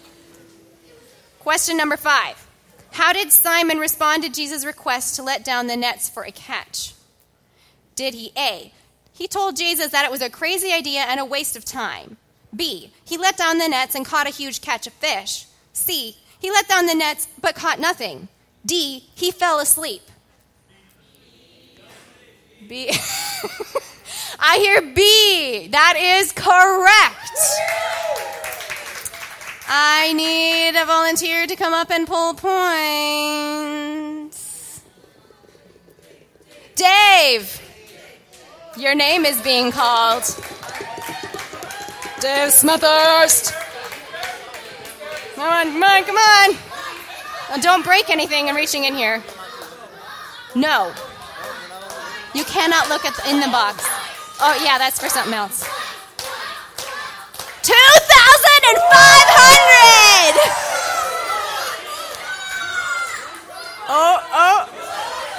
Question 1.40 1.76
number 1.76 1.96
five 1.96 2.46
How 2.92 3.12
did 3.12 3.32
Simon 3.32 3.78
respond 3.78 4.22
to 4.22 4.30
Jesus' 4.30 4.64
request 4.64 5.16
to 5.16 5.22
let 5.22 5.44
down 5.44 5.66
the 5.66 5.76
nets 5.76 6.08
for 6.08 6.22
a 6.22 6.30
catch? 6.30 6.94
Did 7.96 8.14
he 8.14 8.30
A. 8.36 8.72
He 9.12 9.26
told 9.26 9.56
Jesus 9.56 9.88
that 9.88 10.04
it 10.04 10.10
was 10.10 10.20
a 10.20 10.30
crazy 10.30 10.72
idea 10.72 11.00
and 11.00 11.18
a 11.18 11.24
waste 11.24 11.56
of 11.56 11.64
time. 11.64 12.18
B. 12.54 12.92
He 13.04 13.16
let 13.16 13.36
down 13.36 13.58
the 13.58 13.68
nets 13.68 13.94
and 13.94 14.04
caught 14.04 14.26
a 14.26 14.30
huge 14.30 14.60
catch 14.60 14.86
of 14.86 14.92
fish. 14.92 15.46
C. 15.72 16.16
He 16.38 16.50
let 16.50 16.68
down 16.68 16.86
the 16.86 16.94
nets 16.94 17.26
but 17.40 17.54
caught 17.54 17.80
nothing. 17.80 18.28
D. 18.64 19.08
He 19.14 19.30
fell 19.30 19.58
asleep. 19.58 20.02
B. 22.68 22.90
I 24.40 24.58
hear 24.58 24.82
B. 24.94 25.68
That 25.68 25.94
is 25.96 26.32
correct. 26.32 27.40
I 29.68 30.12
need 30.12 30.80
a 30.80 30.84
volunteer 30.84 31.46
to 31.46 31.56
come 31.56 31.72
up 31.72 31.90
and 31.90 32.06
pull 32.06 32.34
points. 32.34 32.56
Dave. 36.74 37.62
Your 38.76 38.94
name 38.94 39.24
is 39.24 39.40
being 39.42 39.72
called. 39.72 40.22
Dave 42.20 42.50
Smithurst. 42.50 43.52
Come 45.34 45.44
on, 45.44 45.72
come 45.72 45.82
on, 45.82 46.04
come 46.04 46.16
on. 46.16 46.56
Now 47.50 47.56
don't 47.58 47.84
break 47.84 48.10
anything 48.10 48.48
in 48.48 48.54
reaching 48.54 48.84
in 48.84 48.94
here. 48.94 49.22
No. 50.54 50.92
You 52.36 52.44
cannot 52.44 52.88
look 52.90 53.06
at 53.06 53.16
the, 53.16 53.30
in 53.30 53.40
the 53.40 53.48
box. 53.48 53.82
Oh, 54.40 54.60
yeah, 54.62 54.76
that's 54.76 55.00
for 55.00 55.08
something 55.08 55.32
else. 55.32 55.64
2,500! 57.62 60.36
Oh, 63.88 64.20
oh. 64.34 64.68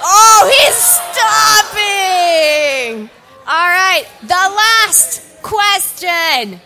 Oh, 0.02 0.50
he's 0.50 0.74
stopping! 0.74 3.08
All 3.46 3.70
right, 3.70 4.08
the 4.22 4.34
last 4.34 5.22
question. 5.42 6.60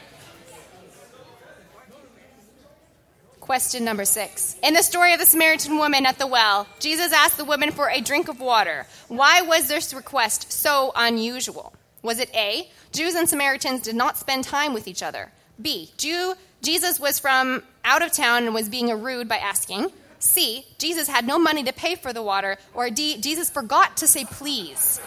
Question 3.53 3.85
number 3.85 4.07
six. 4.07 4.57
In 4.63 4.73
the 4.73 4.83
story 4.83 5.13
of 5.13 5.21
the 5.21 5.27
Samaritan 5.27 5.77
woman 5.77 6.07
at 6.07 6.19
the 6.19 6.27
well, 6.27 6.67
Jesus 6.81 7.13
asked 7.13 7.37
the 7.37 7.45
woman 7.45 7.71
for 7.71 7.87
a 7.87 8.01
drink 8.01 8.29
of 8.29 8.41
water. 8.41 8.87
Why 9.09 9.43
was 9.43 9.69
this 9.69 9.93
request 9.93 10.51
so 10.51 10.91
unusual? 10.97 11.75
Was 12.01 12.19
it 12.19 12.35
A, 12.35 12.71
Jews 12.93 13.15
and 13.15 13.29
Samaritans 13.29 13.83
did 13.83 13.95
not 13.95 14.17
spend 14.17 14.45
time 14.45 14.73
with 14.73 14.89
each 14.89 15.03
other? 15.03 15.31
B, 15.61 15.91
Jew, 15.99 16.33
Jesus 16.63 16.99
was 16.99 17.19
from 17.19 17.63
out 17.85 18.01
of 18.01 18.15
town 18.15 18.45
and 18.45 18.55
was 18.55 18.71
being 18.71 18.89
rude 18.89 19.29
by 19.29 19.37
asking? 19.37 19.89
C, 20.19 20.65
Jesus 20.79 21.07
had 21.07 21.27
no 21.27 21.39
money 21.39 21.63
to 21.65 21.75
pay 21.75 21.95
for 21.95 22.15
the 22.15 22.23
water? 22.23 22.57
Or 22.73 22.89
D, 22.89 23.21
Jesus 23.21 23.51
forgot 23.51 23.99
to 23.99 24.07
say 24.07 24.25
please? 24.25 24.99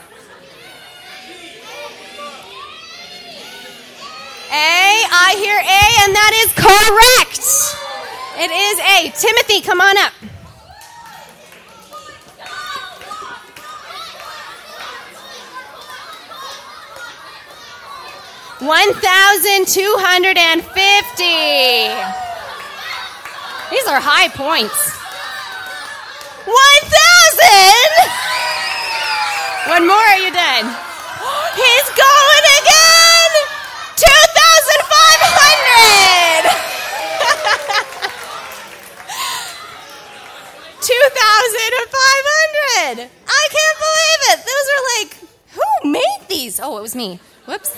A, 4.51 4.53
I 4.53 5.33
hear 5.39 5.57
A, 5.57 5.81
and 6.03 6.15
that 6.15 6.33
is 6.45 6.53
correct. 7.73 7.84
It 8.37 8.51
is 8.51 8.79
A. 8.79 9.11
Timothy, 9.17 9.61
come 9.61 9.79
on 9.79 9.97
up. 9.97 10.11
One 18.59 18.93
thousand 18.95 19.67
two 19.67 19.95
hundred 19.99 20.37
and 20.37 20.61
fifty. 20.63 21.95
These 23.71 23.87
are 23.87 24.01
high 24.03 24.27
points. 24.27 24.91
One 26.43 26.83
thousand. 26.91 27.89
One 29.71 29.87
more, 29.87 29.95
are 29.95 30.19
you 30.19 30.31
done? 30.35 30.65
He's 31.55 31.87
going 31.95 32.45
again. 32.59 33.31
Two 33.95 34.23
thousand 34.35 34.79
five 34.91 35.21
hundred. 35.23 36.24
Two 40.95 41.09
thousand 41.09 41.73
five 41.91 42.23
hundred. 42.31 43.11
I 43.27 43.43
can't 43.51 43.77
believe 43.83 44.21
it. 44.31 44.39
Those 44.47 44.67
are 44.71 44.83
like, 44.95 45.11
who 45.51 45.67
made 45.91 46.23
these? 46.29 46.55
Oh, 46.61 46.77
it 46.77 46.81
was 46.81 46.95
me. 46.95 47.19
Whoops. 47.45 47.77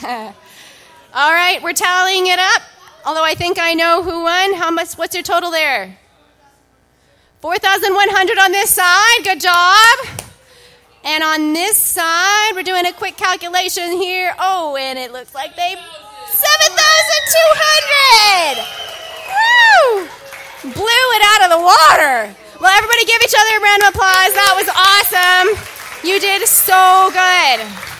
All 0.04 1.32
right, 1.32 1.60
we're 1.60 1.72
tallying 1.72 2.28
it 2.28 2.38
up. 2.38 2.62
Although 3.04 3.24
I 3.24 3.34
think 3.34 3.58
I 3.58 3.74
know 3.74 4.04
who 4.04 4.22
won. 4.22 4.54
How 4.54 4.70
much? 4.70 4.94
What's 4.94 5.16
your 5.16 5.24
total 5.24 5.50
there? 5.50 5.98
4,100 7.40 8.38
on 8.38 8.52
this 8.52 8.70
side. 8.70 9.24
Good 9.24 9.40
job. 9.40 9.98
And 11.02 11.24
on 11.24 11.54
this 11.54 11.76
side, 11.76 12.52
we're 12.54 12.62
doing 12.62 12.86
a 12.86 12.92
quick 12.92 13.16
calculation 13.16 13.90
here. 13.92 14.32
Oh, 14.38 14.76
and 14.76 14.96
it 14.96 15.10
looks 15.10 15.34
like 15.34 15.56
they 15.56 15.74
7,200. 15.74 18.58
Woo! 20.06 20.08
Blew 20.62 21.06
it 21.16 21.22
out 21.24 21.44
of 21.44 21.50
the 21.56 21.62
water. 21.64 22.36
Well, 22.60 22.76
everybody 22.76 23.04
give 23.06 23.22
each 23.22 23.34
other 23.38 23.56
a 23.56 23.60
round 23.60 23.82
of 23.82 23.88
applause. 23.88 24.32
That 24.36 24.54
was 24.56 24.68
awesome. 24.68 26.06
You 26.06 26.20
did 26.20 26.46
so 26.46 27.08
good. 27.12 27.90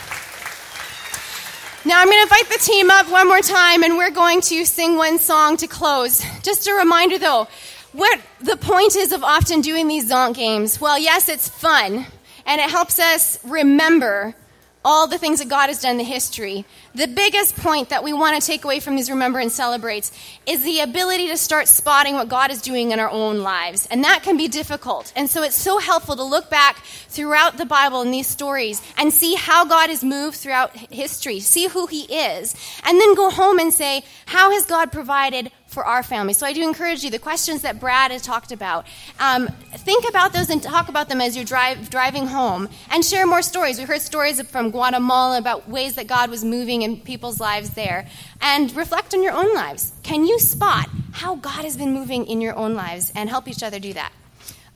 Now 1.83 1.99
I'm 1.99 2.07
going 2.07 2.19
to 2.19 2.21
invite 2.21 2.49
the 2.49 2.63
team 2.63 2.91
up 2.91 3.09
one 3.09 3.27
more 3.27 3.41
time 3.41 3.81
and 3.81 3.97
we're 3.97 4.11
going 4.11 4.41
to 4.41 4.65
sing 4.65 4.97
one 4.97 5.17
song 5.17 5.57
to 5.57 5.67
close. 5.67 6.23
Just 6.43 6.67
a 6.67 6.73
reminder 6.73 7.17
though, 7.17 7.47
what 7.93 8.19
the 8.39 8.55
point 8.57 8.95
is 8.95 9.11
of 9.11 9.23
often 9.23 9.61
doing 9.61 9.87
these 9.87 10.11
zonk 10.11 10.35
games. 10.35 10.79
Well, 10.79 10.99
yes, 10.99 11.27
it's 11.29 11.49
fun 11.49 12.05
and 12.45 12.61
it 12.61 12.69
helps 12.69 12.99
us 12.99 13.43
remember 13.43 14.35
all 14.83 15.07
the 15.07 15.17
things 15.17 15.39
that 15.39 15.47
God 15.47 15.67
has 15.67 15.81
done 15.81 15.91
in 15.91 15.97
the 15.97 16.03
history. 16.03 16.65
The 16.95 17.07
biggest 17.07 17.55
point 17.55 17.89
that 17.89 18.03
we 18.03 18.13
want 18.13 18.39
to 18.39 18.45
take 18.45 18.63
away 18.63 18.79
from 18.79 18.95
these 18.95 19.09
Remember 19.09 19.39
and 19.39 19.51
Celebrates 19.51 20.11
is 20.45 20.63
the 20.63 20.79
ability 20.79 21.27
to 21.27 21.37
start 21.37 21.67
spotting 21.67 22.15
what 22.15 22.29
God 22.29 22.51
is 22.51 22.61
doing 22.61 22.91
in 22.91 22.99
our 22.99 23.09
own 23.09 23.39
lives. 23.39 23.87
And 23.91 24.03
that 24.03 24.23
can 24.23 24.37
be 24.37 24.47
difficult. 24.47 25.13
And 25.15 25.29
so 25.29 25.43
it's 25.43 25.55
so 25.55 25.77
helpful 25.77 26.15
to 26.15 26.23
look 26.23 26.49
back 26.49 26.77
throughout 27.07 27.57
the 27.57 27.65
Bible 27.65 28.01
and 28.01 28.13
these 28.13 28.27
stories 28.27 28.81
and 28.97 29.13
see 29.13 29.35
how 29.35 29.65
God 29.65 29.89
has 29.89 30.03
moved 30.03 30.37
throughout 30.37 30.75
history, 30.75 31.39
see 31.39 31.67
who 31.67 31.85
He 31.85 32.01
is, 32.03 32.55
and 32.83 32.99
then 32.99 33.13
go 33.15 33.29
home 33.29 33.59
and 33.59 33.73
say, 33.73 34.03
How 34.25 34.51
has 34.51 34.65
God 34.65 34.91
provided 34.91 35.51
for 35.71 35.85
our 35.85 36.03
family. 36.03 36.33
So 36.33 36.45
I 36.45 36.53
do 36.53 36.63
encourage 36.63 37.03
you, 37.03 37.09
the 37.09 37.17
questions 37.17 37.61
that 37.61 37.79
Brad 37.79 38.11
has 38.11 38.21
talked 38.21 38.51
about, 38.51 38.85
um, 39.19 39.49
think 39.81 40.07
about 40.07 40.33
those 40.33 40.49
and 40.49 40.61
talk 40.61 40.89
about 40.89 41.09
them 41.09 41.21
as 41.21 41.35
you're 41.35 41.45
drive, 41.45 41.89
driving 41.89 42.27
home 42.27 42.69
and 42.89 43.03
share 43.03 43.25
more 43.25 43.41
stories. 43.41 43.79
We 43.79 43.85
heard 43.85 44.01
stories 44.01 44.41
from 44.41 44.71
Guatemala 44.71 45.37
about 45.37 45.67
ways 45.67 45.95
that 45.95 46.07
God 46.07 46.29
was 46.29 46.43
moving 46.43 46.83
in 46.83 47.01
people's 47.01 47.39
lives 47.39 47.71
there. 47.71 48.07
And 48.41 48.73
reflect 48.75 49.13
on 49.13 49.23
your 49.23 49.33
own 49.33 49.53
lives. 49.53 49.93
Can 50.03 50.25
you 50.25 50.39
spot 50.39 50.89
how 51.11 51.35
God 51.35 51.63
has 51.63 51.77
been 51.77 51.93
moving 51.93 52.27
in 52.27 52.41
your 52.41 52.55
own 52.55 52.75
lives 52.75 53.11
and 53.15 53.29
help 53.29 53.47
each 53.47 53.63
other 53.63 53.79
do 53.79 53.93
that? 53.93 54.11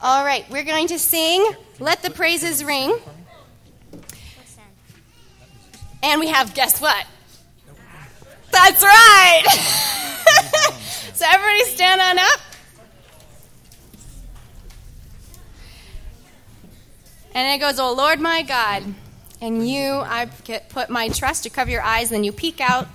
All 0.01 0.25
right, 0.25 0.49
we're 0.49 0.63
going 0.63 0.87
to 0.87 0.99
sing 0.99 1.47
Let 1.79 2.03
the 2.03 2.09
Praises 2.09 2.63
Ring. 2.63 2.97
And 6.03 6.19
we 6.19 6.27
have, 6.27 6.53
guess 6.53 6.79
what? 6.81 7.05
That's 8.51 8.83
right! 8.83 9.43
so 11.13 11.25
everybody 11.27 11.63
stand 11.63 12.01
on 12.01 12.19
up. 12.19 12.39
And 17.35 17.53
it 17.53 17.59
goes, 17.59 17.79
Oh 17.79 17.93
Lord 17.93 18.21
my 18.21 18.43
God, 18.43 18.81
and 19.41 19.69
you, 19.69 19.83
I 19.83 20.27
put 20.69 20.89
my 20.89 21.09
trust. 21.09 21.43
You 21.43 21.51
cover 21.51 21.69
your 21.69 21.81
eyes, 21.81 22.13
and 22.13 22.25
you 22.25 22.31
peek 22.31 22.61
out 22.61 22.87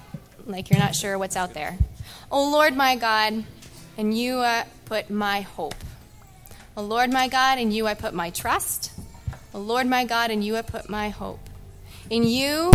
like 0.46 0.70
you're 0.70 0.80
not 0.80 0.94
sure 0.94 1.18
what's 1.18 1.36
out 1.36 1.52
there. 1.52 1.76
Oh 2.32 2.50
Lord 2.50 2.74
my 2.74 2.96
God, 2.96 3.44
and 3.98 4.16
you 4.16 4.38
uh, 4.38 4.64
put 4.86 5.10
my 5.10 5.42
hope. 5.42 5.74
Oh 6.74 6.82
Lord 6.82 7.12
my 7.12 7.28
God, 7.28 7.58
in 7.58 7.70
you 7.70 7.86
I 7.86 7.92
put 7.92 8.14
my 8.14 8.30
trust. 8.30 8.92
Oh 9.52 9.60
Lord 9.60 9.86
my 9.86 10.06
God, 10.06 10.30
in 10.30 10.40
you 10.40 10.56
I 10.56 10.62
put 10.62 10.88
my 10.88 11.10
hope. 11.10 11.40
In 12.08 12.24
you, 12.24 12.72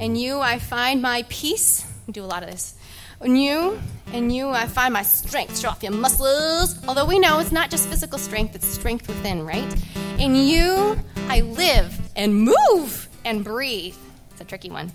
in 0.00 0.16
you 0.16 0.40
I 0.40 0.58
find 0.58 1.02
my 1.02 1.26
peace. 1.28 1.86
We 2.06 2.14
do 2.14 2.24
a 2.24 2.26
lot 2.26 2.42
of 2.42 2.50
this. 2.50 2.74
In 3.20 3.36
you, 3.36 3.78
In 4.12 4.28
you, 4.28 4.50
I 4.50 4.66
find 4.66 4.92
my 4.92 5.02
strength. 5.02 5.58
Show 5.58 5.70
off 5.70 5.82
your 5.82 5.92
muscles. 5.92 6.78
Although 6.86 7.06
we 7.06 7.18
know 7.18 7.38
it's 7.38 7.50
not 7.50 7.70
just 7.70 7.88
physical 7.88 8.18
strength, 8.18 8.54
it's 8.54 8.66
strength 8.66 9.08
within, 9.08 9.46
right? 9.46 9.64
In 10.18 10.36
you, 10.36 10.98
I 11.28 11.40
live 11.40 11.98
and 12.14 12.34
move 12.34 13.08
and 13.24 13.42
breathe. 13.42 13.96
It's 14.30 14.40
a 14.42 14.44
tricky 14.44 14.70
one. 14.70 14.92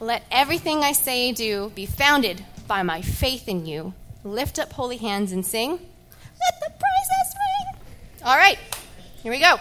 Let 0.00 0.24
everything 0.30 0.84
I 0.84 0.92
say 0.92 1.32
do 1.32 1.72
be 1.74 1.86
founded 1.86 2.44
by 2.66 2.82
my 2.82 3.00
faith 3.00 3.48
in 3.48 3.64
you. 3.64 3.94
Lift 4.22 4.58
up 4.58 4.74
holy 4.74 4.98
hands 4.98 5.32
and 5.32 5.46
sing. 5.46 5.70
Let 5.70 6.60
the 6.60 6.70
praises 6.70 7.34
ring. 7.34 7.80
All 8.22 8.36
right, 8.36 8.58
here 9.22 9.32
we 9.32 9.40
go. 9.40 9.56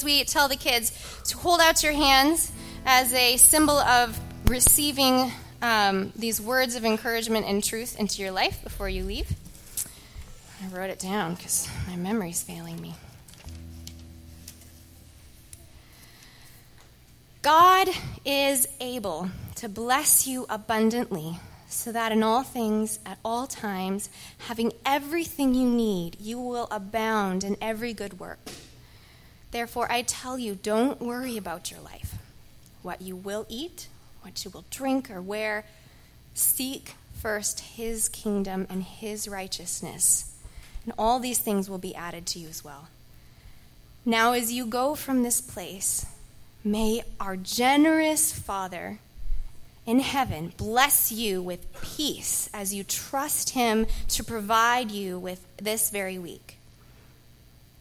As 0.00 0.04
we 0.04 0.24
tell 0.24 0.48
the 0.48 0.56
kids 0.56 0.92
to 1.24 1.36
hold 1.36 1.60
out 1.60 1.82
your 1.82 1.92
hands 1.92 2.50
as 2.86 3.12
a 3.12 3.36
symbol 3.36 3.76
of 3.76 4.18
receiving 4.48 5.30
um, 5.60 6.10
these 6.16 6.40
words 6.40 6.74
of 6.74 6.86
encouragement 6.86 7.44
and 7.44 7.62
truth 7.62 8.00
into 8.00 8.22
your 8.22 8.30
life 8.30 8.64
before 8.64 8.88
you 8.88 9.04
leave. 9.04 9.30
I 10.64 10.74
wrote 10.74 10.88
it 10.88 10.98
down 10.98 11.34
because 11.34 11.68
my 11.86 11.96
memory's 11.96 12.42
failing 12.42 12.80
me. 12.80 12.94
God 17.42 17.90
is 18.24 18.68
able 18.80 19.28
to 19.56 19.68
bless 19.68 20.26
you 20.26 20.46
abundantly, 20.48 21.38
so 21.68 21.92
that 21.92 22.10
in 22.10 22.22
all 22.22 22.42
things, 22.42 22.98
at 23.04 23.18
all 23.22 23.46
times, 23.46 24.08
having 24.38 24.72
everything 24.86 25.54
you 25.54 25.68
need, 25.68 26.16
you 26.18 26.40
will 26.40 26.68
abound 26.70 27.44
in 27.44 27.58
every 27.60 27.92
good 27.92 28.18
work. 28.18 28.38
Therefore, 29.50 29.90
I 29.90 30.02
tell 30.02 30.38
you, 30.38 30.54
don't 30.54 31.00
worry 31.00 31.36
about 31.36 31.70
your 31.70 31.80
life, 31.80 32.14
what 32.82 33.02
you 33.02 33.16
will 33.16 33.46
eat, 33.48 33.88
what 34.22 34.44
you 34.44 34.50
will 34.50 34.64
drink 34.70 35.10
or 35.10 35.20
wear. 35.20 35.64
Seek 36.34 36.94
first 37.14 37.60
his 37.60 38.08
kingdom 38.08 38.66
and 38.70 38.82
his 38.82 39.28
righteousness, 39.28 40.34
and 40.84 40.94
all 40.96 41.18
these 41.18 41.38
things 41.38 41.68
will 41.68 41.78
be 41.78 41.94
added 41.94 42.26
to 42.26 42.38
you 42.38 42.48
as 42.48 42.64
well. 42.64 42.88
Now, 44.04 44.32
as 44.32 44.52
you 44.52 44.66
go 44.66 44.94
from 44.94 45.22
this 45.22 45.40
place, 45.40 46.06
May 46.62 47.02
our 47.18 47.36
generous 47.36 48.32
Father 48.32 48.98
in 49.86 50.00
heaven 50.00 50.52
bless 50.58 51.10
you 51.10 51.40
with 51.40 51.72
peace 51.80 52.50
as 52.52 52.74
you 52.74 52.84
trust 52.84 53.50
Him 53.50 53.86
to 54.08 54.22
provide 54.22 54.90
you 54.90 55.18
with 55.18 55.42
this 55.56 55.88
very 55.88 56.18
week. 56.18 56.58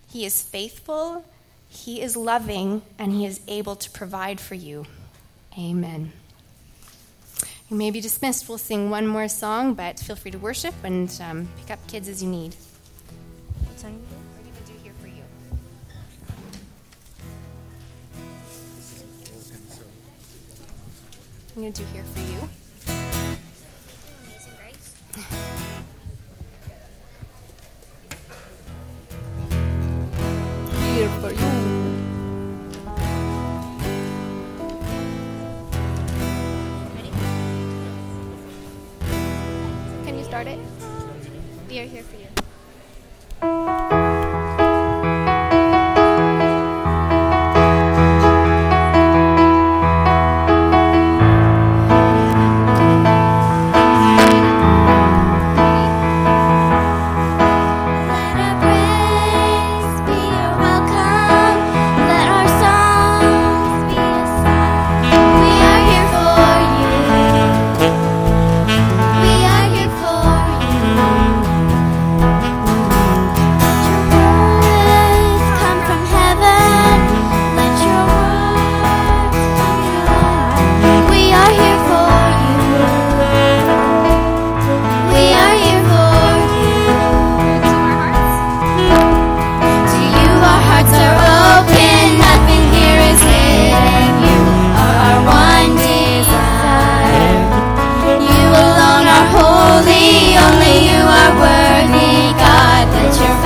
He 0.10 0.26
is 0.26 0.42
faithful, 0.42 1.26
He 1.70 2.02
is 2.02 2.18
loving, 2.18 2.82
and 2.98 3.12
He 3.14 3.26
is 3.26 3.40
able 3.48 3.76
to 3.78 3.90
provide 3.92 4.40
for 4.40 4.56
you. 4.56 4.86
Amen. 5.58 6.12
You 7.70 7.78
may 7.78 7.92
be 7.92 8.02
dismissed. 8.02 8.50
We'll 8.50 8.58
sing 8.58 8.90
one 8.90 9.06
more 9.06 9.28
song, 9.28 9.76
but 9.76 10.00
feel 10.00 10.16
free 10.16 10.32
to 10.32 10.40
worship 10.40 10.74
and 10.84 11.10
um, 11.24 11.48
pick 11.62 11.70
up 11.70 11.88
kids 11.88 12.08
as 12.08 12.24
you 12.24 12.30
need. 12.30 12.56
What 13.68 13.80
song? 13.80 14.00
What 14.00 14.44
do 14.44 14.50
we 14.50 14.74
do 14.74 14.84
here 14.84 14.94
for 15.00 15.08
you? 15.08 15.24
I'm 21.56 21.62
going 21.62 21.74
to 21.74 21.82
do 21.84 21.88
here 21.94 22.04
for 22.04 22.22
you. 22.22 22.50
Amazing 24.26 24.54
Grace. 24.58 25.46
here 31.00 31.08
for 31.22 31.32
you. 31.32 31.50
Ready? 36.94 37.12
Can 40.04 40.18
you 40.18 40.26
start 40.26 40.48
it? 40.48 40.60
We 41.70 41.80
are 41.80 41.86
here 41.86 42.04
for 42.04 42.18
you. 42.18 42.29